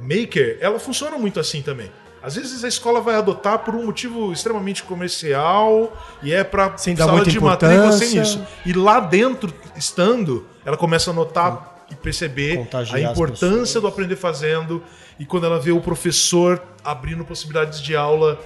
maker, 0.00 0.58
ela 0.60 0.80
funciona 0.80 1.16
muito 1.18 1.38
assim 1.38 1.60
também. 1.60 1.92
Às 2.22 2.34
vezes 2.34 2.64
a 2.64 2.68
escola 2.68 3.00
vai 3.00 3.14
adotar 3.14 3.60
por 3.60 3.74
um 3.74 3.86
motivo 3.86 4.32
extremamente 4.32 4.82
comercial 4.82 5.96
e 6.22 6.32
é 6.32 6.44
para 6.44 6.76
sala 6.76 7.24
de 7.24 7.40
matrícula 7.40 7.92
sem 7.92 8.20
isso. 8.20 8.44
E 8.64 8.72
lá 8.72 9.00
dentro, 9.00 9.52
estando, 9.76 10.46
ela 10.64 10.76
começa 10.76 11.10
a 11.10 11.14
notar 11.14 11.69
e 11.90 11.94
perceber 11.96 12.68
a 12.92 13.00
importância 13.00 13.80
do 13.80 13.86
aprender 13.86 14.16
fazendo. 14.16 14.82
E 15.18 15.24
quando 15.24 15.46
ela 15.46 15.60
vê 15.60 15.72
o 15.72 15.80
professor 15.80 16.62
abrindo 16.84 17.24
possibilidades 17.24 17.80
de 17.80 17.94
aula 17.94 18.40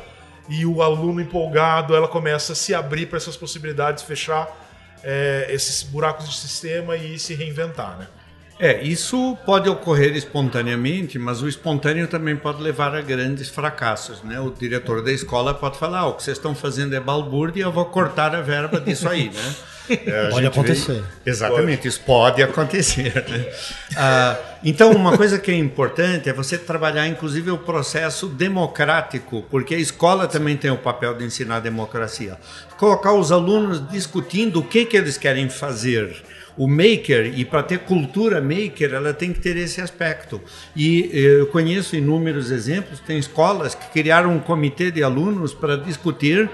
e 0.48 0.66
o 0.66 0.82
aluno 0.82 1.20
empolgado, 1.20 1.94
ela 1.94 2.08
começa 2.08 2.52
a 2.52 2.56
se 2.56 2.74
abrir 2.74 3.06
para 3.06 3.16
essas 3.16 3.36
possibilidades, 3.36 4.02
fechar 4.02 4.48
é, 5.02 5.46
esses 5.50 5.82
buracos 5.82 6.28
de 6.28 6.36
sistema 6.36 6.96
e 6.96 7.18
se 7.18 7.34
reinventar, 7.34 7.98
né? 7.98 8.08
É, 8.58 8.82
isso 8.82 9.36
pode 9.44 9.68
ocorrer 9.68 10.16
espontaneamente, 10.16 11.18
mas 11.18 11.42
o 11.42 11.48
espontâneo 11.48 12.06
também 12.06 12.36
pode 12.36 12.62
levar 12.62 12.94
a 12.94 13.00
grandes 13.00 13.48
fracassos, 13.48 14.22
né? 14.22 14.38
O 14.38 14.50
diretor 14.50 15.02
da 15.02 15.10
escola 15.10 15.52
pode 15.52 15.76
falar, 15.76 16.00
ah, 16.00 16.06
o 16.06 16.14
que 16.14 16.22
vocês 16.22 16.36
estão 16.36 16.54
fazendo 16.54 16.94
é 16.94 17.00
balbúrdia, 17.00 17.64
eu 17.64 17.72
vou 17.72 17.84
cortar 17.86 18.34
a 18.34 18.40
verba 18.40 18.80
disso 18.80 19.08
aí, 19.08 19.28
né? 19.28 19.54
É, 19.88 20.30
pode 20.30 20.46
acontecer. 20.46 21.02
Vê... 21.24 21.30
Exatamente, 21.30 21.76
pode. 21.76 21.88
isso 21.88 22.00
pode 22.00 22.42
acontecer. 22.42 23.14
Né? 23.28 23.46
Ah, 23.96 24.36
então, 24.64 24.90
uma 24.90 25.16
coisa 25.16 25.38
que 25.38 25.52
é 25.52 25.56
importante 25.56 26.28
é 26.28 26.32
você 26.32 26.58
trabalhar, 26.58 27.06
inclusive, 27.06 27.50
o 27.52 27.58
processo 27.58 28.26
democrático, 28.26 29.44
porque 29.48 29.72
a 29.72 29.78
escola 29.78 30.26
também 30.26 30.56
tem 30.56 30.70
o 30.70 30.76
papel 30.76 31.14
de 31.14 31.24
ensinar 31.24 31.56
a 31.56 31.60
democracia. 31.60 32.36
Colocar 32.76 33.12
os 33.12 33.30
alunos 33.30 33.88
discutindo 33.88 34.58
o 34.58 34.64
que, 34.64 34.84
que 34.84 34.96
eles 34.96 35.16
querem 35.16 35.48
fazer 35.48 36.24
o 36.56 36.68
maker, 36.68 37.32
e 37.36 37.44
para 37.44 37.62
ter 37.62 37.80
cultura 37.80 38.40
maker, 38.40 38.94
ela 38.94 39.12
tem 39.12 39.32
que 39.32 39.40
ter 39.40 39.56
esse 39.56 39.80
aspecto. 39.80 40.40
E 40.74 41.10
eh, 41.12 41.40
eu 41.40 41.46
conheço 41.48 41.96
inúmeros 41.96 42.50
exemplos, 42.50 43.00
tem 43.00 43.18
escolas 43.18 43.74
que 43.74 43.90
criaram 43.90 44.32
um 44.32 44.38
comitê 44.38 44.90
de 44.90 45.02
alunos 45.02 45.52
para 45.52 45.76
discutir 45.76 46.48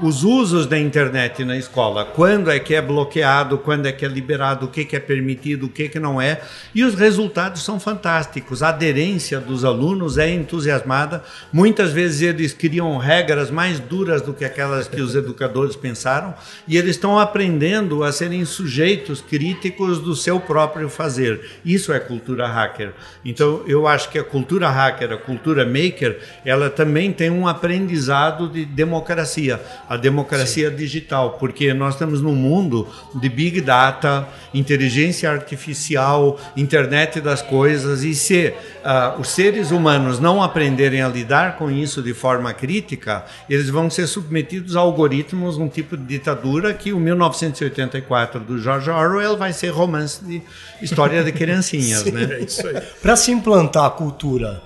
os 0.00 0.24
usos 0.24 0.66
da 0.66 0.78
internet 0.78 1.44
na 1.44 1.56
escola, 1.56 2.04
quando 2.04 2.50
é 2.50 2.58
que 2.58 2.74
é 2.74 2.82
bloqueado, 2.82 3.58
quando 3.58 3.86
é 3.86 3.92
que 3.92 4.04
é 4.04 4.08
liberado, 4.08 4.66
o 4.66 4.68
que, 4.68 4.84
que 4.84 4.96
é 4.96 5.00
permitido, 5.00 5.66
o 5.66 5.68
que, 5.68 5.88
que 5.88 6.00
não 6.00 6.20
é, 6.20 6.40
e 6.74 6.82
os 6.82 6.94
resultados 6.94 7.62
são 7.62 7.78
fantásticos. 7.78 8.62
A 8.62 8.70
aderência 8.70 9.38
dos 9.38 9.64
alunos 9.64 10.18
é 10.18 10.28
entusiasmada. 10.30 11.22
Muitas 11.52 11.92
vezes 11.92 12.22
eles 12.22 12.52
criam 12.52 12.96
regras 12.98 13.50
mais 13.50 13.78
duras 13.78 14.20
do 14.20 14.34
que 14.34 14.44
aquelas 14.44 14.88
que 14.88 15.00
os 15.00 15.14
educadores 15.14 15.76
pensaram, 15.76 16.34
e 16.66 16.76
eles 16.76 16.96
estão 16.96 17.18
aprendendo 17.18 18.02
a 18.02 18.10
serem 18.10 18.44
sujeitos 18.44 19.20
críticos 19.20 20.00
do 20.00 20.16
seu 20.16 20.40
próprio 20.40 20.88
fazer. 20.88 21.40
Isso 21.64 21.92
é 21.92 22.00
cultura 22.00 22.48
hacker. 22.48 22.92
Então, 23.24 23.62
eu 23.66 23.86
acho 23.86 24.10
que 24.10 24.18
a 24.18 24.24
cultura 24.24 24.68
hacker, 24.68 25.12
a 25.12 25.16
cultura 25.16 25.64
maker, 25.64 26.18
ela 26.44 26.68
também 26.68 27.12
tem 27.12 27.30
um 27.30 27.46
aprendizado 27.46 28.48
de 28.48 28.64
democracia 28.64 29.60
a 29.88 29.96
democracia 29.96 30.70
Sim. 30.70 30.76
digital, 30.76 31.36
porque 31.38 31.74
nós 31.74 31.94
estamos 31.94 32.20
num 32.20 32.34
mundo 32.34 32.88
de 33.14 33.28
big 33.28 33.60
data, 33.60 34.26
inteligência 34.52 35.30
artificial, 35.30 36.38
internet 36.56 37.20
das 37.20 37.42
coisas, 37.42 38.02
e 38.02 38.14
se 38.14 38.54
uh, 38.84 39.20
os 39.20 39.28
seres 39.28 39.70
humanos 39.70 40.18
não 40.18 40.42
aprenderem 40.42 41.02
a 41.02 41.08
lidar 41.08 41.56
com 41.56 41.70
isso 41.70 42.02
de 42.02 42.14
forma 42.14 42.52
crítica, 42.52 43.24
eles 43.48 43.68
vão 43.68 43.90
ser 43.90 44.06
submetidos 44.06 44.76
a 44.76 44.80
algoritmos, 44.80 45.56
um 45.58 45.68
tipo 45.68 45.96
de 45.96 46.04
ditadura 46.04 46.72
que 46.72 46.92
o 46.92 46.98
1984 47.00 48.40
do 48.40 48.60
George 48.60 48.90
Orwell 48.90 49.36
vai 49.36 49.52
ser 49.52 49.68
romance 49.68 50.24
de 50.24 50.42
história 50.82 51.22
de 51.22 51.32
criancinhas, 51.32 52.00
Sim, 52.04 52.10
né? 52.12 52.24
É 52.24 52.80
Para 53.02 53.16
se 53.16 53.30
implantar 53.32 53.84
a 53.86 53.90
cultura 53.90 54.62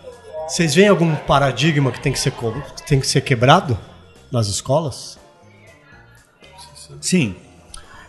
Vocês 0.48 0.74
veem 0.74 0.88
algum 0.88 1.14
paradigma 1.14 1.90
que 1.92 2.00
tem 2.00 2.12
que 2.12 2.18
ser, 2.18 2.30
co- 2.32 2.54
tem 2.86 3.00
que 3.00 3.06
ser 3.06 3.20
quebrado 3.20 3.78
nas 4.30 4.48
escolas? 4.48 5.18
Sim. 7.00 7.36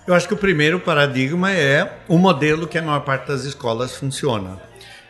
Eu 0.07 0.13
acho 0.13 0.27
que 0.27 0.33
o 0.33 0.37
primeiro 0.37 0.79
paradigma 0.79 1.51
é 1.51 1.99
o 2.07 2.17
modelo 2.17 2.67
que 2.67 2.77
a 2.77 2.81
maior 2.81 3.01
parte 3.01 3.27
das 3.27 3.43
escolas 3.43 3.95
funciona. 3.95 4.59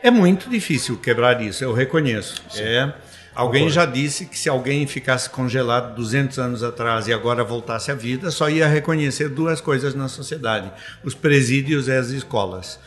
É 0.03 0.11
muito 0.11 0.49
difícil 0.49 0.97
quebrar 0.97 1.41
isso, 1.41 1.63
eu 1.63 1.73
reconheço. 1.73 2.41
É, 2.55 2.91
alguém 3.35 3.69
já 3.69 3.85
disse 3.85 4.25
que 4.25 4.37
se 4.37 4.49
alguém 4.49 4.85
ficasse 4.87 5.29
congelado 5.29 5.95
200 5.95 6.39
anos 6.39 6.63
atrás 6.63 7.07
e 7.07 7.13
agora 7.13 7.43
voltasse 7.43 7.91
à 7.91 7.95
vida, 7.95 8.31
só 8.31 8.49
ia 8.49 8.67
reconhecer 8.67 9.29
duas 9.29 9.61
coisas 9.61 9.93
na 9.93 10.07
sociedade: 10.07 10.71
os 11.03 11.13
presídios 11.13 11.87
e 11.87 11.93
as 11.93 12.09
escolas. 12.09 12.79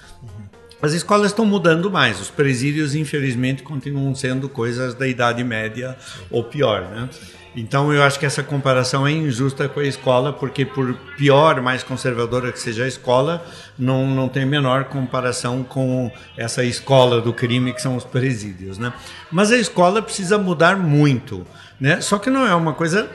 As 0.82 0.92
escolas 0.92 1.30
estão 1.30 1.46
mudando 1.46 1.90
mais. 1.90 2.20
Os 2.20 2.28
presídios, 2.28 2.94
infelizmente, 2.94 3.62
continuam 3.62 4.14
sendo 4.16 4.48
coisas 4.48 4.94
da 4.94 5.06
Idade 5.06 5.44
Média 5.44 5.96
ou 6.28 6.42
pior, 6.42 6.82
né? 6.90 7.08
Então, 7.54 7.92
eu 7.92 8.02
acho 8.02 8.18
que 8.18 8.24
essa 8.24 8.42
comparação 8.42 9.06
é 9.06 9.12
injusta 9.12 9.68
com 9.68 9.80
a 9.80 9.84
escola, 9.84 10.32
porque 10.32 10.64
por 10.64 10.94
pior, 11.18 11.60
mais 11.60 11.82
conservadora 11.82 12.50
que 12.50 12.58
seja 12.58 12.84
a 12.84 12.88
escola, 12.88 13.44
não, 13.78 14.06
não 14.06 14.28
tem 14.28 14.46
menor 14.46 14.84
comparação 14.84 15.62
com 15.62 16.10
essa 16.36 16.64
escola 16.64 17.20
do 17.20 17.32
crime 17.32 17.74
que 17.74 17.82
são 17.82 17.94
os 17.94 18.04
presídios, 18.04 18.78
né? 18.78 18.92
Mas 19.30 19.52
a 19.52 19.58
escola 19.58 20.00
precisa 20.00 20.38
mudar 20.38 20.76
muito, 20.76 21.46
né? 21.78 22.00
Só 22.00 22.18
que 22.18 22.30
não 22.30 22.46
é 22.46 22.54
uma 22.54 22.72
coisa 22.72 23.10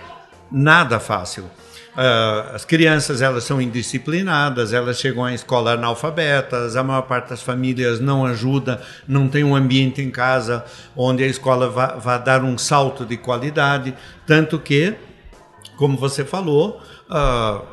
nada 0.52 1.00
fácil. 1.00 1.46
Ah, 2.00 2.52
as 2.54 2.64
crianças 2.64 3.24
elas 3.24 3.43
são 3.43 3.60
indisciplinadas, 3.60 4.72
elas 4.72 5.00
chegam 5.00 5.26
à 5.26 5.34
escola 5.34 5.72
analfabetas, 5.74 6.76
a 6.76 6.84
maior 6.84 7.02
parte 7.02 7.30
das 7.30 7.41
famílias 7.41 8.00
não 8.00 8.24
ajuda, 8.24 8.80
não 9.08 9.28
tem 9.28 9.43
um 9.43 9.56
ambiente 9.56 10.00
em 10.00 10.12
casa 10.12 10.64
onde 10.95 11.24
a 11.24 11.28
escola 11.28 11.68
vá, 11.68 11.95
vá 11.95 12.20
dar 12.20 12.43
um 12.43 12.56
salto 12.56 13.04
de 13.04 13.18
qualidade, 13.18 13.95
tanto 14.28 14.60
que, 14.60 14.93
como 15.76 15.98
você 15.98 16.24
falou, 16.24 16.80
ah, 17.10 17.64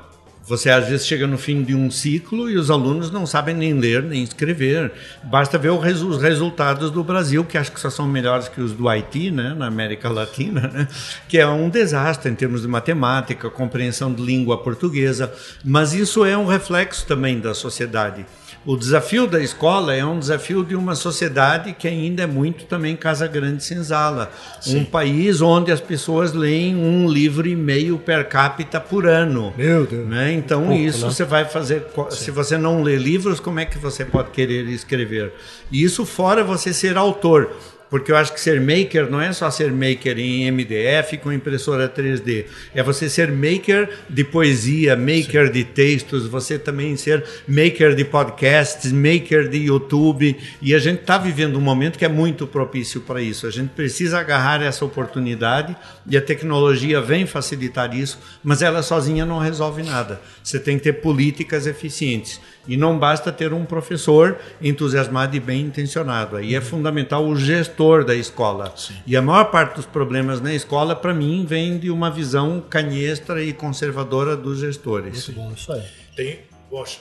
você 0.46 0.68
às 0.70 0.88
vezes 0.88 1.06
chega 1.06 1.26
no 1.26 1.38
fim 1.38 1.62
de 1.62 1.74
um 1.74 1.90
ciclo 1.90 2.50
e 2.50 2.56
os 2.56 2.70
alunos 2.70 3.10
não 3.10 3.24
sabem 3.26 3.54
nem 3.54 3.72
ler 3.74 4.02
nem 4.02 4.22
escrever. 4.22 4.92
Basta 5.22 5.56
ver 5.56 5.72
resu- 5.78 6.08
os 6.08 6.20
resultados 6.20 6.90
do 6.90 7.02
Brasil, 7.02 7.44
que 7.44 7.56
acho 7.56 7.72
que 7.72 7.80
só 7.80 7.88
são 7.88 8.06
melhores 8.06 8.48
que 8.48 8.60
os 8.60 8.72
do 8.72 8.88
Haiti, 8.88 9.30
né, 9.30 9.54
na 9.56 9.66
América 9.66 10.08
Latina, 10.08 10.68
né, 10.72 10.88
que 11.28 11.38
é 11.38 11.46
um 11.46 11.68
desastre 11.70 12.30
em 12.30 12.34
termos 12.34 12.62
de 12.62 12.68
matemática, 12.68 13.48
compreensão 13.48 14.12
de 14.12 14.22
língua 14.22 14.58
portuguesa. 14.62 15.32
Mas 15.64 15.94
isso 15.94 16.24
é 16.24 16.36
um 16.36 16.46
reflexo 16.46 17.06
também 17.06 17.40
da 17.40 17.54
sociedade. 17.54 18.26
O 18.66 18.78
desafio 18.78 19.26
da 19.26 19.42
escola 19.42 19.94
é 19.94 20.02
um 20.02 20.18
desafio 20.18 20.64
de 20.64 20.74
uma 20.74 20.94
sociedade 20.94 21.74
que 21.78 21.86
ainda 21.86 22.22
é 22.22 22.26
muito 22.26 22.64
também 22.64 22.96
Casa 22.96 23.26
Grande 23.26 23.62
Senzala. 23.62 24.30
Um 24.66 24.84
país 24.86 25.42
onde 25.42 25.70
as 25.70 25.80
pessoas 25.80 26.32
leem 26.32 26.74
um 26.74 27.06
livro 27.06 27.46
e 27.46 27.54
meio 27.54 27.98
per 27.98 28.26
capita 28.26 28.80
por 28.80 29.06
ano. 29.06 29.52
Meu 29.54 29.84
Deus. 29.84 30.08
Né? 30.08 30.32
Então, 30.32 30.62
Pouco, 30.62 30.78
isso 30.80 31.04
né? 31.06 31.12
você 31.12 31.24
vai 31.24 31.44
fazer. 31.44 31.82
co- 31.94 32.10
Se 32.10 32.30
você 32.30 32.56
não 32.56 32.82
lê 32.82 32.96
livros, 32.96 33.38
como 33.38 33.60
é 33.60 33.66
que 33.66 33.76
você 33.78 34.02
pode 34.02 34.30
querer 34.30 34.66
escrever? 34.68 35.34
E 35.70 35.82
isso 35.82 36.06
fora 36.06 36.42
você 36.42 36.72
ser 36.72 36.96
autor. 36.96 37.50
Porque 37.90 38.10
eu 38.10 38.16
acho 38.16 38.32
que 38.32 38.40
ser 38.40 38.60
maker 38.60 39.10
não 39.10 39.20
é 39.20 39.32
só 39.32 39.50
ser 39.50 39.70
maker 39.70 40.18
em 40.18 40.50
MDF 40.50 41.18
com 41.18 41.32
impressora 41.32 41.88
3D. 41.88 42.46
É 42.74 42.82
você 42.82 43.08
ser 43.08 43.30
maker 43.30 43.88
de 44.08 44.24
poesia, 44.24 44.96
maker 44.96 45.50
de 45.50 45.64
textos, 45.64 46.26
você 46.26 46.58
também 46.58 46.96
ser 46.96 47.24
maker 47.46 47.94
de 47.94 48.04
podcasts, 48.04 48.90
maker 48.90 49.48
de 49.48 49.58
YouTube. 49.58 50.36
E 50.60 50.74
a 50.74 50.78
gente 50.78 51.00
está 51.00 51.18
vivendo 51.18 51.56
um 51.56 51.60
momento 51.60 51.98
que 51.98 52.04
é 52.04 52.08
muito 52.08 52.46
propício 52.46 53.00
para 53.00 53.20
isso. 53.20 53.46
A 53.46 53.50
gente 53.50 53.70
precisa 53.70 54.18
agarrar 54.18 54.62
essa 54.62 54.84
oportunidade 54.84 55.76
e 56.08 56.16
a 56.16 56.22
tecnologia 56.22 57.00
vem 57.00 57.26
facilitar 57.26 57.94
isso, 57.94 58.18
mas 58.42 58.62
ela 58.62 58.82
sozinha 58.82 59.24
não 59.24 59.38
resolve 59.38 59.82
nada. 59.82 60.20
Você 60.42 60.58
tem 60.58 60.78
que 60.78 60.84
ter 60.84 60.94
políticas 60.94 61.66
eficientes. 61.66 62.40
E 62.66 62.76
não 62.76 62.98
basta 62.98 63.30
ter 63.30 63.52
um 63.52 63.64
professor 63.64 64.38
entusiasmado 64.60 65.36
e 65.36 65.40
bem 65.40 65.62
intencionado. 65.62 66.36
Aí 66.36 66.54
é 66.54 66.60
fundamental 66.60 67.26
o 67.26 67.36
gestor 67.36 68.04
da 68.04 68.14
escola. 68.14 68.74
E 69.06 69.16
a 69.16 69.22
maior 69.22 69.44
parte 69.50 69.76
dos 69.76 69.86
problemas 69.86 70.40
na 70.40 70.54
escola, 70.54 70.96
para 70.96 71.12
mim, 71.12 71.44
vem 71.46 71.78
de 71.78 71.90
uma 71.90 72.10
visão 72.10 72.60
canhestra 72.60 73.42
e 73.42 73.52
conservadora 73.52 74.36
dos 74.36 74.60
gestores. 74.60 75.28
Bom, 75.30 75.52
isso 75.52 75.72
aí. 75.72 75.84
Tem, 76.16 76.40
poxa, 76.70 77.00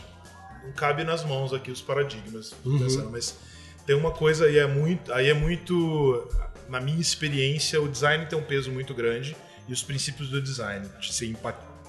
não 0.64 0.72
cabe 0.74 1.04
nas 1.04 1.26
mãos 1.26 1.54
aqui 1.54 1.72
os 1.72 1.82
paradigmas, 1.82 2.54
pensando, 2.64 3.10
mas 3.12 3.38
tem 3.86 3.96
uma 3.96 4.12
coisa 4.12 4.46
aí 4.46 4.58
é 4.58 4.68
muito, 4.68 5.12
aí 5.14 5.30
é 5.30 5.34
muito, 5.34 6.28
na 6.70 6.80
minha 6.80 7.00
experiência, 7.00 7.82
o 7.82 7.88
design 7.88 8.26
tem 8.26 8.40
um 8.40 8.44
peso 8.44 8.72
muito 8.72 8.94
grande 8.94 9.36
e 9.68 9.74
os 9.74 9.84
princípios 9.84 10.30
do 10.30 10.42
design, 10.42 10.88
de 11.00 11.14
ser 11.14 11.36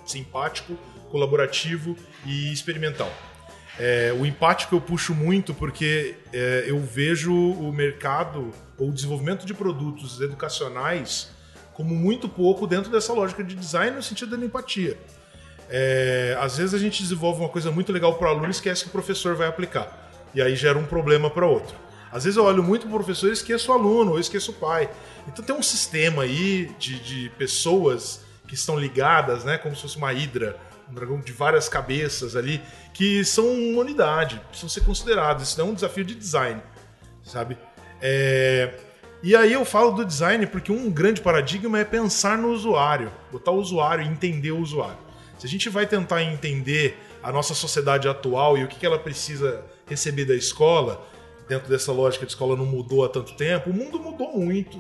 simpático, 0.07 0.77
colaborativo 1.11 1.97
e 2.27 2.53
experimental. 2.53 3.13
É, 3.79 4.15
o 4.19 4.25
empático 4.25 4.75
eu 4.75 4.81
puxo 4.81 5.15
muito 5.15 5.53
porque 5.53 6.17
é, 6.33 6.65
eu 6.67 6.79
vejo 6.81 7.35
o 7.35 7.73
mercado 7.73 8.53
ou 8.79 8.91
o 8.91 8.93
desenvolvimento 8.93 9.45
de 9.45 9.53
produtos 9.53 10.21
educacionais 10.21 11.31
como 11.73 11.93
muito 11.95 12.29
pouco 12.29 12.67
dentro 12.67 12.91
dessa 12.91 13.13
lógica 13.13 13.43
de 13.43 13.55
design 13.55 13.97
no 13.97 14.03
sentido 14.03 14.37
da 14.37 14.47
empatia. 14.47 14.97
É, 15.69 16.37
às 16.41 16.57
vezes 16.57 16.73
a 16.73 16.79
gente 16.79 17.03
desenvolve 17.03 17.41
uma 17.41 17.49
coisa 17.49 17.71
muito 17.71 17.93
legal 17.93 18.15
para 18.15 18.29
o 18.29 18.31
aluno 18.31 18.47
e 18.47 18.51
esquece 18.51 18.85
que 18.85 18.89
o 18.89 18.93
professor 18.93 19.35
vai 19.35 19.49
aplicar. 19.49 20.11
E 20.33 20.41
aí 20.41 20.55
gera 20.55 20.79
um 20.79 20.87
problema 20.87 21.29
para 21.29 21.47
outro. 21.47 21.75
Às 22.13 22.23
vezes 22.23 22.37
eu 22.37 22.45
olho 22.45 22.63
muito 22.63 22.83
para 22.83 22.95
o 22.95 22.99
professor 22.99 23.29
e 23.29 23.33
esqueço 23.33 23.73
o 23.73 23.75
aluno, 23.75 24.13
ou 24.13 24.21
esqueço 24.21 24.53
o 24.53 24.55
pai. 24.55 24.89
Então 25.27 25.45
tem 25.45 25.55
um 25.55 25.63
sistema 25.63 26.23
aí 26.23 26.71
de, 26.79 27.01
de 27.01 27.29
pessoas 27.31 28.21
que 28.47 28.55
estão 28.55 28.79
ligadas, 28.79 29.45
né, 29.45 29.59
como 29.59 29.75
se 29.75 29.83
fosse 29.83 29.97
uma 29.97 30.13
hidra, 30.13 30.57
um 30.91 30.95
dragão 30.95 31.21
de 31.21 31.33
várias 31.33 31.69
cabeças 31.69 32.37
ali, 32.37 32.61
que 32.93 33.25
são 33.25 33.47
uma 33.47 33.81
unidade, 33.81 34.41
precisam 34.49 34.69
ser 34.69 34.83
considerados. 34.83 35.49
Isso 35.49 35.59
não 35.59 35.69
é 35.69 35.71
um 35.71 35.75
desafio 35.75 36.05
de 36.05 36.15
design, 36.15 36.61
sabe? 37.23 37.57
É, 38.01 38.75
E 39.23 39.35
aí 39.35 39.55
eu 39.55 39.65
falo 39.65 39.93
do 39.93 40.05
design 40.05 40.47
porque 40.47 40.71
um 40.71 40.91
grande 40.91 41.23
paradigma 41.23 41.79
é 41.79 41.85
pensar 41.85 42.37
no 42.37 42.51
usuário, 42.53 43.11
botar 43.33 43.53
o 43.53 43.57
usuário 43.57 44.05
e 44.05 44.09
entender 44.09 44.51
o 44.51 44.59
usuário. 44.59 44.99
Se 45.39 45.47
a 45.47 45.49
gente 45.49 45.71
vai 45.71 45.87
tentar 45.87 46.23
entender 46.23 46.99
a 47.23 47.33
nossa 47.33 47.55
sociedade 47.55 48.07
atual 48.07 48.59
e 48.59 48.65
o 48.65 48.69
que 48.69 48.85
ela 48.85 48.99
precisa 48.99 49.65
receber 49.87 50.27
da 50.27 50.35
escola, 50.35 51.07
dentro 51.49 51.71
dessa 51.71 51.91
lógica 51.91 52.27
de 52.27 52.33
escola 52.33 52.55
não 52.55 52.67
mudou 52.67 53.03
há 53.03 53.09
tanto 53.09 53.35
tempo, 53.35 53.71
o 53.71 53.73
mundo 53.73 53.99
mudou 53.99 54.37
muito. 54.39 54.79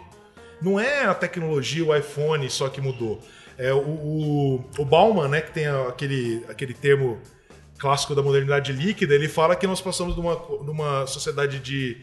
Não 0.61 0.79
é 0.79 1.07
a 1.07 1.15
tecnologia, 1.15 1.85
o 1.85 1.97
iPhone 1.97 2.49
só 2.51 2.69
que 2.69 2.81
mudou. 2.83 3.21
É 3.57 3.73
o, 3.73 3.79
o, 3.79 4.65
o 4.79 4.85
Bauman, 4.85 5.29
né, 5.29 5.41
que 5.41 5.53
tem 5.53 5.67
aquele, 5.67 6.45
aquele 6.49 6.75
termo 6.75 7.21
clássico 7.79 8.15
da 8.15 8.23
modernidade 8.23 8.73
líquida, 8.73 9.15
ele 9.15 9.29
fala 9.29 9.55
que 9.55 9.67
nós 9.67 9.81
passamos 9.81 10.15
de 10.15 10.21
uma, 10.21 10.35
de 10.35 10.71
uma 10.71 11.07
sociedade 11.07 11.59
de, 11.61 11.99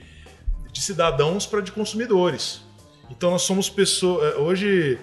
de 0.72 0.82
cidadãos 0.82 1.46
para 1.46 1.62
de 1.62 1.72
consumidores. 1.72 2.62
Então 3.10 3.32
nós 3.32 3.42
somos 3.42 3.70
pessoas. 3.70 4.36
Hoje 4.38 4.98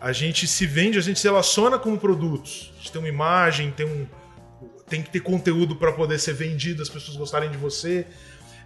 a 0.00 0.12
gente 0.12 0.46
se 0.46 0.66
vende, 0.66 0.98
a 0.98 1.00
gente 1.00 1.18
se 1.18 1.26
relaciona 1.26 1.78
com 1.78 1.96
produtos. 1.96 2.72
A 2.74 2.76
gente 2.78 2.92
tem 2.92 3.00
uma 3.00 3.08
imagem, 3.08 3.70
tem 3.70 3.86
um. 3.86 4.06
Tem 4.86 5.02
que 5.02 5.08
ter 5.08 5.20
conteúdo 5.20 5.76
para 5.76 5.92
poder 5.92 6.18
ser 6.18 6.34
vendido, 6.34 6.82
as 6.82 6.90
pessoas 6.90 7.16
gostarem 7.16 7.50
de 7.50 7.56
você. 7.56 8.06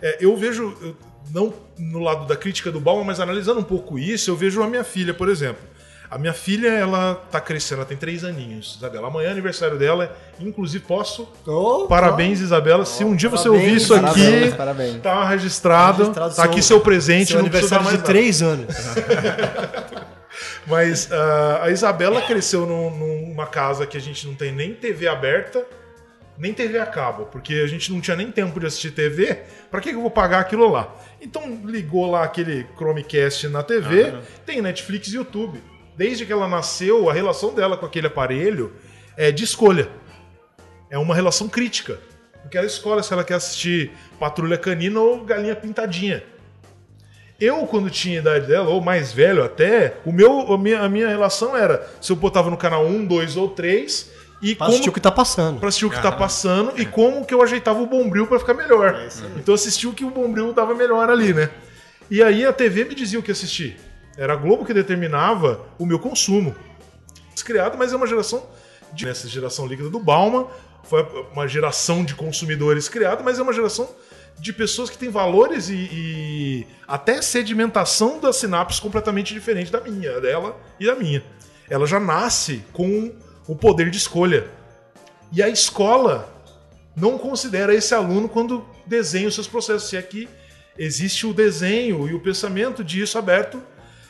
É, 0.03 0.19
eu 0.21 0.37
vejo, 0.37 0.77
eu, 0.81 0.97
não 1.31 1.55
no 1.79 2.01
lado 2.01 2.27
da 2.27 2.37
crítica 2.37 2.73
do 2.73 2.81
Bauman, 2.81 3.05
mas 3.05 3.21
analisando 3.21 3.61
um 3.61 3.65
pouco 3.65 3.97
isso, 3.99 4.31
eu 4.31 4.37
vejo 4.37 4.61
a 4.61 4.67
minha 4.67 4.83
filha, 4.83 5.15
por 5.15 5.29
exemplo. 5.29 5.63
A 6.11 6.17
minha 6.17 6.33
filha, 6.33 6.69
ela 6.69 7.17
tá 7.31 7.39
crescendo, 7.39 7.81
ela 7.81 7.87
tem 7.87 7.97
três 7.97 8.25
aninhos, 8.25 8.77
Isabela. 8.79 9.09
Amanhã 9.09 9.29
é 9.29 9.33
aniversário 9.33 9.79
dela, 9.79 10.17
inclusive 10.41 10.83
posso. 10.85 11.31
Oh, 11.47 11.87
parabéns, 11.87 12.41
Isabela. 12.41 12.87
Se 12.87 13.05
um 13.05 13.15
dia 13.15 13.29
você 13.29 13.49
parabéns, 13.49 13.65
ouvir 13.69 13.77
isso 13.77 13.95
parabéns, 13.95 14.49
aqui, 14.49 14.57
parabéns. 14.57 15.03
tá 15.03 15.25
registrado, 15.29 15.99
Registrado 15.99 16.35
tá 16.35 16.45
aqui 16.45 16.63
seu- 16.63 16.77
seu 16.77 16.81
presente, 16.81 17.33
Seu 17.33 17.41
aniversário 17.41 17.85
de 17.87 17.93
nada. 17.93 18.03
três 18.05 18.41
anos. 18.41 18.75
Mas 20.67 21.11
ah, 21.13 21.61
a 21.65 21.71
Isabela 21.71 22.23
cresceu 22.23 22.67
num- 22.67 22.91
numa 23.29 23.47
casa 23.47 23.87
que 23.87 23.97
a 23.97 24.01
gente 24.01 24.27
não 24.27 24.35
tem 24.35 24.53
nem 24.53 24.75
TV 24.75 25.09
aberta, 25.09 25.65
nem 26.37 26.55
TV 26.55 26.79
a 26.79 26.87
cabo, 26.87 27.25
porque 27.27 27.55
a 27.55 27.67
gente 27.67 27.91
não 27.93 28.01
tinha 28.01 28.17
nem 28.17 28.31
tempo 28.31 28.59
de 28.61 28.67
assistir 28.67 28.93
TV. 28.93 29.41
Pra 29.71 29.81
que 29.81 29.91
que 29.91 29.97
eu 29.97 30.01
vou 30.03 30.11
pagar 30.11 30.39
aquilo 30.41 30.71
lá? 30.71 30.95
Então 31.21 31.61
ligou 31.65 32.11
lá 32.11 32.23
aquele 32.25 32.67
Chromecast 32.77 33.49
na 33.49 33.63
TV, 33.63 34.15
tem 34.47 34.63
Netflix 34.63 35.09
e 35.09 35.17
YouTube. 35.17 35.61
Desde 35.99 36.25
que 36.25 36.33
ela 36.33 36.47
nasceu, 36.47 37.11
a 37.11 37.13
relação 37.13 37.53
dela 37.53 37.77
com 37.77 37.85
aquele 37.85 38.07
aparelho 38.07 38.73
é 39.17 39.33
de 39.33 39.43
escolha. 39.43 39.89
É 40.89 40.97
uma 40.97 41.13
relação 41.13 41.49
crítica. 41.49 41.99
Porque 42.41 42.57
ela 42.57 42.69
escolhe 42.69 43.03
se 43.03 43.13
ela 43.13 43.25
quer 43.25 43.35
assistir 43.35 43.91
Patrulha 44.17 44.57
Canina 44.57 45.01
ou 45.01 45.25
Galinha 45.25 45.57
Pintadinha. 45.57 46.23
Eu, 47.41 47.67
quando 47.67 47.91
tinha 47.91 48.21
a 48.21 48.23
idade 48.23 48.47
dela, 48.47 48.69
ou 48.69 48.81
mais 48.81 49.13
velho 49.13 49.43
até, 49.43 49.97
o 50.05 50.13
meu, 50.13 50.53
a, 50.53 50.57
minha, 50.57 50.81
a 50.83 50.89
minha 50.89 51.09
relação 51.09 51.57
era 51.57 51.85
se 52.01 52.13
eu 52.13 52.17
botava 52.17 52.49
no 52.49 52.57
canal 52.57 52.87
1, 52.87 53.05
2 53.05 53.37
ou 53.37 53.49
3 53.49 54.11
e 54.41 54.55
Pra 54.55 54.67
como 54.67 54.71
assistir 54.75 54.91
o 54.91 54.93
que 54.93 55.01
tá 55.01 55.11
passando. 55.11 55.59
pra 55.59 55.69
assistir 55.69 55.87
o 55.87 55.91
que 55.91 56.01
tá 56.01 56.13
passando 56.13 56.81
e 56.81 56.87
como 56.87 57.27
que 57.27 57.35
eu 57.35 57.43
ajeitava 57.43 57.81
o 57.81 57.87
bombril 57.87 58.29
pra 58.29 58.39
ficar 58.39 58.55
melhor. 58.55 59.05
então 59.37 59.49
eu 59.49 59.55
assisti 59.55 59.89
o 59.89 59.93
que 59.93 60.05
o 60.05 60.11
bombril 60.11 60.53
dava 60.53 60.75
melhor 60.75 61.11
ali, 61.11 61.35
né? 61.35 61.51
E 62.09 62.23
aí 62.23 62.47
a 62.47 62.53
TV 62.53 62.85
me 62.85 62.95
dizia 62.95 63.19
o 63.19 63.23
que 63.23 63.33
assistir. 63.33 63.88
Era 64.19 64.35
a 64.35 64.37
Globo 64.37 64.67
que 64.67 64.75
determinava 64.75 65.65
o 65.79 65.87
meu 65.87 65.99
consumo. 65.99 66.55
Criado, 67.45 67.79
mas 67.79 67.93
é 67.93 67.97
uma 67.97 68.07
geração 68.07 68.47
de, 68.93 69.07
nessa 69.07 69.29
geração 69.29 69.67
líquida 69.67 69.89
do 69.89 70.01
Bauman, 70.01 70.49
foi 70.83 71.03
uma 71.33 71.47
geração 71.47 72.05
de 72.05 72.15
consumidores 72.15 72.89
criada, 72.89 73.23
mas 73.23 73.39
é 73.39 73.43
uma 73.43 73.53
geração 73.53 73.89
de 74.39 74.53
pessoas 74.53 74.91
que 74.91 74.99
têm 74.99 75.09
valores 75.09 75.69
e, 75.69 75.89
e 75.91 76.67
até 76.87 77.23
sedimentação 77.23 78.19
das 78.19 78.37
sinapses 78.37 78.81
completamente 78.81 79.33
diferente 79.33 79.71
da 79.71 79.81
minha, 79.81 80.21
dela 80.21 80.61
e 80.81 80.87
da 80.87 80.95
minha. 80.95 81.23
Ela 81.71 81.87
já 81.87 82.01
nasce 82.01 82.65
com 82.73 83.15
o 83.47 83.55
poder 83.55 83.89
de 83.89 83.99
escolha. 83.99 84.51
E 85.33 85.43
a 85.43 85.49
escola 85.49 86.29
não 86.97 87.17
considera 87.17 87.75
esse 87.75 87.95
aluno 87.95 88.29
quando 88.29 88.67
desenha 88.85 89.29
os 89.29 89.35
seus 89.35 89.47
processos. 89.47 89.89
Se 89.89 89.97
aqui 89.97 90.29
é 90.79 90.85
existe 90.85 91.27
o 91.27 91.33
desenho 91.33 92.09
e 92.09 92.15
o 92.15 92.21
pensamento 92.21 92.83
disso 92.83 93.19
aberto. 93.19 93.63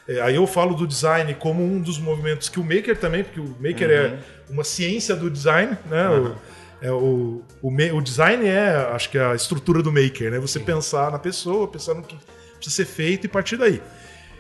É, 0.09 0.21
aí 0.23 0.37
eu 0.37 0.47
falo 0.47 0.75
do 0.75 0.87
design 0.87 1.35
como 1.35 1.63
um 1.63 1.81
dos 1.81 1.99
movimentos 1.99 2.49
que 2.49 2.59
o 2.59 2.65
Maker 2.65 2.99
também, 2.99 3.23
porque 3.23 3.41
o 3.41 3.55
Maker 3.61 3.91
é 3.91 4.07
uhum. 4.07 4.15
é 4.15 4.19
uma 4.49 4.65
ciência 4.65 5.15
do 5.15 5.31
design, 5.31 5.77
né? 5.87 6.09
Uhum. 6.09 6.27
O, 6.27 6.37
é, 6.81 6.93
o, 6.93 7.43
o, 7.61 7.97
o, 7.97 8.01
design 8.01 8.47
é, 8.47 8.89
acho 8.93 9.11
que 9.11 9.19
é 9.19 9.25
a 9.25 9.35
estrutura 9.35 9.83
do 9.83 9.93
maker, 9.93 10.31
né? 10.31 10.39
Você 10.39 10.61
Sim. 10.61 10.65
pensar 10.65 11.11
na 11.11 11.19
pessoa, 11.19 11.67
pensar 11.67 11.93
no 11.93 12.03
que 12.03 12.17
precisa 12.55 12.77
ser 12.77 12.85
feito 12.85 13.25
e 13.25 13.29
partir 13.29 13.57
daí. 13.57 13.83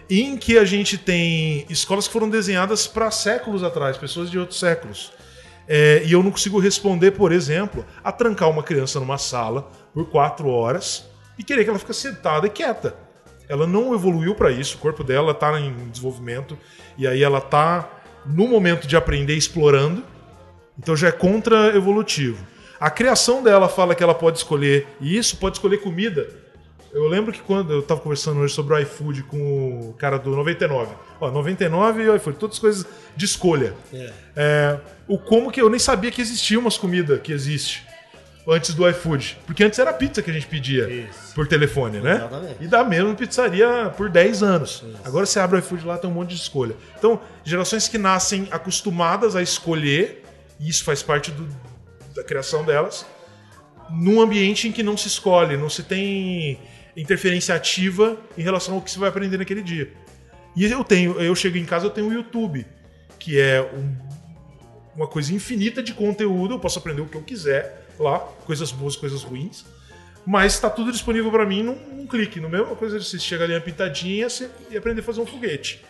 Em 0.09 0.37
que 0.37 0.57
a 0.57 0.64
gente 0.64 0.97
tem 0.97 1.66
escolas 1.69 2.07
que 2.07 2.12
foram 2.12 2.31
desenhadas 2.31 2.87
para 2.87 3.11
séculos 3.11 3.62
atrás, 3.62 3.97
pessoas 3.99 4.31
de 4.31 4.39
outros 4.39 4.59
séculos. 4.59 5.12
É, 5.66 6.03
e 6.05 6.12
eu 6.12 6.23
não 6.23 6.31
consigo 6.31 6.59
responder, 6.59 7.11
por 7.11 7.31
exemplo, 7.31 7.85
a 8.03 8.11
trancar 8.11 8.49
uma 8.49 8.62
criança 8.62 8.99
numa 8.99 9.19
sala 9.19 9.71
por 9.93 10.09
quatro 10.09 10.49
horas 10.49 11.05
e 11.39 11.45
querer 11.45 11.64
que 11.64 11.71
ela 11.71 11.79
fique 11.79 11.93
sentada 11.93 12.47
e 12.47 12.51
quieta. 12.51 13.07
Ela 13.49 13.66
não 13.66 13.94
evoluiu 13.94 14.34
para 14.34 14.51
isso, 14.51 14.76
o 14.76 14.78
corpo 14.78 15.03
dela 15.03 15.32
está 15.32 15.59
em 15.61 15.72
desenvolvimento 15.88 16.59
e 16.96 17.07
aí 17.07 17.22
ela 17.22 17.38
está 17.38 17.88
no 18.26 18.46
momento 18.46 18.86
de 18.86 18.96
aprender 18.96 19.34
explorando 19.34 20.05
então 20.78 20.96
já 20.96 21.09
é 21.09 21.12
contra-evolutivo. 21.12 22.46
A 22.78 22.88
criação 22.88 23.42
dela 23.42 23.68
fala 23.68 23.94
que 23.94 24.03
ela 24.03 24.14
pode 24.14 24.38
escolher 24.38 24.86
isso, 25.01 25.36
pode 25.36 25.57
escolher 25.57 25.78
comida. 25.78 26.28
Eu 26.92 27.07
lembro 27.09 27.32
que 27.32 27.40
quando 27.40 27.72
eu 27.72 27.80
estava 27.80 28.01
conversando 28.01 28.40
hoje 28.40 28.55
sobre 28.55 28.74
o 28.74 28.78
iFood 28.78 29.24
com 29.24 29.90
o 29.90 29.94
cara 29.94 30.16
do 30.16 30.34
99. 30.34 30.94
Ó, 31.20 31.30
99 31.30 32.03
e 32.03 32.16
iFood, 32.16 32.38
todas 32.38 32.59
coisas 32.59 32.86
de 33.16 33.24
escolha. 33.24 33.74
É. 33.92 34.12
É, 34.36 34.80
o 35.09 35.18
como 35.18 35.51
que 35.51 35.61
eu 35.61 35.68
nem 35.68 35.80
sabia 35.80 36.11
que 36.11 36.22
existia 36.22 36.59
umas 36.59 36.78
comidas 36.78 37.20
que 37.20 37.32
existe 37.32 37.88
antes 38.49 38.74
do 38.74 38.88
iFood. 38.88 39.38
Porque 39.46 39.62
antes 39.62 39.78
era 39.78 39.92
pizza 39.92 40.22
que 40.22 40.30
a 40.30 40.32
gente 40.32 40.46
pedia 40.46 40.88
Isso. 40.88 41.34
por 41.34 41.46
telefone, 41.46 42.01
né? 42.01 42.16
Exatamente. 42.16 42.57
E 42.61 42.66
da 42.66 42.82
mesma 42.82 43.14
pizzaria 43.14 43.92
por 43.96 44.09
10 44.09 44.42
anos. 44.42 44.70
Isso. 44.70 44.99
Agora 45.05 45.26
você 45.26 45.38
abre 45.38 45.57
o 45.57 45.59
iFood 45.59 45.86
lá, 45.86 45.99
tem 45.99 46.09
um 46.09 46.14
monte 46.14 46.30
de 46.30 46.36
escolha. 46.36 46.74
Então, 46.99 47.20
gerações 47.44 47.86
que 47.88 47.99
nascem 47.99 48.49
acostumadas 48.51 49.36
a 49.36 49.42
escolher 49.42 50.24
e 50.59 50.68
isso 50.68 50.82
faz 50.82 51.03
parte 51.03 51.30
do, 51.30 51.46
da 52.14 52.24
criação 52.24 52.64
delas, 52.64 53.07
num 53.90 54.20
ambiente 54.20 54.66
em 54.66 54.72
que 54.72 54.82
não 54.82 54.96
se 54.96 55.09
escolhe, 55.09 55.57
não 55.57 55.68
se 55.68 55.82
tem 55.82 56.59
interferência 56.96 57.55
ativa 57.55 58.16
em 58.36 58.42
relação 58.42 58.74
ao 58.74 58.80
que 58.80 58.90
você 58.90 58.99
vai 58.99 59.09
aprender 59.09 59.36
naquele 59.36 59.62
dia. 59.62 59.92
E 60.57 60.64
eu 60.64 60.82
tenho, 60.82 61.20
eu 61.20 61.34
chego 61.34 61.57
em 61.59 61.64
casa, 61.64 61.86
eu 61.86 61.90
tenho 61.90 62.09
o 62.09 62.12
YouTube, 62.12 62.66
que 63.18 63.38
é 63.38 63.62
um, 63.62 63.94
uma 64.96 65.07
coisa 65.07 65.32
infinita 65.32 65.82
de 65.82 65.92
conteúdo, 65.92 66.55
eu 66.55 66.59
posso 66.59 66.78
aprender 66.78 67.03
o 67.03 67.07
que 67.07 67.16
eu 67.16 67.22
quiser 67.22 67.88
lá, 67.99 68.20
coisas 68.46 68.70
boas, 68.70 68.96
coisas 68.96 69.22
ruins, 69.22 69.64
mas 70.26 70.55
está 70.55 70.68
tudo 70.68 70.92
disponível 70.92 71.30
para 71.30 71.46
mim 71.46 71.62
num, 71.62 71.74
num, 71.74 72.07
clique. 72.07 72.40
No 72.40 72.49
mesmo 72.49 72.76
coisa 72.76 72.99
de 72.99 73.05
você 73.05 73.18
chega 73.18 73.44
ali 73.44 73.55
uma 73.55 73.61
pitadinha 73.61 74.26
e 74.70 74.76
aprender 74.76 75.01
a 75.01 75.05
fazer 75.05 75.20
um 75.20 75.26
foguete. 75.26 75.84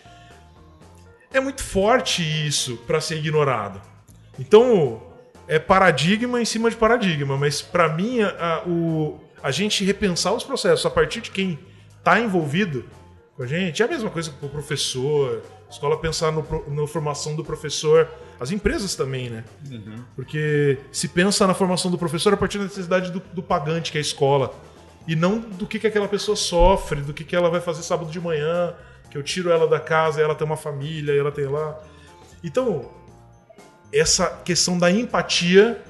É 1.32 1.40
muito 1.40 1.62
forte 1.62 2.22
isso 2.22 2.76
para 2.86 3.00
ser 3.00 3.16
ignorado. 3.16 3.80
Então, 4.38 5.02
é 5.46 5.58
paradigma 5.58 6.40
em 6.40 6.44
cima 6.44 6.70
de 6.70 6.76
paradigma, 6.76 7.36
mas 7.36 7.60
para 7.60 7.88
mim, 7.88 8.20
a, 8.20 8.62
o, 8.66 9.18
a 9.42 9.50
gente 9.50 9.84
repensar 9.84 10.32
os 10.32 10.44
processos 10.44 10.86
a 10.86 10.90
partir 10.90 11.20
de 11.20 11.30
quem 11.30 11.58
está 11.98 12.20
envolvido 12.20 12.84
com 13.36 13.42
a 13.42 13.46
gente 13.46 13.82
é 13.82 13.84
a 13.84 13.88
mesma 13.88 14.10
coisa 14.10 14.30
que 14.30 14.44
o 14.44 14.48
professor, 14.48 15.42
a 15.66 15.70
escola 15.70 15.98
pensar 15.98 16.32
no, 16.32 16.44
na 16.68 16.86
formação 16.86 17.34
do 17.34 17.44
professor, 17.44 18.08
as 18.40 18.50
empresas 18.50 18.94
também, 18.94 19.28
né? 19.30 19.44
Uhum. 19.70 20.04
Porque 20.14 20.78
se 20.92 21.08
pensa 21.08 21.46
na 21.46 21.54
formação 21.54 21.90
do 21.90 21.98
professor 21.98 22.32
a 22.32 22.36
partir 22.36 22.58
da 22.58 22.64
necessidade 22.64 23.10
do, 23.10 23.20
do 23.32 23.42
pagante, 23.42 23.90
que 23.90 23.98
é 23.98 24.00
a 24.00 24.02
escola, 24.02 24.54
e 25.06 25.16
não 25.16 25.38
do 25.40 25.66
que, 25.66 25.78
que 25.78 25.86
aquela 25.86 26.06
pessoa 26.06 26.36
sofre, 26.36 27.00
do 27.00 27.12
que, 27.12 27.24
que 27.24 27.34
ela 27.34 27.50
vai 27.50 27.60
fazer 27.60 27.82
sábado 27.82 28.10
de 28.10 28.20
manhã, 28.20 28.74
que 29.10 29.16
eu 29.16 29.22
tiro 29.22 29.50
ela 29.50 29.66
da 29.66 29.80
casa 29.80 30.20
e 30.20 30.22
ela 30.22 30.34
tem 30.34 30.46
uma 30.46 30.56
família 30.56 31.12
e 31.12 31.18
ela 31.18 31.32
tem 31.32 31.46
lá. 31.46 31.80
Então, 32.44 32.90
essa 33.92 34.26
questão 34.44 34.78
da 34.78 34.90
empatia 34.90 35.82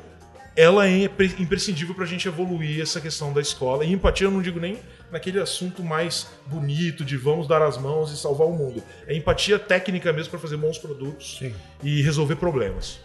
ela 0.59 0.89
é 0.89 1.05
imprescindível 1.39 1.95
para 1.95 2.03
a 2.03 2.07
gente 2.07 2.27
evoluir 2.27 2.83
essa 2.83 3.01
questão 3.01 3.33
da 3.33 3.41
escola. 3.41 3.85
E 3.85 3.93
empatia 3.93 4.27
eu 4.27 4.31
não 4.33 4.43
digo 4.43 4.59
nem 4.59 4.77
naquele 5.09 5.41
assunto 5.41 5.85
mais 5.85 6.27
bonito 6.47 7.05
de 7.05 7.17
vamos 7.17 7.47
dar 7.47 7.63
as 7.63 7.79
mãos 7.79 8.11
e 8.13 8.17
salvar 8.17 8.49
o 8.49 8.53
mundo. 8.53 8.83
É 9.07 9.15
empatia 9.15 9.57
técnica 9.57 10.13
mesmo 10.13 10.31
para 10.31 10.41
fazer 10.41 10.57
bons 10.57 10.77
produtos 10.77 11.37
Sim. 11.39 11.55
e 11.81 12.03
resolver 12.03 12.35
problemas. 12.35 12.99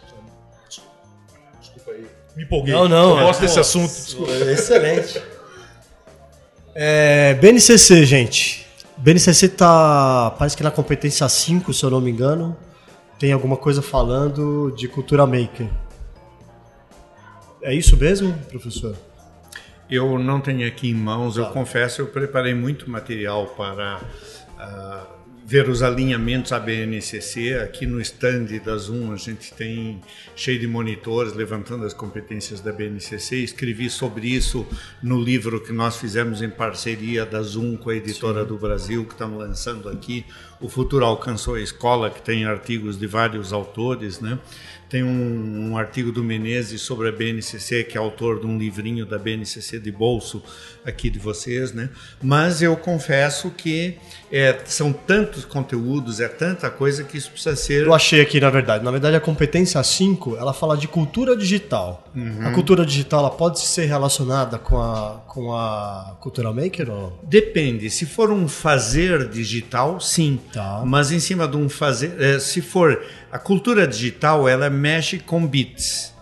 Desculpa 1.60 1.92
aí. 1.92 2.04
Me 2.34 2.42
empolguei. 2.42 2.74
Não, 2.74 2.88
não. 2.88 3.20
Eu 3.20 3.26
gosto 3.26 3.40
desse 3.42 3.60
assunto. 3.60 3.88
Desculpa. 3.88 4.32
Excelente. 4.32 5.22
É, 6.74 7.34
BNCC, 7.34 8.04
gente. 8.04 8.66
BNCC 8.96 9.48
tá. 9.50 10.34
Parece 10.36 10.56
que 10.56 10.62
na 10.64 10.72
competência 10.72 11.28
5, 11.28 11.72
se 11.72 11.84
eu 11.84 11.90
não 11.90 12.00
me 12.00 12.10
engano 12.10 12.56
tem 13.16 13.32
alguma 13.32 13.56
coisa 13.56 13.80
falando 13.80 14.72
de 14.76 14.88
cultura 14.88 15.24
maker. 15.24 15.68
É 17.64 17.72
isso 17.74 17.96
mesmo, 17.96 18.30
professor? 18.50 18.94
Eu 19.90 20.18
não 20.18 20.38
tenho 20.38 20.68
aqui 20.68 20.90
em 20.90 20.94
mãos, 20.94 21.38
eu 21.38 21.46
confesso, 21.46 22.02
eu 22.02 22.06
preparei 22.08 22.52
muito 22.52 22.90
material 22.90 23.46
para 23.56 24.02
uh, 24.58 25.06
ver 25.46 25.66
os 25.70 25.82
alinhamentos 25.82 26.52
ABNCC. 26.52 27.54
Aqui 27.54 27.86
no 27.86 27.98
stand 28.02 28.58
da 28.62 28.76
Zoom 28.76 29.14
a 29.14 29.16
gente 29.16 29.54
tem 29.54 30.02
cheio 30.36 30.60
de 30.60 30.66
monitores 30.66 31.32
levantando 31.32 31.86
as 31.86 31.94
competências 31.94 32.60
da 32.60 32.70
BNCC. 32.70 33.36
Escrevi 33.36 33.88
sobre 33.88 34.28
isso 34.28 34.66
no 35.02 35.18
livro 35.18 35.58
que 35.58 35.72
nós 35.72 35.96
fizemos 35.96 36.42
em 36.42 36.50
parceria 36.50 37.24
da 37.24 37.40
Zoom 37.40 37.78
com 37.78 37.88
a 37.88 37.96
editora 37.96 38.42
Sim. 38.42 38.48
do 38.48 38.58
Brasil, 38.58 39.06
que 39.06 39.12
estamos 39.12 39.38
lançando 39.38 39.88
aqui. 39.88 40.26
O 40.60 40.68
Futuro 40.68 41.06
Alcançou 41.06 41.54
a 41.54 41.62
Escola, 41.62 42.10
que 42.10 42.20
tem 42.20 42.44
artigos 42.44 42.98
de 42.98 43.06
vários 43.06 43.54
autores, 43.54 44.20
né? 44.20 44.38
Tem 44.94 45.02
um, 45.02 45.70
um, 45.72 45.76
artigo 45.76 46.12
do 46.12 46.22
Menezes 46.22 46.80
sobre 46.80 47.08
a 47.08 47.10
BNCC, 47.10 47.82
que 47.82 47.98
é 47.98 48.00
autor 48.00 48.38
de 48.38 48.46
um 48.46 48.56
livrinho 48.56 49.04
da 49.04 49.18
BNCC 49.18 49.80
de 49.80 49.90
bolso 49.90 50.40
aqui 50.84 51.08
de 51.08 51.18
vocês, 51.18 51.72
né? 51.72 51.88
Mas 52.22 52.62
eu 52.62 52.76
confesso 52.76 53.50
que 53.50 53.96
é, 54.30 54.58
são 54.64 54.92
tantos 54.92 55.44
conteúdos, 55.44 56.20
é 56.20 56.28
tanta 56.28 56.70
coisa 56.70 57.04
que 57.04 57.16
isso 57.16 57.30
precisa 57.30 57.56
ser. 57.56 57.86
Eu 57.86 57.94
achei 57.94 58.20
aqui, 58.20 58.40
na 58.40 58.50
verdade. 58.50 58.84
Na 58.84 58.90
verdade, 58.90 59.16
a 59.16 59.20
competência 59.20 59.82
5 59.82 60.36
ela 60.36 60.52
fala 60.52 60.76
de 60.76 60.88
cultura 60.88 61.36
digital. 61.36 62.04
Uhum. 62.14 62.46
A 62.46 62.52
cultura 62.52 62.84
digital 62.84 63.20
ela 63.20 63.30
pode 63.30 63.60
ser 63.60 63.86
relacionada 63.86 64.58
com 64.58 64.80
a, 64.80 65.22
com 65.26 65.54
a 65.54 66.16
cultura 66.20 66.52
maker? 66.52 66.90
Ou? 66.90 67.18
Depende. 67.22 67.88
Se 67.90 68.06
for 68.06 68.30
um 68.30 68.48
fazer 68.48 69.28
digital, 69.28 70.00
sim. 70.00 70.38
Tá. 70.52 70.82
Mas 70.84 71.10
em 71.10 71.20
cima 71.20 71.46
de 71.48 71.56
um 71.56 71.68
fazer. 71.68 72.20
É, 72.20 72.38
se 72.38 72.60
for 72.60 73.02
a 73.30 73.38
cultura 73.38 73.86
digital 73.86 74.48
ela 74.48 74.68
mexe 74.70 75.18
com 75.18 75.46
bits. 75.46 76.13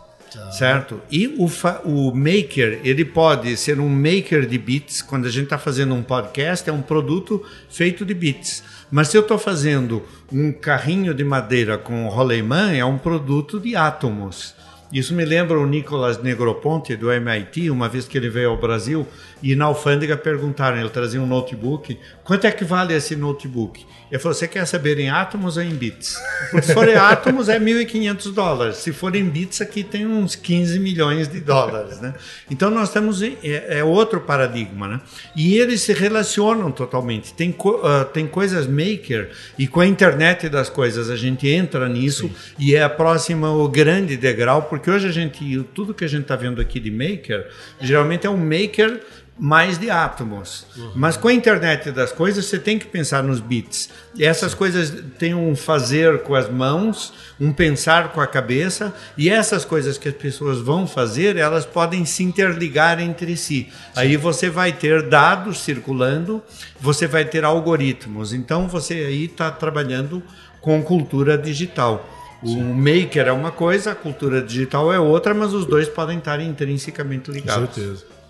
Certo? 0.53 1.01
E 1.11 1.29
o, 1.39 1.47
o 1.85 2.15
maker 2.15 2.81
ele 2.85 3.05
pode 3.05 3.57
ser 3.57 3.81
um 3.81 3.89
maker 3.89 4.47
de 4.47 4.59
bits. 4.59 5.03
Quando 5.03 5.27
a 5.27 5.31
gente 5.31 5.45
está 5.45 5.59
fazendo 5.59 5.95
um 5.95 6.03
podcast 6.03 6.69
é 6.69 6.73
um 6.73 6.83
produto 6.83 7.43
feito 7.71 8.05
de 8.05 8.15
bits. 8.15 8.63
Mas 8.91 9.09
se 9.09 9.17
eu 9.17 9.23
estou 9.23 9.39
fazendo 9.39 10.03
um 10.31 10.53
carrinho 10.53 11.15
de 11.15 11.25
madeira 11.25 11.79
com 11.79 12.07
roleiman 12.09 12.77
é 12.77 12.85
um 12.85 12.99
produto 12.99 13.59
de 13.59 13.75
átomos. 13.75 14.55
Isso 14.93 15.15
me 15.15 15.25
lembra 15.25 15.59
o 15.59 15.67
Nicolas 15.67 16.23
Negroponte 16.23 16.95
do 16.97 17.11
MIT, 17.11 17.71
uma 17.71 17.89
vez 17.89 18.07
que 18.07 18.19
ele 18.19 18.29
veio 18.29 18.51
ao 18.51 18.59
Brasil 18.59 19.09
e 19.43 19.57
na 19.57 19.65
alfândega 19.65 20.17
perguntaram, 20.17 20.79
ele 20.79 20.89
trazia 20.89 21.21
um 21.21 21.27
notebook, 21.27 21.99
quanto 22.23 22.47
é 22.47 22.51
que 22.51 22.65
vale 22.65 22.95
esse 22.95 23.17
notebook? 23.17 23.85
Ele 24.11 24.19
falou, 24.21 24.35
você 24.35 24.47
quer 24.47 24.67
saber 24.67 24.99
em 24.99 25.09
átomos 25.09 25.57
ou 25.57 25.63
em 25.63 25.71
bits? 25.71 26.21
Porque 26.51 26.67
se 26.67 26.75
for 26.75 26.87
em 26.87 26.95
átomos 26.95 27.49
é 27.49 27.59
1.500 27.59 28.35
dólares, 28.35 28.77
se 28.77 28.93
for 28.93 29.17
em 29.17 29.25
bits 29.25 29.63
aqui 29.63 29.83
tem 29.83 30.07
uns 30.07 30.37
15 30.37 30.79
milhões 30.79 31.29
de 31.29 31.41
dólares, 31.41 31.99
né? 31.99 32.15
Então 32.51 32.71
nós 32.71 32.93
temos, 32.93 33.23
é, 33.23 33.33
é 33.79 33.83
outro 33.83 34.21
paradigma, 34.21 34.87
né? 34.87 35.01
E 35.35 35.57
eles 35.57 35.81
se 35.81 35.95
relacionam 35.95 36.71
totalmente, 36.71 37.33
tem, 37.33 37.51
uh, 37.51 38.05
tem 38.13 38.27
coisas 38.27 38.67
maker 38.67 39.31
e 39.59 39.67
com 39.67 39.81
a 39.81 39.87
internet 39.87 40.49
das 40.51 40.69
coisas 40.69 41.09
a 41.09 41.17
gente 41.17 41.49
entra 41.49 41.89
nisso 41.89 42.29
Sim. 42.29 42.35
e 42.59 42.75
é 42.75 42.83
a 42.83 42.91
próxima, 42.91 43.51
o 43.51 43.67
grande 43.67 44.19
degrau, 44.19 44.65
porque 44.65 44.91
hoje 44.91 45.09
a 45.09 45.13
gente, 45.13 45.67
tudo 45.75 45.95
que 45.95 46.05
a 46.05 46.09
gente 46.09 46.23
está 46.23 46.37
vendo 46.37 46.61
aqui 46.61 46.79
de 46.79 46.91
maker, 46.91 47.49
geralmente 47.81 48.27
é 48.27 48.31
um 48.31 48.37
maker 48.37 49.01
mais 49.45 49.77
de 49.77 49.91
átomos. 49.91 50.65
Mas 50.95 51.17
com 51.17 51.27
a 51.27 51.33
internet 51.33 51.91
das 51.91 52.13
coisas, 52.13 52.45
você 52.45 52.61
tem 52.61 52.79
que 52.79 52.87
pensar 52.87 53.25
nos 53.25 53.41
bits. 53.41 53.91
E 54.15 54.25
essas 54.25 54.55
coisas 54.55 54.95
têm 55.19 55.35
um 55.35 55.57
fazer 55.57 56.23
com 56.23 56.37
as 56.37 56.49
mãos, 56.49 57.13
um 57.41 57.53
pensar 57.53 58.13
com 58.13 58.21
a 58.21 58.27
cabeça, 58.29 58.95
e 59.19 59.29
essas 59.29 59.65
coisas 59.65 59.99
que 59.99 60.09
as 60.09 60.15
pessoas 60.15 60.61
vão 60.61 60.87
fazer, 60.87 61.37
elas 61.37 61.67
podem 61.67 62.05
se 62.05 62.23
interligar 62.23 63.01
entre 63.01 63.37
si. 63.37 63.69
Aí 63.97 64.17
você 64.17 64.49
vai 64.49 64.73
ter 64.73 65.09
dados 65.09 65.59
circulando, 65.59 66.41
você 66.81 67.09
vai 67.09 67.25
ter 67.25 67.45
algoritmos. 67.45 68.33
Então 68.33 68.69
você 68.69 68.95
aí 68.95 69.25
está 69.25 69.51
trabalhando 69.51 70.23
com 70.61 70.81
cultura 70.85 71.37
digital. 71.37 72.09
O 72.45 72.63
maker 72.63 73.27
é 73.27 73.33
uma 73.33 73.51
coisa, 73.51 73.91
a 73.91 73.95
cultura 73.97 74.41
digital 74.41 74.93
é 74.93 75.01
outra, 75.01 75.35
mas 75.35 75.53
os 75.53 75.67
dois 75.67 75.89
podem 75.89 76.19
estar 76.19 76.41
intrinsecamente 76.41 77.29
Com 77.29 77.33
ligados. 77.33 77.75
certeza. 77.75 78.22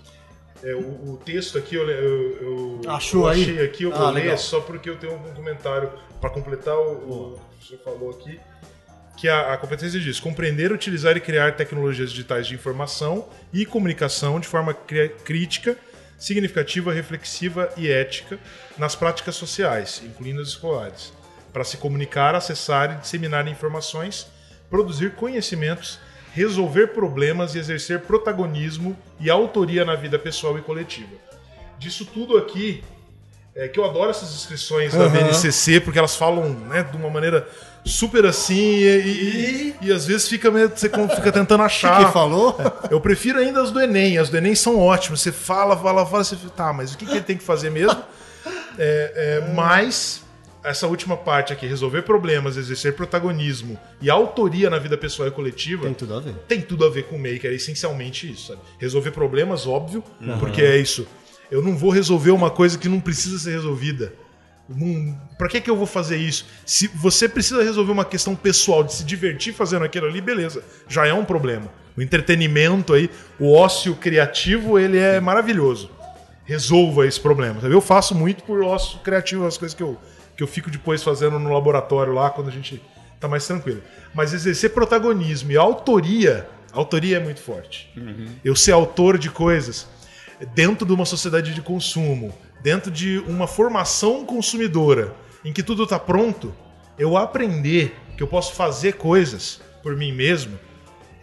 É, 0.62 0.74
o, 0.74 1.12
o 1.14 1.20
texto 1.24 1.58
aqui, 1.58 1.74
eu, 1.74 1.88
eu, 1.90 2.80
eu- 2.84 2.90
Achou 2.90 3.22
eu 3.22 3.28
aí? 3.28 3.42
achei 3.42 3.64
aqui, 3.64 3.82
eu 3.84 3.92
Ah, 3.94 3.98
vou 3.98 4.10
ler 4.10 4.20
legal. 4.22 4.38
só 4.38 4.60
porque 4.60 4.88
eu 4.88 4.96
tenho 4.96 5.14
um 5.14 5.34
comentário 5.34 5.90
para 6.20 6.30
completar 6.30 6.76
o, 6.76 7.34
o 7.34 7.40
que 7.58 7.66
senhor 7.68 7.82
falou 7.82 8.10
aqui. 8.10 8.38
Que 9.16 9.28
a, 9.28 9.52
a 9.54 9.56
competência 9.56 9.98
diz: 10.00 10.20
compreender, 10.20 10.70
utilizar 10.72 11.16
e 11.16 11.20
criar 11.20 11.56
tecnologias 11.56 12.10
digitais 12.10 12.46
de 12.46 12.54
informação 12.54 13.28
e 13.52 13.66
comunicação 13.66 14.38
de 14.38 14.46
forma 14.46 14.72
crítica, 14.72 15.76
significativa, 16.18 16.92
reflexiva 16.92 17.68
e 17.76 17.90
ética 17.90 18.38
nas 18.78 18.94
práticas 18.94 19.34
sociais, 19.34 20.00
incluindo 20.04 20.40
as 20.40 20.48
escolares, 20.48 21.12
para 21.52 21.64
se 21.64 21.76
comunicar, 21.76 22.34
acessar 22.36 22.92
e 22.92 23.00
disseminar 23.00 23.46
informações, 23.48 24.28
produzir 24.70 25.10
conhecimentos, 25.12 25.98
resolver 26.34 26.88
problemas 26.88 27.54
e 27.54 27.58
exercer 27.58 28.00
protagonismo 28.00 28.96
e 29.20 29.30
autoria 29.30 29.84
na 29.84 29.94
vida 29.94 30.18
pessoal 30.18 30.58
e 30.58 30.62
coletiva. 30.62 31.10
Disso 31.78 32.04
tudo 32.06 32.36
aqui, 32.38 32.82
é 33.54 33.68
que 33.68 33.78
eu 33.78 33.84
adoro 33.84 34.10
essas 34.10 34.34
inscrições 34.34 34.94
da 34.94 35.04
Aham. 35.04 35.10
BNCC, 35.12 35.80
porque 35.80 35.98
elas 35.98 36.16
falam 36.16 36.48
né, 36.50 36.82
de 36.84 36.96
uma 36.96 37.10
maneira 37.10 37.46
super 37.84 38.24
assim 38.24 38.54
e, 38.56 38.84
e, 38.86 39.74
e- 39.82 39.86
e 39.88 39.92
às 39.92 40.06
vezes 40.06 40.26
fica, 40.28 40.50
meio- 40.50 40.70
você 40.70 40.88
fica 40.88 41.32
tentando 41.32 41.62
achar. 41.64 42.06
que 42.06 42.12
falou? 42.12 42.56
Eu 42.90 43.00
prefiro 43.00 43.38
ainda 43.38 43.60
as 43.60 43.70
do 43.70 43.80
Enem. 43.80 44.16
As 44.16 44.30
do 44.30 44.36
Enem 44.38 44.54
são 44.54 44.78
ótimas. 44.78 45.20
Você 45.20 45.32
fala, 45.32 45.76
fala, 45.76 46.06
fala, 46.06 46.24
você 46.24 46.36
fica, 46.36 46.50
tá, 46.50 46.72
mas 46.72 46.94
o 46.94 46.98
que, 46.98 47.04
que 47.04 47.12
ele 47.12 47.20
tem 47.22 47.36
que 47.36 47.44
fazer 47.44 47.68
mesmo? 47.70 48.00
É, 48.78 49.40
é, 49.48 49.52
mas 49.52 50.22
essa 50.64 50.86
última 50.86 51.16
parte 51.16 51.52
aqui, 51.52 51.66
resolver 51.66 52.02
problemas, 52.02 52.56
exercer 52.56 52.94
protagonismo 52.94 53.78
e 54.00 54.08
autoria 54.08 54.70
na 54.70 54.78
vida 54.78 54.96
pessoal 54.96 55.28
e 55.28 55.30
coletiva, 55.32 55.84
Tem 55.84 55.94
tudo 55.94 56.14
a 56.14 56.20
ver. 56.20 56.34
tem 56.48 56.60
tudo 56.60 56.84
a 56.84 56.90
ver 56.90 57.04
com 57.04 57.16
o 57.16 57.18
Maker, 57.18 57.50
é 57.50 57.54
essencialmente 57.54 58.30
isso. 58.30 58.48
Sabe? 58.48 58.60
Resolver 58.78 59.10
problemas, 59.10 59.66
óbvio, 59.66 60.02
porque 60.38 60.62
é 60.62 60.76
isso. 60.78 61.06
Eu 61.50 61.60
não 61.62 61.76
vou 61.76 61.90
resolver 61.90 62.30
uma 62.30 62.50
coisa 62.50 62.78
que 62.78 62.88
não 62.88 63.00
precisa 63.00 63.38
ser 63.38 63.50
resolvida. 63.52 64.12
Não, 64.68 65.20
pra 65.36 65.48
que, 65.48 65.60
que 65.60 65.68
eu 65.68 65.76
vou 65.76 65.86
fazer 65.86 66.16
isso? 66.16 66.46
Se 66.64 66.86
você 66.88 67.28
precisa 67.28 67.62
resolver 67.62 67.92
uma 67.92 68.04
questão 68.04 68.34
pessoal 68.34 68.82
de 68.84 68.94
se 68.94 69.04
divertir 69.04 69.52
fazendo 69.52 69.84
aquilo 69.84 70.06
ali, 70.06 70.20
beleza, 70.20 70.64
já 70.88 71.06
é 71.06 71.12
um 71.12 71.24
problema. 71.24 71.68
O 71.96 72.00
entretenimento 72.00 72.94
aí, 72.94 73.10
o 73.38 73.52
ócio 73.52 73.94
criativo, 73.96 74.78
ele 74.78 74.96
é 74.96 75.20
maravilhoso. 75.20 75.90
Resolva 76.44 77.06
esse 77.06 77.20
problema. 77.20 77.60
sabe? 77.60 77.74
Eu 77.74 77.80
faço 77.80 78.14
muito 78.14 78.44
por 78.44 78.62
ócio 78.62 78.98
criativo, 79.00 79.46
as 79.46 79.58
coisas 79.58 79.74
que 79.74 79.82
eu, 79.82 79.98
que 80.36 80.42
eu 80.42 80.46
fico 80.46 80.70
depois 80.70 81.02
fazendo 81.02 81.38
no 81.38 81.52
laboratório 81.52 82.12
lá, 82.12 82.30
quando 82.30 82.48
a 82.48 82.52
gente 82.52 82.82
tá 83.20 83.28
mais 83.28 83.46
tranquilo. 83.46 83.82
Mas 84.14 84.32
exercer 84.32 84.70
protagonismo 84.70 85.52
e 85.52 85.56
autoria, 85.56 86.48
autoria 86.72 87.18
é 87.18 87.20
muito 87.20 87.40
forte. 87.40 87.90
Eu 88.44 88.56
ser 88.56 88.72
autor 88.72 89.18
de 89.18 89.30
coisas 89.30 89.86
dentro 90.54 90.86
de 90.86 90.92
uma 90.92 91.04
sociedade 91.04 91.54
de 91.54 91.62
consumo, 91.62 92.34
dentro 92.60 92.90
de 92.90 93.18
uma 93.28 93.46
formação 93.46 94.24
consumidora, 94.24 95.14
em 95.44 95.52
que 95.52 95.62
tudo 95.62 95.84
está 95.84 95.98
pronto, 95.98 96.54
eu 96.98 97.16
aprender 97.16 97.96
que 98.16 98.22
eu 98.22 98.26
posso 98.26 98.54
fazer 98.54 98.94
coisas 98.94 99.60
por 99.82 99.96
mim 99.96 100.12
mesmo, 100.12 100.58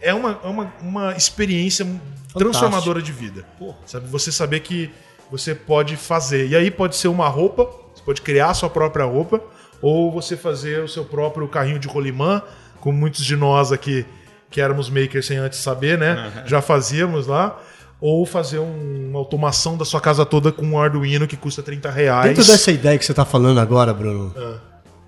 é 0.00 0.12
uma, 0.14 0.40
é 0.42 0.46
uma, 0.46 0.74
uma 0.80 1.16
experiência 1.16 1.86
transformadora 2.32 3.02
de 3.02 3.12
vida. 3.12 3.46
Sabe? 3.86 4.06
Você 4.08 4.32
saber 4.32 4.60
que 4.60 4.90
você 5.30 5.54
pode 5.54 5.96
fazer. 5.96 6.48
E 6.48 6.56
aí 6.56 6.70
pode 6.70 6.96
ser 6.96 7.08
uma 7.08 7.28
roupa, 7.28 7.70
você 8.00 8.04
pode 8.04 8.22
criar 8.22 8.50
a 8.50 8.54
sua 8.54 8.70
própria 8.70 9.04
roupa, 9.04 9.40
ou 9.82 10.10
você 10.10 10.36
fazer 10.36 10.82
o 10.82 10.88
seu 10.88 11.04
próprio 11.04 11.46
carrinho 11.48 11.78
de 11.78 11.86
rolimã, 11.88 12.42
como 12.80 12.96
muitos 12.96 13.24
de 13.24 13.36
nós 13.36 13.70
aqui 13.72 14.04
que 14.50 14.60
éramos 14.60 14.90
makers 14.90 15.26
sem 15.26 15.36
antes 15.36 15.58
saber, 15.60 15.96
né? 15.98 16.42
Já 16.46 16.60
fazíamos 16.60 17.26
lá. 17.26 17.58
Ou 18.00 18.24
fazer 18.24 18.58
um- 18.58 19.08
uma 19.10 19.18
automação 19.18 19.76
da 19.76 19.84
sua 19.84 20.00
casa 20.00 20.24
toda 20.24 20.50
com 20.50 20.64
um 20.66 20.78
Arduino 20.80 21.26
que 21.26 21.36
custa 21.36 21.62
30 21.62 21.90
reais. 21.90 22.28
Dentro 22.34 22.50
dessa 22.50 22.72
ideia 22.72 22.98
que 22.98 23.04
você 23.04 23.12
está 23.12 23.24
falando 23.26 23.60
agora, 23.60 23.92
Bruno, 23.92 24.34
Ah. 24.36 24.56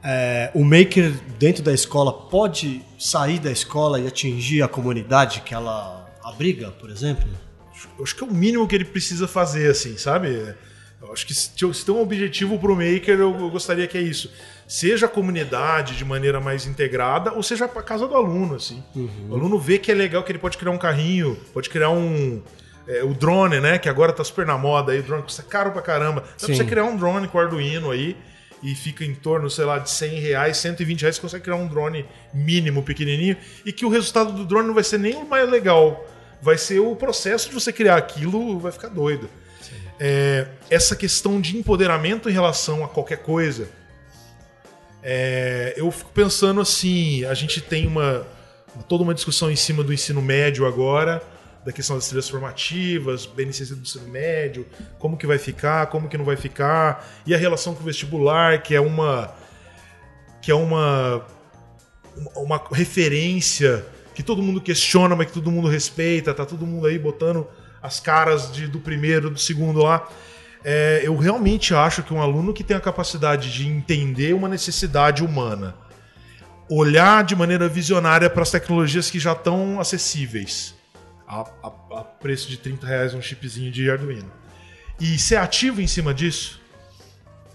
é, 0.05 0.51
o 0.55 0.63
maker 0.63 1.11
dentro 1.39 1.63
da 1.63 1.73
escola 1.73 2.13
pode 2.13 2.83
sair 2.99 3.39
da 3.39 3.51
escola 3.51 3.99
e 3.99 4.07
atingir 4.07 4.63
a 4.63 4.69
comunidade 4.69 5.41
que 5.41 5.55
ela 5.55 6.07
abriga, 6.23 6.71
por 6.71 6.91
exemplo? 6.91 7.25
Eu 7.99 8.05
acho 8.05 8.15
que 8.15 8.23
é 8.23 8.27
o 8.27 8.33
mínimo 8.33 8.69
que 8.69 8.75
ele 8.75 8.85
precisa 8.85 9.27
fazer, 9.27 9.71
assim, 9.71 9.97
sabe? 9.97 10.55
Acho 11.13 11.27
que 11.27 11.35
se 11.35 11.51
se 11.51 11.85
tem 11.85 11.95
um 11.95 12.01
objetivo 12.01 12.59
pro 12.59 12.75
Maker, 12.75 13.21
eu 13.21 13.41
eu 13.41 13.51
gostaria 13.51 13.87
que 13.87 13.99
é 13.99 14.01
isso. 14.01 14.31
Seja 14.67 15.07
a 15.07 15.09
comunidade 15.09 15.97
de 15.97 16.05
maneira 16.05 16.41
mais 16.41 16.67
integrada, 16.67 17.33
ou 17.33 17.43
seja 17.43 17.67
a 17.67 17.69
casa 17.69 18.09
do 18.09 18.15
aluno, 18.15 18.55
assim. 18.55 18.83
O 19.29 19.35
aluno 19.35 19.59
vê 19.59 19.79
que 19.79 19.93
é 19.93 19.95
legal, 19.95 20.23
que 20.23 20.33
ele 20.33 20.39
pode 20.39 20.57
criar 20.57 20.71
um 20.71 20.79
carrinho, 20.79 21.37
pode 21.53 21.69
criar 21.69 21.91
um... 21.91 22.41
é, 22.89 23.05
o 23.05 23.13
drone, 23.13 23.61
né? 23.61 23.79
Que 23.79 23.89
agora 23.89 24.13
tá 24.13 24.25
super 24.25 24.47
na 24.47 24.57
moda 24.57 24.93
aí, 24.93 25.01
o 25.01 25.03
drone 25.03 25.23
custa 25.23 25.43
caro 25.43 25.73
pra 25.73 25.83
caramba. 25.83 26.23
Dá 26.23 26.27
pra 26.27 26.47
Sim. 26.47 26.55
você 26.55 26.65
criar 26.65 26.85
um 26.85 26.97
drone 26.97 27.29
com 27.29 27.39
Arduino 27.39 27.91
aí 27.91 28.17
e 28.63 28.75
fica 28.75 29.05
em 29.05 29.15
torno, 29.15 29.51
sei 29.51 29.65
lá, 29.65 29.79
de 29.79 29.91
100 29.91 30.21
reais, 30.21 30.57
120 30.59 31.03
reais, 31.03 31.17
você 31.17 31.23
consegue 31.23 31.45
criar 31.45 31.57
um 31.57 31.67
drone 31.67 32.07
mínimo, 32.33 32.83
pequenininho, 32.83 33.37
e 33.67 33.73
que 33.73 33.85
o 33.85 33.89
resultado 33.89 34.33
do 34.33 34.45
drone 34.45 34.69
não 34.69 34.75
vai 34.75 34.85
ser 34.85 34.99
nem 34.99 35.17
o 35.17 35.29
mais 35.29 35.51
legal, 35.51 36.09
vai 36.41 36.57
ser 36.57 36.79
o 36.79 36.95
processo 36.95 37.49
de 37.49 37.55
você 37.55 37.73
criar 37.73 37.97
aquilo, 37.97 38.59
vai 38.61 38.71
ficar 38.71 38.89
doido. 38.89 39.29
É, 40.05 40.49
essa 40.69 40.97
questão 40.97 41.41
de 41.41 41.57
empoderamento 41.57 42.29
em 42.29 42.33
relação 42.33 42.83
a 42.83 42.89
qualquer 42.89 43.19
coisa, 43.19 43.69
é, 45.01 45.75
eu 45.77 45.89
fico 45.93 46.11
pensando 46.11 46.61
assim, 46.61 47.25
a 47.25 47.35
gente 47.35 47.61
tem 47.61 47.87
uma 47.87 48.27
toda 48.89 49.05
uma 49.05 49.15
discussão 49.15 49.49
em 49.49 49.55
cima 49.55 49.85
do 49.85 49.93
ensino 49.93 50.21
médio 50.21 50.67
agora, 50.67 51.23
da 51.65 51.71
questão 51.71 51.95
das 51.95 52.09
trilhas 52.09 52.29
formativas, 52.29 53.27
beneficência 53.27 53.77
do 53.77 53.83
ensino 53.83 54.09
médio, 54.09 54.67
como 54.99 55.17
que 55.17 55.25
vai 55.25 55.39
ficar, 55.39 55.87
como 55.87 56.09
que 56.09 56.19
não 56.19 56.25
vai 56.25 56.37
ficar, 56.37 57.09
e 57.25 57.33
a 57.33 57.39
relação 57.39 57.73
com 57.73 57.83
o 57.83 57.85
vestibular, 57.85 58.61
que 58.61 58.75
é 58.75 58.81
uma 58.81 59.33
que 60.43 60.51
é 60.51 60.55
uma 60.57 61.25
uma 62.35 62.61
referência 62.73 63.87
que 64.17 64.23
todo 64.25 64.43
mundo 64.43 64.61
questiona, 64.61 65.15
mas 65.15 65.29
que 65.29 65.35
todo 65.35 65.49
mundo 65.49 65.69
respeita, 65.69 66.35
tá 66.35 66.45
todo 66.45 66.67
mundo 66.67 66.89
aí 66.89 66.99
botando 66.99 67.47
as 67.83 67.99
caras 68.01 68.53
de- 68.53 68.67
do 68.67 68.79
primeiro, 68.81 69.31
do 69.31 69.39
segundo 69.39 69.81
lá. 69.83 70.09
É, 70.65 71.01
eu 71.05 71.17
realmente 71.17 71.75
acho 71.75 72.03
que 72.03 72.15
um 72.15 72.23
aluno 72.23 72.53
que 72.55 72.63
tem 72.63 72.77
a 72.77 72.81
capacidade 72.81 73.53
de 73.53 73.67
entender 73.67 74.33
uma 74.35 74.49
necessidade 74.49 75.25
humana, 75.25 75.75
olhar 76.71 77.25
de 77.25 77.35
maneira 77.35 77.69
visionária 77.69 78.31
para 78.31 78.43
as 78.43 78.51
tecnologias 78.51 79.11
que 79.11 79.19
já 79.19 79.33
estão 79.33 79.81
acessíveis, 79.81 80.75
a, 81.27 81.41
a- 81.63 81.99
a 82.01 82.05
preço 82.05 82.49
de 82.49 82.57
30 82.57 82.87
reais 82.87 83.13
um 83.15 83.21
chipzinho 83.21 83.73
de 83.73 83.91
Arduino, 83.91 84.31
e 85.01 85.19
ser 85.19 85.37
ativo 85.37 85.81
em 85.81 85.87
cima 85.89 86.15
disso, 86.15 86.61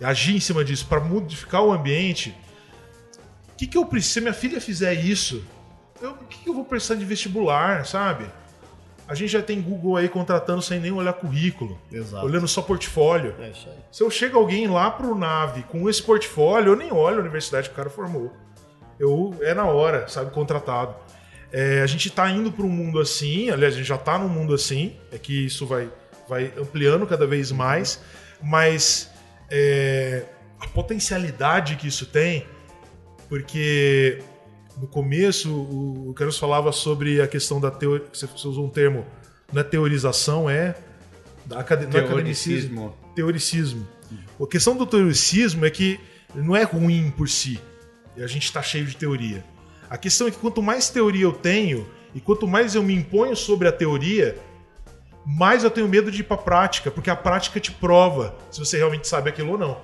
agir 0.01 0.35
em 0.35 0.39
cima 0.39 0.63
disso 0.65 0.85
para 0.87 0.99
modificar 0.99 1.61
o 1.63 1.71
ambiente, 1.71 2.35
o 3.53 3.55
que, 3.55 3.65
que 3.67 3.77
eu 3.77 3.85
preciso? 3.85 4.13
Se 4.15 4.21
minha 4.21 4.33
filha 4.33 4.59
fizer 4.61 4.93
isso, 4.93 5.43
o 6.01 6.25
que, 6.25 6.39
que 6.39 6.49
eu 6.49 6.53
vou 6.53 6.65
precisar 6.65 6.95
de 6.95 7.05
vestibular, 7.05 7.85
sabe? 7.85 8.25
A 9.07 9.15
gente 9.15 9.31
já 9.31 9.41
tem 9.41 9.61
Google 9.61 9.95
aí 9.95 10.09
contratando 10.09 10.61
sem 10.61 10.79
nem 10.79 10.91
olhar 10.91 11.13
currículo, 11.13 11.79
Exato. 11.91 12.25
olhando 12.25 12.47
só 12.47 12.61
portfólio. 12.61 13.35
É 13.39 13.49
isso 13.49 13.69
aí. 13.69 13.77
Se 13.89 14.03
eu 14.03 14.11
chego 14.11 14.37
alguém 14.37 14.67
lá 14.67 14.91
pro 14.91 15.15
Nave 15.15 15.63
com 15.63 15.89
esse 15.89 16.03
portfólio, 16.03 16.73
eu 16.73 16.75
nem 16.75 16.91
olho 16.91 17.17
a 17.17 17.21
universidade 17.21 17.69
que 17.69 17.73
o 17.73 17.77
cara 17.77 17.89
formou. 17.89 18.33
Eu 18.99 19.33
é 19.41 19.53
na 19.53 19.65
hora, 19.65 20.07
sabe, 20.09 20.31
contratado. 20.31 20.93
É, 21.51 21.81
a 21.81 21.87
gente 21.87 22.09
tá 22.09 22.29
indo 22.29 22.51
para 22.51 22.65
um 22.65 22.69
mundo 22.69 22.99
assim, 22.99 23.49
aliás, 23.49 23.73
a 23.73 23.77
gente 23.77 23.87
já 23.87 23.97
tá 23.97 24.17
num 24.17 24.27
mundo 24.27 24.53
assim, 24.53 24.97
é 25.11 25.17
que 25.17 25.45
isso 25.45 25.65
vai, 25.65 25.89
vai 26.27 26.51
ampliando 26.57 27.07
cada 27.07 27.25
vez 27.25 27.51
mais, 27.51 28.01
mas 28.41 29.09
é, 29.49 30.25
a 30.59 30.67
potencialidade 30.67 31.77
que 31.77 31.87
isso 31.87 32.05
tem, 32.05 32.45
porque 33.29 34.21
no 34.79 34.87
começo 34.87 35.51
o, 35.51 36.13
Carlos 36.15 36.37
falava 36.37 36.71
sobre 36.71 37.21
a 37.21 37.27
questão 37.27 37.59
da 37.59 37.71
teoria, 37.71 38.05
você 38.13 38.27
usou 38.47 38.65
um 38.65 38.69
termo, 38.69 39.05
não 39.51 39.61
é 39.61 39.63
teorização, 39.63 40.49
é 40.49 40.75
da 41.45 41.59
acad 41.59 41.83
não 41.85 41.99
é 41.99 42.03
academicismo 42.03 42.95
Teoricismo. 43.15 43.87
teoricismo. 43.87 43.87
A 44.39 44.47
questão 44.47 44.75
do 44.75 44.85
teoricismo 44.85 45.65
é 45.65 45.69
que 45.69 45.99
não 46.35 46.55
é 46.55 46.63
ruim 46.63 47.11
por 47.15 47.27
si. 47.27 47.59
E 48.15 48.21
a 48.21 48.27
gente 48.27 48.43
está 48.43 48.61
cheio 48.61 48.85
de 48.85 48.95
teoria. 48.95 49.43
A 49.89 49.97
questão 49.97 50.27
é 50.27 50.31
que 50.31 50.37
quanto 50.37 50.61
mais 50.61 50.89
teoria 50.89 51.23
eu 51.23 51.33
tenho 51.33 51.87
e 52.13 52.19
quanto 52.19 52.47
mais 52.47 52.75
eu 52.75 52.83
me 52.83 52.93
imponho 52.93 53.35
sobre 53.35 53.67
a 53.67 53.71
teoria, 53.71 54.37
mais 55.25 55.63
eu 55.63 55.71
tenho 55.71 55.87
medo 55.87 56.11
de 56.11 56.21
ir 56.21 56.23
pra 56.23 56.37
prática, 56.37 56.91
porque 56.91 57.09
a 57.09 57.15
prática 57.15 57.59
te 57.59 57.71
prova 57.71 58.35
se 58.51 58.59
você 58.59 58.77
realmente 58.77 59.07
sabe 59.07 59.29
aquilo 59.29 59.51
ou 59.51 59.57
não. 59.57 59.77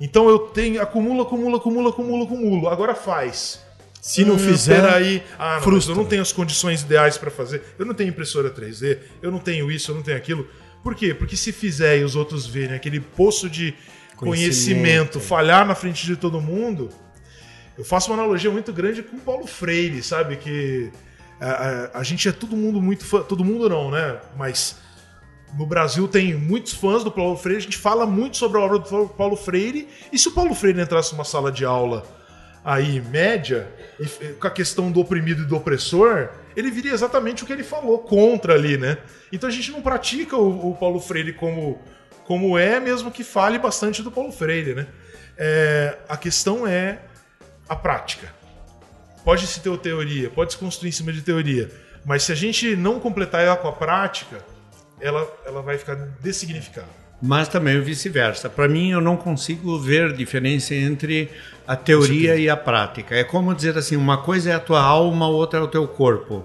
Então 0.00 0.28
eu 0.28 0.38
tenho, 0.38 0.82
acumulo, 0.82 1.22
acumulo, 1.22 1.56
acumulo, 1.56 1.88
acumulo, 1.88 2.24
acumulo. 2.24 2.68
Agora 2.68 2.94
faz. 2.94 3.62
Se 4.02 4.24
não 4.24 4.34
Hum, 4.34 4.38
fizer, 4.38 4.82
peraí. 4.82 5.22
Ah, 5.38 5.60
não, 5.64 5.78
eu 5.78 5.94
não 5.94 6.04
tenho 6.04 6.22
as 6.22 6.32
condições 6.32 6.82
ideais 6.82 7.16
para 7.16 7.30
fazer. 7.30 7.62
Eu 7.78 7.86
não 7.86 7.94
tenho 7.94 8.08
impressora 8.10 8.50
3D, 8.50 8.98
eu 9.22 9.30
não 9.30 9.38
tenho 9.38 9.70
isso, 9.70 9.92
eu 9.92 9.94
não 9.94 10.02
tenho 10.02 10.16
aquilo. 10.16 10.44
Por 10.82 10.96
quê? 10.96 11.14
Porque 11.14 11.36
se 11.36 11.52
fizer 11.52 11.98
e 12.00 12.02
os 12.04 12.16
outros 12.16 12.44
verem 12.44 12.74
aquele 12.74 12.98
poço 12.98 13.48
de 13.48 13.72
conhecimento, 14.16 15.12
Conhecimento. 15.12 15.20
falhar 15.20 15.64
na 15.64 15.76
frente 15.76 16.04
de 16.04 16.16
todo 16.16 16.40
mundo, 16.40 16.88
eu 17.78 17.84
faço 17.84 18.10
uma 18.10 18.20
analogia 18.20 18.50
muito 18.50 18.72
grande 18.72 19.04
com 19.04 19.16
o 19.16 19.20
Paulo 19.20 19.46
Freire, 19.46 20.02
sabe? 20.02 20.36
Que 20.36 20.90
a, 21.40 21.50
a- 21.50 21.90
a 22.00 22.02
gente 22.02 22.28
é 22.28 22.32
todo 22.32 22.56
mundo 22.56 22.82
muito 22.82 23.04
fã, 23.04 23.22
todo 23.22 23.44
mundo 23.44 23.68
não, 23.68 23.88
né? 23.92 24.18
Mas 24.36 24.78
no 25.56 25.64
Brasil 25.64 26.08
tem 26.08 26.34
muitos 26.34 26.72
fãs 26.72 27.04
do 27.04 27.12
Paulo 27.12 27.36
Freire, 27.36 27.58
a 27.60 27.62
gente 27.62 27.78
fala 27.78 28.04
muito 28.04 28.36
sobre 28.36 28.58
a 28.58 28.62
obra 28.62 28.80
do 28.80 29.08
Paulo 29.10 29.36
Freire, 29.36 29.88
e 30.12 30.18
se 30.18 30.26
o 30.26 30.32
Paulo 30.32 30.54
Freire 30.56 30.80
entrasse 30.80 31.12
numa 31.12 31.24
sala 31.24 31.52
de 31.52 31.64
aula 31.64 32.04
aí 32.64 33.00
média, 33.00 33.68
com 34.40 34.46
a 34.46 34.50
questão 34.50 34.90
do 34.90 35.00
oprimido 35.00 35.42
e 35.42 35.46
do 35.46 35.56
opressor, 35.56 36.28
ele 36.56 36.70
viria 36.70 36.92
exatamente 36.92 37.42
o 37.42 37.46
que 37.46 37.52
ele 37.52 37.64
falou 37.64 37.98
contra 37.98 38.54
ali, 38.54 38.76
né? 38.76 38.98
Então 39.32 39.48
a 39.48 39.52
gente 39.52 39.70
não 39.70 39.82
pratica 39.82 40.36
o, 40.36 40.70
o 40.70 40.76
Paulo 40.76 41.00
Freire 41.00 41.32
como, 41.32 41.80
como 42.24 42.56
é, 42.56 42.78
mesmo 42.78 43.10
que 43.10 43.24
fale 43.24 43.58
bastante 43.58 44.02
do 44.02 44.10
Paulo 44.10 44.30
Freire, 44.30 44.74
né? 44.74 44.86
É, 45.36 45.98
a 46.08 46.16
questão 46.16 46.66
é 46.66 47.00
a 47.68 47.74
prática. 47.74 48.32
Pode 49.24 49.46
se 49.46 49.60
ter 49.60 49.76
teoria, 49.78 50.30
pode 50.30 50.52
se 50.52 50.58
construir 50.58 50.90
em 50.90 50.92
cima 50.92 51.12
de 51.12 51.22
teoria, 51.22 51.70
mas 52.04 52.24
se 52.24 52.32
a 52.32 52.34
gente 52.34 52.76
não 52.76 53.00
completar 53.00 53.42
ela 53.42 53.56
com 53.56 53.68
a 53.68 53.72
prática, 53.72 54.44
ela, 55.00 55.26
ela 55.46 55.62
vai 55.62 55.78
ficar 55.78 55.94
dessignificada. 56.20 57.01
Mas 57.22 57.46
também 57.46 57.78
o 57.78 57.84
vice-versa. 57.84 58.50
Para 58.50 58.68
mim, 58.68 58.90
eu 58.90 59.00
não 59.00 59.16
consigo 59.16 59.78
ver 59.78 60.12
diferença 60.12 60.74
entre 60.74 61.30
a 61.66 61.76
teoria 61.76 62.36
e 62.36 62.50
a 62.50 62.56
prática. 62.56 63.14
É 63.14 63.22
como 63.22 63.54
dizer 63.54 63.78
assim: 63.78 63.96
uma 63.96 64.18
coisa 64.18 64.50
é 64.50 64.54
a 64.54 64.60
tua 64.60 64.82
alma, 64.82 65.28
outra 65.28 65.60
é 65.60 65.62
o 65.62 65.68
teu 65.68 65.86
corpo. 65.86 66.44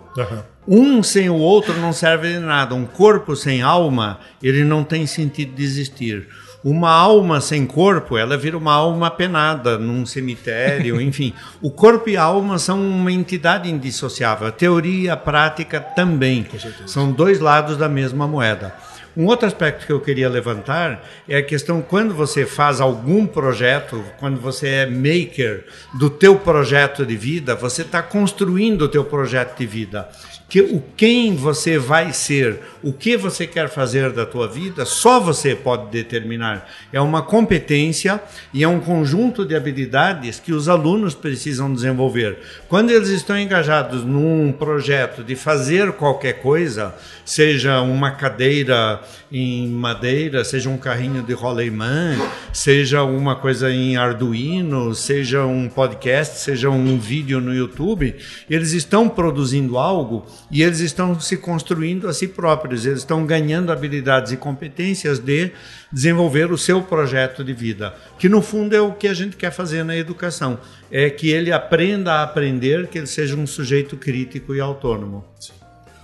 Um 0.68 1.02
sem 1.02 1.30
o 1.30 1.36
outro 1.36 1.74
não 1.80 1.92
serve 1.92 2.34
de 2.34 2.40
nada. 2.40 2.76
Um 2.76 2.86
corpo 2.86 3.36
sem 3.36 3.62
alma, 3.62 4.20
ele 4.44 4.64
não 4.64 4.84
tem 4.84 5.08
sentido 5.08 5.56
de 5.56 5.64
existir. 5.64 6.28
Uma 6.64 6.92
alma 6.92 7.40
sem 7.40 7.66
corpo, 7.66 8.18
ela 8.18 8.36
vira 8.36 8.58
uma 8.58 8.74
alma 8.74 9.10
penada 9.10 9.78
num 9.78 10.06
cemitério, 10.06 11.00
enfim. 11.02 11.34
O 11.62 11.72
corpo 11.72 12.10
e 12.10 12.18
a 12.18 12.24
alma 12.24 12.60
são 12.60 12.82
uma 12.82 13.12
entidade 13.12 13.70
indissociável. 13.70 14.48
A 14.48 14.52
teoria 14.52 15.04
e 15.06 15.10
a 15.10 15.16
prática 15.16 15.80
também. 15.80 16.46
São 16.86 17.12
dois 17.12 17.40
lados 17.40 17.78
da 17.78 17.88
mesma 17.88 18.28
moeda. 18.28 18.76
Um 19.18 19.26
outro 19.26 19.48
aspecto 19.48 19.88
que 19.88 19.92
eu 19.92 20.00
queria 20.00 20.30
levantar 20.30 21.04
é 21.28 21.38
a 21.38 21.44
questão 21.44 21.82
quando 21.82 22.14
você 22.14 22.46
faz 22.46 22.80
algum 22.80 23.26
projeto, 23.26 24.06
quando 24.20 24.40
você 24.40 24.68
é 24.68 24.86
maker 24.86 25.66
do 25.98 26.08
teu 26.08 26.38
projeto 26.38 27.04
de 27.04 27.18
vida, 27.18 27.56
você 27.56 27.82
está 27.82 28.04
construindo 28.04 28.84
o 28.84 28.88
teu 28.88 29.04
projeto 29.04 29.58
de 29.58 29.66
vida. 29.66 30.08
Que 30.50 30.62
o 30.62 30.82
quem 30.96 31.36
você 31.36 31.78
vai 31.78 32.14
ser, 32.14 32.60
o 32.82 32.94
que 32.94 33.18
você 33.18 33.46
quer 33.46 33.68
fazer 33.70 34.12
da 34.12 34.26
tua 34.26 34.48
vida, 34.48 34.86
só 34.86 35.20
você 35.20 35.54
pode 35.54 35.92
determinar. 35.92 36.70
É 36.94 37.02
uma 37.02 37.22
competência 37.22 38.22
e 38.54 38.64
é 38.64 38.68
um 38.68 38.80
conjunto 38.80 39.46
de 39.46 39.56
habilidades 39.56 40.40
que 40.40 40.54
os 40.54 40.70
alunos 40.70 41.14
precisam 41.14 41.74
desenvolver. 41.74 42.38
Quando 42.70 42.92
eles 42.92 43.10
estão 43.10 43.38
engajados 43.38 44.06
num 44.06 44.54
projeto 44.54 45.22
de 45.22 45.36
fazer 45.36 45.92
qualquer 45.92 46.42
coisa, 46.42 46.96
seja 47.26 47.82
uma 47.82 48.12
cadeira 48.12 49.02
em 49.30 49.68
madeira, 49.68 50.46
seja 50.46 50.70
um 50.70 50.78
carrinho 50.78 51.22
de 51.22 51.34
roleiman, 51.34 52.18
seja 52.54 53.04
uma 53.04 53.36
coisa 53.36 53.70
em 53.70 53.98
Arduino, 53.98 54.96
seja 54.96 55.46
um 55.46 55.68
podcast, 55.68 56.40
seja 56.40 56.70
um 56.70 56.98
vídeo 56.98 57.42
no 57.42 57.54
YouTube, 57.54 58.16
eles 58.50 58.72
estão 58.72 59.10
produzindo 59.10 59.78
algo 59.78 60.26
e 60.50 60.64
eles 60.64 60.80
estão 60.80 61.20
se 61.20 61.38
construindo 61.38 62.08
a 62.08 62.14
si 62.14 62.28
próprios, 62.28 62.86
eles 62.86 63.00
estão 63.00 63.26
ganhando 63.26 63.72
habilidades 63.72 64.32
e 64.32 64.38
competências 64.38 65.20
de 65.20 65.52
desenvolver 65.92 66.52
o 66.52 66.58
seu 66.58 66.82
projeto 66.82 67.44
de 67.44 67.54
vida, 67.54 67.94
que 68.18 68.30
no 68.30 68.42
fundo 68.42 68.76
é 68.76 68.82
o 68.82 68.94
que 68.94 69.08
a 69.08 69.14
gente 69.14 69.36
quer 69.36 69.52
fazer 69.52 69.84
na 69.84 69.96
educação, 69.96 70.60
é 70.92 71.10
que 71.10 71.30
ele 71.30 71.52
aprenda 71.52 72.14
a 72.14 72.24
aprender, 72.24 72.88
que 72.88 72.98
ele 72.98 73.08
seja 73.08 73.36
um 73.36 73.46
sujeito 73.46 73.98
crítico 73.98 74.56
e 74.56 74.60
autônomo. 74.60 75.26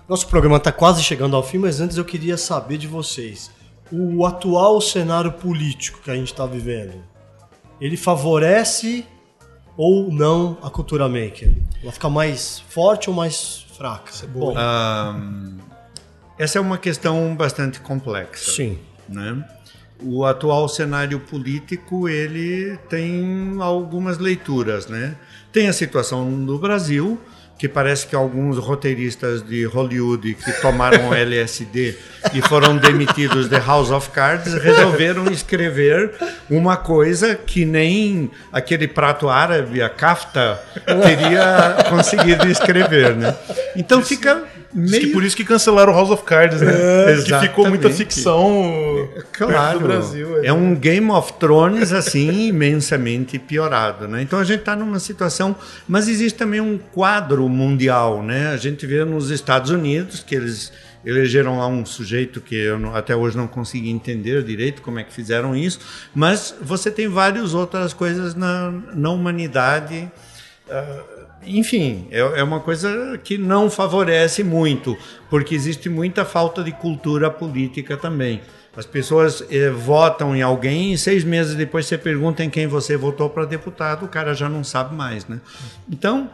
Nosso 0.07 0.27
programa 0.27 0.57
está 0.57 0.71
quase 0.71 1.01
chegando 1.01 1.35
ao 1.35 1.43
fim, 1.43 1.57
mas 1.57 1.79
antes 1.79 1.97
eu 1.97 2.03
queria 2.03 2.37
saber 2.37 2.77
de 2.77 2.87
vocês. 2.87 3.49
O 3.91 4.25
atual 4.25 4.81
cenário 4.81 5.31
político 5.31 6.01
que 6.03 6.11
a 6.11 6.15
gente 6.15 6.31
está 6.31 6.45
vivendo, 6.45 7.03
ele 7.79 7.95
favorece 7.95 9.05
ou 9.77 10.11
não 10.11 10.57
a 10.61 10.69
cultura 10.69 11.07
maker? 11.07 11.55
Ela 11.81 11.91
fica 11.91 12.09
mais 12.09 12.59
forte 12.69 13.09
ou 13.09 13.15
mais 13.15 13.62
fraca? 13.77 14.11
Bom, 14.27 14.53
Ahn, 14.57 15.57
essa 16.37 16.57
é 16.57 16.61
uma 16.61 16.77
questão 16.77 17.35
bastante 17.35 17.79
complexa. 17.79 18.51
sim. 18.51 18.79
né? 19.07 19.43
O 20.05 20.25
atual 20.25 20.67
cenário 20.67 21.17
político 21.19 22.09
ele 22.09 22.77
tem 22.89 23.55
algumas 23.61 24.17
leituras, 24.17 24.87
né? 24.87 25.15
Tem 25.51 25.69
a 25.69 25.73
situação 25.73 26.43
do 26.45 26.57
Brasil, 26.59 27.17
que 27.63 27.69
parece 27.69 28.05
que 28.05 28.13
alguns 28.13 28.57
roteiristas 28.57 29.41
de 29.41 29.63
Hollywood 29.63 30.33
que 30.33 30.51
tomaram 30.59 31.13
LSD 31.13 31.95
e 32.33 32.41
foram 32.41 32.75
demitidos 32.75 33.47
de 33.47 33.57
House 33.57 33.89
of 33.89 34.09
Cards 34.09 34.53
resolveram 34.55 35.31
escrever 35.31 36.11
uma 36.49 36.75
coisa 36.75 37.35
que 37.35 37.63
nem 37.63 38.29
aquele 38.51 38.85
prato 38.85 39.29
árabe, 39.29 39.81
a 39.81 39.87
kafta, 39.87 40.61
teria 40.85 41.85
conseguido 41.89 42.49
escrever, 42.49 43.15
né? 43.15 43.33
Então 43.77 44.03
fica 44.03 44.43
meio 44.73 45.11
por 45.13 45.23
isso 45.23 45.35
que 45.35 45.43
cancelaram 45.45 45.91
o 45.93 45.95
House 45.95 46.09
of 46.09 46.23
Cards, 46.23 46.61
né? 46.61 46.71
que 47.25 47.39
ficou 47.39 47.67
muita 47.69 47.89
ficção 47.89 49.07
Claro, 49.31 49.79
do 49.79 49.85
Brasil. 49.87 50.43
é 50.43 50.51
um 50.53 50.75
Game 50.75 51.09
of 51.11 51.33
Thrones 51.33 51.91
assim 51.93 52.47
imensamente 52.49 53.37
piorado, 53.39 54.07
né? 54.07 54.21
Então 54.21 54.39
a 54.39 54.43
gente 54.43 54.59
está 54.59 54.75
numa 54.75 54.99
situação, 54.99 55.55
mas 55.87 56.07
existe 56.07 56.37
também 56.37 56.59
um 56.61 56.77
quadro 56.77 57.47
mundial, 57.47 58.23
né? 58.23 58.47
A 58.49 58.57
gente 58.57 58.85
vê 58.85 59.03
nos 59.05 59.29
Estados 59.29 59.69
Unidos 59.71 60.23
que 60.25 60.35
eles 60.35 60.71
elegeram 61.05 61.57
lá 61.59 61.67
um 61.67 61.85
sujeito 61.85 62.39
que 62.39 62.55
eu 62.55 62.79
não- 62.79 62.95
até 62.95 63.13
hoje 63.15 63.35
não 63.35 63.45
consegui 63.45 63.89
entender 63.89 64.41
direito 64.41 64.81
como 64.81 64.99
é 64.99 65.03
que 65.03 65.11
fizeram 65.13 65.53
isso, 65.55 65.79
mas 66.15 66.55
você 66.61 66.89
tem 66.89 67.09
várias 67.09 67.53
outras 67.53 67.91
coisas 67.93 68.33
na, 68.35 68.71
na 68.93 69.09
humanidade. 69.09 70.09
ah, 70.69 71.03
enfim, 71.45 72.07
é, 72.11 72.19
é 72.19 72.43
uma 72.43 72.59
coisa 72.59 73.19
que 73.23 73.37
não 73.37 73.69
favorece 73.69 74.43
muito, 74.43 74.97
porque 75.29 75.55
existe 75.55 75.89
muita 75.89 76.25
falta 76.25 76.63
de 76.63 76.71
cultura 76.71 77.29
política 77.29 77.97
também. 77.97 78.41
As 78.75 78.87
pessoas 78.87 79.45
eh, 79.51 79.69
votam 79.69 80.35
em 80.35 80.41
alguém 80.41 80.93
e 80.93 80.97
seis 80.97 81.23
meses 81.23 81.53
depois 81.53 81.85
você 81.85 81.95
pergunta 81.95 82.43
em 82.43 82.49
quem 82.49 82.65
você 82.65 82.97
votou 82.97 83.29
para 83.29 83.45
deputado, 83.45 84.05
o 84.05 84.07
cara 84.07 84.33
já 84.33 84.49
não 84.49 84.63
sabe 84.63 84.95
mais, 84.95 85.27
né? 85.27 85.39
Então, 85.87 86.27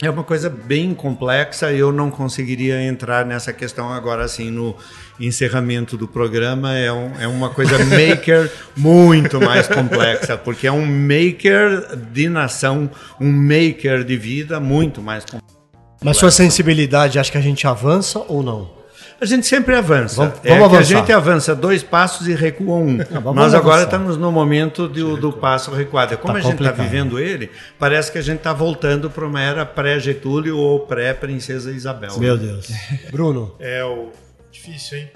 é 0.00 0.08
uma 0.08 0.22
coisa 0.22 0.48
bem 0.48 0.94
complexa, 0.94 1.72
eu 1.72 1.90
não 1.92 2.10
conseguiria 2.10 2.80
entrar 2.82 3.26
nessa 3.26 3.52
questão 3.52 3.92
agora 3.92 4.24
assim 4.24 4.50
no 4.50 4.76
encerramento 5.18 5.96
do 5.96 6.06
programa. 6.06 6.76
É, 6.76 6.92
um- 6.92 7.12
é 7.20 7.26
uma 7.26 7.50
coisa 7.50 7.76
maker 7.84 8.50
muito 8.76 9.40
mais 9.40 9.66
complexa, 9.66 10.36
porque 10.36 10.66
é 10.66 10.72
um 10.72 10.86
maker 10.86 11.96
de 12.12 12.28
nação, 12.28 12.88
um 13.20 13.30
maker 13.30 14.04
de 14.04 14.16
vida 14.16 14.60
muito 14.60 15.02
mais 15.02 15.24
complexo. 15.24 15.58
Mas 16.02 16.16
sua 16.16 16.30
sensibilidade, 16.30 17.18
acha 17.18 17.32
que 17.32 17.38
a 17.38 17.40
gente 17.40 17.66
avança 17.66 18.20
ou 18.28 18.40
não? 18.42 18.77
A 19.20 19.24
gente 19.26 19.46
sempre 19.46 19.74
avança. 19.74 20.16
Vamos- 20.16 20.38
é 20.44 20.48
vamos 20.50 20.68
que 20.68 20.74
a 20.74 20.78
avançar. 20.78 20.84
gente 20.98 21.12
avança 21.12 21.54
dois 21.56 21.82
passos 21.82 22.28
e 22.28 22.34
recua 22.34 22.76
um. 22.76 22.98
vamos 22.98 23.34
Nós 23.34 23.52
agora 23.54 23.82
avançar. 23.82 23.96
estamos 23.96 24.16
no 24.16 24.30
momento 24.30 24.86
do, 24.88 25.16
do 25.16 25.32
passo 25.32 25.72
recuado. 25.72 26.16
Como 26.18 26.32
Tá 26.34 26.38
a 26.38 26.42
gente 26.42 26.62
está 26.62 26.70
vivendo 26.70 27.18
ele, 27.18 27.50
parece 27.78 28.12
que 28.12 28.18
a 28.18 28.22
gente 28.22 28.38
está 28.38 28.52
voltando 28.52 29.10
para 29.10 29.26
uma 29.26 29.40
era 29.42 29.66
pré-Getúlio 29.66 30.56
ou 30.56 30.80
pré-Princesa 30.86 31.72
Isabel. 31.72 32.16
Meu 32.18 32.38
Deus. 32.38 32.68
Bruno, 33.10 33.56
É 33.58 33.82
o 33.84 34.10
difícil, 34.52 34.98
hein? 34.98 35.10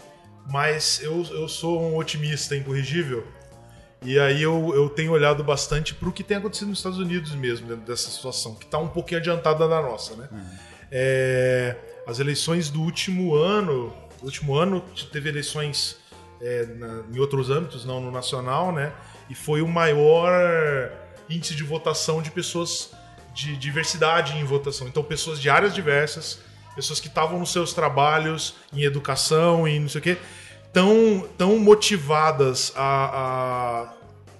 Mas 0.50 1.00
eu, 1.03 1.24
eu 1.30 1.46
sou 1.46 1.80
um 1.80 1.96
otimista 1.96 2.57
incorrigível. 2.57 3.24
E 4.05 4.18
aí 4.18 4.42
eu, 4.42 4.72
eu 4.74 4.88
tenho 4.88 5.12
olhado 5.12 5.44
bastante 5.44 5.94
para 5.94 6.09
o 6.09 6.12
que 6.12 6.24
tem 6.24 6.36
acontecido 6.38 6.66
nos 6.68 6.78
Estados 6.78 6.98
Unidos 6.98 7.36
mesmo, 7.36 7.68
dentro 7.68 7.84
dessa 7.86 8.11
situação, 8.11 8.57
que 8.57 8.64
está 8.64 8.78
um 8.78 8.88
pouquinho 8.88 9.20
adiantada 9.20 9.68
da 9.68 9.80
nossa, 9.80 10.16
né? 10.16 10.28
É, 10.90 11.76
as 12.07 12.18
eleições 12.18 12.70
do 12.70 12.80
último 12.80 13.34
ano, 13.34 13.92
do 14.20 14.26
último 14.26 14.55
ano 14.55 14.82
teve 15.11 15.28
eleições 15.28 15.96
é, 16.40 16.66
na- 16.66 17.03
em 17.12 17.18
outros 17.20 17.50
âmbitos, 17.50 17.84
não 17.84 18.00
no 18.00 18.11
nacional, 18.11 18.72
né? 18.72 18.92
E 19.30 19.34
foi 19.34 19.62
o 19.62 19.68
maior 19.68 20.32
índice 21.30 21.55
de 21.55 21.62
votação 21.62 22.20
de 22.20 22.30
pessoas 22.30 22.90
de 23.32 23.57
diversidade 23.57 24.36
em 24.36 24.44
votação. 24.44 24.88
Então, 24.88 25.03
pessoas 25.05 25.40
de 25.40 25.48
áreas 25.48 25.72
diversas 25.74 26.40
pessoas 26.74 26.98
que 26.98 27.09
estavam 27.09 27.38
nos 27.38 27.53
seus 27.53 27.72
trabalhos 27.72 28.55
em 28.72 28.82
educação 28.82 29.68
e 29.68 29.78
não 29.78 29.88
sei 29.88 29.98
o 30.00 30.03
quê, 30.03 30.16
tão, 30.72 31.28
tão 31.36 31.59
motivadas 31.59 32.72
a, 32.74 33.84
a 33.84 33.94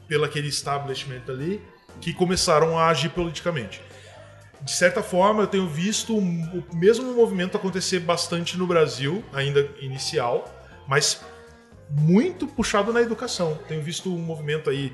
pelo 0.09 0.25
aquele 0.25 0.49
establishment 0.49 1.23
ali 1.29 1.63
que 2.01 2.13
começaram 2.13 2.79
a 2.79 2.89
agir 2.89 3.11
politicamente. 3.11 3.81
De 4.65 4.71
certa 4.73 5.03
forma, 5.03 5.43
eu 5.43 5.47
tenho 5.47 5.69
visto 5.69 6.17
o 6.17 6.65
mesmo 6.75 7.13
movimento 7.15 7.57
acontecer 7.57 7.99
bastante 8.01 8.57
no 8.57 8.67
Brasil, 8.67 9.25
ainda 9.33 9.69
inicial, 9.81 10.49
mas 10.87 11.21
muito 11.91 12.47
puxado 12.47 12.93
na 12.93 13.03
educação. 13.03 13.59
Tenho 13.69 13.83
visto 13.83 14.13
um 14.13 14.19
movimento 14.19 14.71
aí 14.71 14.93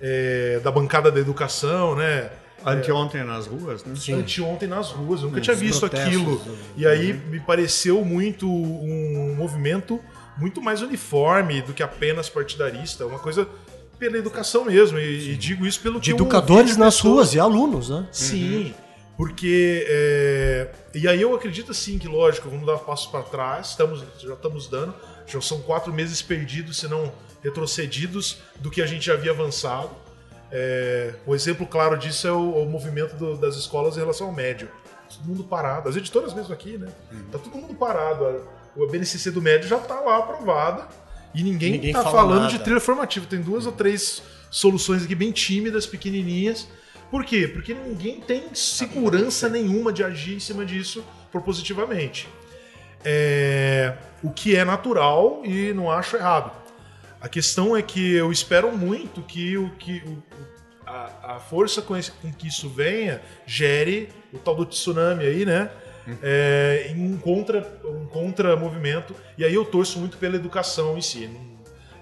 é, 0.00 0.60
da 0.62 0.70
bancada 0.70 1.10
da 1.10 1.18
educação, 1.20 1.96
né? 1.96 2.30
Anteontem 2.64 3.22
nas 3.22 3.46
ruas, 3.46 3.84
né? 3.84 3.94
Sim. 3.96 4.14
Anteontem 4.14 4.68
nas 4.68 4.90
ruas. 4.90 5.22
Eu 5.22 5.28
nunca 5.28 5.40
tinha 5.40 5.54
visto 5.54 5.86
aquilo. 5.86 6.40
E 6.76 6.86
aí 6.86 7.12
me 7.12 7.40
pareceu 7.40 8.04
muito 8.04 8.48
um 8.48 9.34
movimento 9.36 10.00
muito 10.36 10.60
mais 10.60 10.82
uniforme 10.82 11.62
do 11.62 11.72
que 11.72 11.82
apenas 11.82 12.28
partidarista. 12.28 13.06
Uma 13.06 13.18
coisa 13.18 13.48
pela 13.98 14.16
educação 14.16 14.64
mesmo. 14.64 14.98
E, 14.98 15.32
e 15.32 15.36
digo 15.36 15.66
isso 15.66 15.80
pelo 15.80 16.00
De 16.00 16.10
educadores 16.10 16.76
nas 16.76 16.96
pessoas. 16.96 17.14
ruas 17.14 17.34
e 17.34 17.40
alunos, 17.40 17.90
né? 17.90 18.06
Sim. 18.10 18.56
Uhum. 18.58 18.87
Porque. 19.18 19.84
É... 19.88 20.70
E 20.94 21.08
aí 21.08 21.20
eu 21.20 21.34
acredito 21.34 21.72
assim 21.72 21.98
que, 21.98 22.06
lógico, 22.06 22.48
vamos 22.48 22.64
dar 22.64 22.78
passos 22.78 23.08
para 23.08 23.22
trás, 23.22 23.70
estamos, 23.70 24.04
já 24.20 24.32
estamos 24.34 24.68
dando. 24.68 24.94
Já 25.26 25.40
são 25.40 25.60
quatro 25.60 25.92
meses 25.92 26.22
perdidos, 26.22 26.78
se 26.78 26.88
não 26.88 27.12
retrocedidos, 27.42 28.38
do 28.60 28.70
que 28.70 28.80
a 28.80 28.86
gente 28.86 29.04
já 29.04 29.14
havia 29.14 29.32
avançado. 29.32 29.90
É... 30.52 31.14
Um 31.26 31.34
exemplo 31.34 31.66
claro 31.66 31.98
disso 31.98 32.28
é 32.28 32.32
o, 32.32 32.62
o 32.62 32.70
movimento 32.70 33.16
do, 33.16 33.36
das 33.36 33.56
escolas 33.56 33.96
em 33.96 34.00
relação 34.00 34.28
ao 34.28 34.32
médio. 34.32 34.68
Todo 35.10 35.26
mundo 35.26 35.42
parado. 35.42 35.88
As 35.88 35.96
editoras 35.96 36.32
mesmo 36.32 36.54
aqui, 36.54 36.78
né? 36.78 36.86
Uhum. 37.10 37.24
Tá 37.32 37.38
todo 37.38 37.56
mundo 37.56 37.74
parado. 37.74 38.46
O 38.76 38.86
BNCC 38.86 39.32
do 39.32 39.42
médio 39.42 39.68
já 39.68 39.78
está 39.78 39.98
lá 39.98 40.18
aprovada 40.18 40.86
e 41.34 41.42
ninguém, 41.42 41.72
ninguém 41.72 41.92
tá 41.92 42.04
falando 42.04 42.42
nada. 42.42 42.52
de 42.52 42.60
trilha 42.60 42.78
formativa. 42.78 43.26
Tem 43.26 43.40
duas 43.40 43.66
ou 43.66 43.72
três 43.72 44.22
soluções 44.48 45.02
aqui 45.02 45.16
bem 45.16 45.32
tímidas, 45.32 45.86
pequenininhas. 45.86 46.68
Por 47.10 47.24
quê? 47.24 47.48
Porque 47.48 47.74
ninguém 47.74 48.20
tem 48.20 48.54
segurança 48.54 49.48
nenhuma 49.48 49.92
de 49.92 50.04
agir 50.04 50.36
em 50.36 50.40
cima 50.40 50.64
disso 50.64 51.04
propositivamente. 51.32 52.28
É, 53.04 53.94
o 54.22 54.30
que 54.30 54.56
é 54.56 54.64
natural 54.64 55.42
e 55.44 55.72
não 55.72 55.90
acho 55.90 56.16
errado. 56.16 56.52
A 57.20 57.28
questão 57.28 57.76
é 57.76 57.82
que 57.82 58.14
eu 58.14 58.30
espero 58.30 58.70
muito 58.76 59.22
que 59.22 59.56
o 59.56 59.70
que 59.70 60.02
o, 60.06 60.22
a, 60.86 61.34
a, 61.36 61.40
força 61.40 61.82
com, 61.82 61.96
esse, 61.96 62.12
com, 62.12 62.32
que 62.32 62.46
isso 62.46 62.68
venha 62.68 63.20
gere 63.46 64.08
o 64.32 64.38
tal 64.38 64.54
do 64.54 64.64
tsunami 64.64 65.24
aí, 65.24 65.44
né? 65.44 65.70
É, 66.22 66.90
em 66.96 67.18
contra 67.18 67.80
um 67.84 68.06
contra 68.06 68.56
movimento 68.56 69.14
e 69.36 69.44
aí 69.44 69.52
eu 69.52 69.62
torço 69.62 69.98
muito 69.98 70.16
pela 70.16 70.36
educação 70.36 70.96
em 70.96 71.02
si 71.02 71.28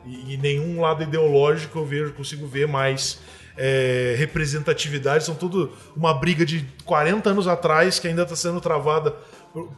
e, 0.05 0.35
e 0.35 0.37
nenhum 0.37 0.81
lado 0.81 1.03
ideológico 1.03 1.81
eu 1.81 1.85
vejo 1.85 2.13
consigo 2.13 2.47
ver 2.47 2.69
mais 2.69 3.19
é, 3.57 4.15
representatividade, 4.19 5.25
são 5.25 5.35
tudo 5.35 5.73
uma 5.97 6.13
briga 6.15 6.45
de 6.45 6.67
40 6.85 7.31
anos 7.31 7.49
atrás 7.49 7.99
que 7.99 8.07
ainda 8.07 8.23
está 8.23 8.37
sendo 8.37 8.61
travada 8.61 9.15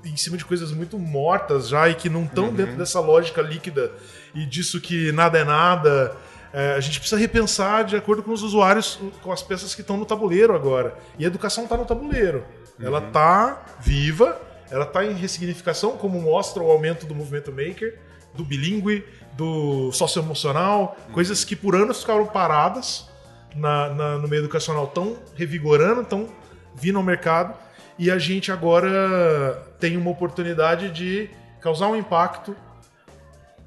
em 0.04 0.16
cima 0.16 0.36
de 0.36 0.44
coisas 0.44 0.72
muito 0.72 0.98
mortas 0.98 1.68
já 1.68 1.88
e 1.88 1.94
que 1.94 2.08
não 2.08 2.24
estão 2.24 2.46
uhum. 2.46 2.54
dentro 2.54 2.76
dessa 2.76 2.98
lógica 2.98 3.40
líquida 3.40 3.92
e 4.34 4.44
disso 4.44 4.80
que 4.80 5.12
nada 5.12 5.38
é 5.38 5.44
nada. 5.44 6.16
É, 6.52 6.74
a 6.74 6.80
gente 6.80 6.98
precisa 6.98 7.20
repensar 7.20 7.84
de 7.84 7.94
acordo 7.94 8.22
com 8.22 8.32
os 8.32 8.42
usuários, 8.42 8.98
com 9.22 9.30
as 9.30 9.42
peças 9.42 9.74
que 9.74 9.82
estão 9.82 9.96
no 9.96 10.04
tabuleiro 10.04 10.54
agora. 10.54 10.96
E 11.18 11.24
a 11.24 11.26
educação 11.28 11.64
está 11.64 11.76
no 11.76 11.84
tabuleiro. 11.84 12.44
Uhum. 12.78 12.86
Ela 12.86 13.06
está 13.06 13.64
viva, 13.80 14.40
ela 14.70 14.84
está 14.84 15.04
em 15.04 15.12
ressignificação, 15.12 15.96
como 15.96 16.20
mostra 16.20 16.62
o 16.62 16.70
aumento 16.70 17.06
do 17.06 17.14
movimento 17.14 17.52
maker, 17.52 17.98
do 18.34 18.44
bilíngue, 18.44 19.04
do 19.34 19.92
socioemocional, 19.92 20.96
uhum. 21.06 21.14
coisas 21.14 21.44
que 21.44 21.54
por 21.54 21.76
anos 21.76 22.00
ficaram 22.00 22.26
paradas 22.26 23.07
na, 23.54 23.88
na, 23.94 24.18
no 24.18 24.28
meio 24.28 24.40
educacional 24.40 24.86
tão 24.86 25.16
revigorando, 25.34 26.04
tão 26.04 26.28
vindo 26.74 26.98
ao 26.98 27.04
mercado, 27.04 27.54
e 27.98 28.10
a 28.10 28.18
gente 28.18 28.52
agora 28.52 29.66
tem 29.80 29.96
uma 29.96 30.10
oportunidade 30.10 30.90
de 30.90 31.30
causar 31.60 31.88
um 31.88 31.96
impacto. 31.96 32.54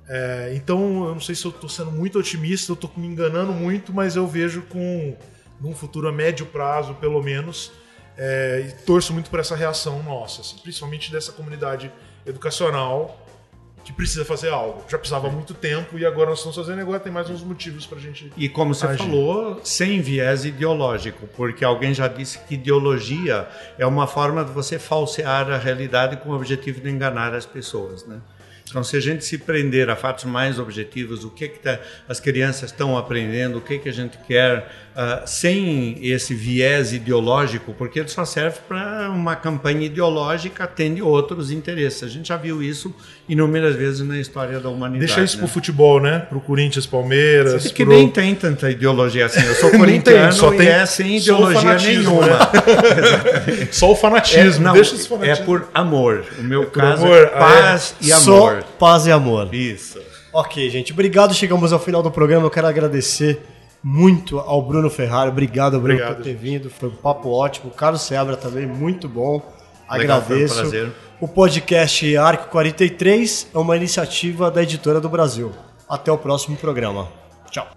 É, 0.07 0.53
então, 0.55 1.05
eu 1.05 1.13
não 1.13 1.21
sei 1.21 1.35
se 1.35 1.45
eu 1.45 1.51
estou 1.51 1.69
sendo 1.69 1.91
muito 1.91 2.17
otimista, 2.17 2.71
eu 2.71 2.75
estou 2.75 2.91
me 2.95 3.07
enganando 3.07 3.51
muito, 3.51 3.93
mas 3.93 4.15
eu 4.15 4.27
vejo 4.27 4.61
com 4.63 5.15
num 5.59 5.75
futuro 5.75 6.07
a 6.07 6.11
médio 6.11 6.45
prazo, 6.45 6.95
pelo 6.95 7.21
menos, 7.21 7.71
é, 8.17 8.65
e 8.67 8.71
torço 8.83 9.13
muito 9.13 9.29
por 9.29 9.39
essa 9.39 9.55
reação 9.55 10.01
nossa, 10.03 10.41
assim, 10.41 10.57
principalmente 10.57 11.11
dessa 11.11 11.31
comunidade 11.31 11.91
educacional 12.25 13.20
que 13.83 13.91
precisa 13.91 14.23
fazer 14.23 14.49
algo. 14.49 14.83
Já 14.89 14.97
precisava 14.97 15.27
há 15.27 15.31
muito 15.31 15.53
tempo 15.53 15.97
e 15.97 16.05
agora 16.05 16.29
nós 16.29 16.39
estamos 16.39 16.55
fazendo 16.55 16.81
agora 16.81 16.99
tem 16.99 17.11
mais 17.11 17.29
uns 17.29 17.43
motivos 17.43 17.85
para 17.85 17.97
a 17.97 18.01
gente. 18.01 18.31
E 18.35 18.49
como 18.49 18.73
você 18.73 18.85
agir. 18.85 18.97
falou, 18.97 19.59
sem 19.63 20.01
viés 20.01 20.45
ideológico, 20.45 21.27
porque 21.35 21.63
alguém 21.63 21.93
já 21.93 22.07
disse 22.07 22.39
que 22.39 22.55
ideologia 22.55 23.47
é 23.77 23.85
uma 23.85 24.07
forma 24.07 24.43
de 24.43 24.51
você 24.51 24.77
falsear 24.77 25.49
a 25.49 25.57
realidade 25.57 26.17
com 26.17 26.29
o 26.29 26.35
objetivo 26.35 26.81
de 26.81 26.89
enganar 26.89 27.33
as 27.33 27.45
pessoas, 27.45 28.05
né? 28.05 28.19
Então, 28.71 28.85
se 28.85 28.95
a 28.95 29.01
gente 29.01 29.25
se 29.25 29.37
prender 29.37 29.89
a 29.89 29.97
fatos 29.97 30.23
mais 30.23 30.57
objetivos, 30.57 31.25
o 31.25 31.29
que, 31.29 31.49
que 31.49 31.59
tá, 31.59 31.77
as 32.07 32.21
crianças 32.21 32.71
estão 32.71 32.97
aprendendo, 32.97 33.57
o 33.57 33.61
que, 33.61 33.77
que 33.77 33.89
a 33.89 33.91
gente 33.91 34.17
quer, 34.19 34.71
uh, 34.95 35.21
sem 35.25 35.97
esse 36.01 36.33
viés 36.33 36.93
ideológico, 36.93 37.73
porque 37.77 37.99
ele 37.99 38.07
só 38.07 38.25
serve 38.25 38.59
para 38.67 39.09
uma 39.09 39.35
campanha 39.35 39.85
ideológica, 39.85 40.63
atende 40.63 41.01
outros 41.01 41.51
interesses. 41.51 42.03
A 42.03 42.07
gente 42.07 42.27
já 42.27 42.37
viu 42.37 42.61
isso 42.61 42.93
inúmeras 43.27 43.75
vezes 43.75 44.05
na 44.05 44.19
história 44.19 44.59
da 44.59 44.69
humanidade. 44.69 45.05
Deixa 45.05 45.23
isso 45.23 45.37
né? 45.37 45.43
pro 45.43 45.51
futebol, 45.51 45.99
né? 45.99 46.19
Pro 46.19 46.39
Corinthians, 46.41 46.85
Palmeiras. 46.85 47.65
É 47.65 47.69
que 47.69 47.85
pro... 47.85 47.93
nem 47.93 48.09
tem 48.09 48.35
tanta 48.35 48.69
ideologia 48.69 49.25
assim. 49.25 49.45
Eu 49.45 49.55
sou 49.55 49.71
corintiano 49.77 50.29
tem, 50.29 50.31
só 50.31 50.51
tem, 50.51 50.67
é 50.67 50.85
sem 50.85 51.17
ideologia 51.17 51.75
nenhuma. 51.75 52.21
Né? 52.31 53.67
só 53.71 53.91
o 53.91 53.95
fanatismo. 53.95 54.61
É, 54.61 54.65
não, 54.65 54.73
Deixa 54.73 54.95
esse 54.95 55.07
fanatismo. 55.07 55.43
É 55.43 55.45
por 55.45 55.67
amor. 55.73 56.25
O 56.37 56.43
meu 56.43 56.63
é 56.63 56.65
caso 56.67 57.05
amor. 57.05 57.17
é 57.17 57.25
paz 57.25 57.95
é. 58.01 58.05
e 58.05 58.11
amor. 58.11 58.21
Só 58.23 58.61
paz 58.77 59.05
e 59.05 59.11
amor. 59.11 59.53
Isso. 59.53 59.99
Ok, 60.33 60.69
gente. 60.69 60.91
Obrigado. 60.93 61.33
Chegamos 61.33 61.73
ao 61.73 61.79
final 61.79 62.01
do 62.01 62.11
programa. 62.11 62.45
Eu 62.45 62.49
quero 62.49 62.67
agradecer 62.67 63.41
muito 63.83 64.39
ao 64.39 64.61
Bruno 64.61 64.89
Ferrari. 64.89 65.29
Obrigado, 65.29 65.79
Bruno, 65.79 65.95
Obrigado, 65.95 66.15
por 66.17 66.23
ter 66.23 66.35
vindo. 66.35 66.69
Foi 66.69 66.89
um 66.89 66.95
papo 66.95 67.29
ótimo. 67.29 67.69
O 67.69 67.73
Carlos 67.73 68.01
Seabra 68.01 68.37
também, 68.37 68.65
muito 68.65 69.07
bom. 69.07 69.41
Legal, 69.91 70.17
Agradeço. 70.17 70.53
Foi 70.55 70.63
um 70.63 70.69
prazer. 70.69 70.91
O 71.19 71.27
podcast 71.27 72.17
Arco 72.17 72.49
43 72.49 73.47
é 73.53 73.57
uma 73.57 73.75
iniciativa 73.75 74.49
da 74.49 74.63
Editora 74.63 74.99
do 74.99 75.09
Brasil. 75.09 75.51
Até 75.87 76.11
o 76.11 76.17
próximo 76.17 76.57
programa. 76.57 77.09
Tchau. 77.49 77.67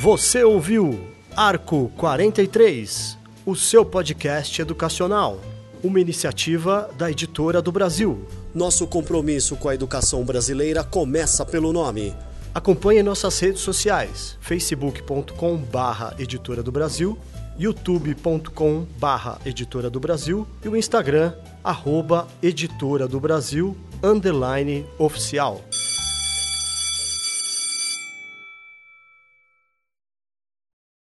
Você 0.00 0.42
ouviu 0.42 1.08
Arco 1.36 1.92
43, 1.96 3.18
o 3.44 3.54
seu 3.54 3.84
podcast 3.84 4.60
educacional 4.60 5.38
uma 5.82 6.00
iniciativa 6.00 6.90
da 6.96 7.10
Editora 7.10 7.62
do 7.62 7.72
Brasil. 7.72 8.26
Nosso 8.54 8.86
compromisso 8.86 9.56
com 9.56 9.68
a 9.68 9.74
educação 9.74 10.24
brasileira 10.24 10.84
começa 10.84 11.44
pelo 11.44 11.72
nome. 11.72 12.14
Acompanhe 12.54 13.02
nossas 13.02 13.38
redes 13.38 13.60
sociais: 13.60 14.36
facebook.com/barra 14.40 16.14
Editora 16.18 16.62
do 16.62 16.72
Brasil, 16.72 17.16
youtube.com/barra 17.58 19.38
Editora 19.44 19.88
do 19.88 20.00
Brasil 20.00 20.46
e 20.64 20.68
o 20.68 20.76
Instagram 20.76 21.32
arroba 21.62 22.26
Editora 22.42 23.06
do 23.06 23.20
Brasil 23.20 23.76
underline 24.02 24.84
oficial. 24.98 25.60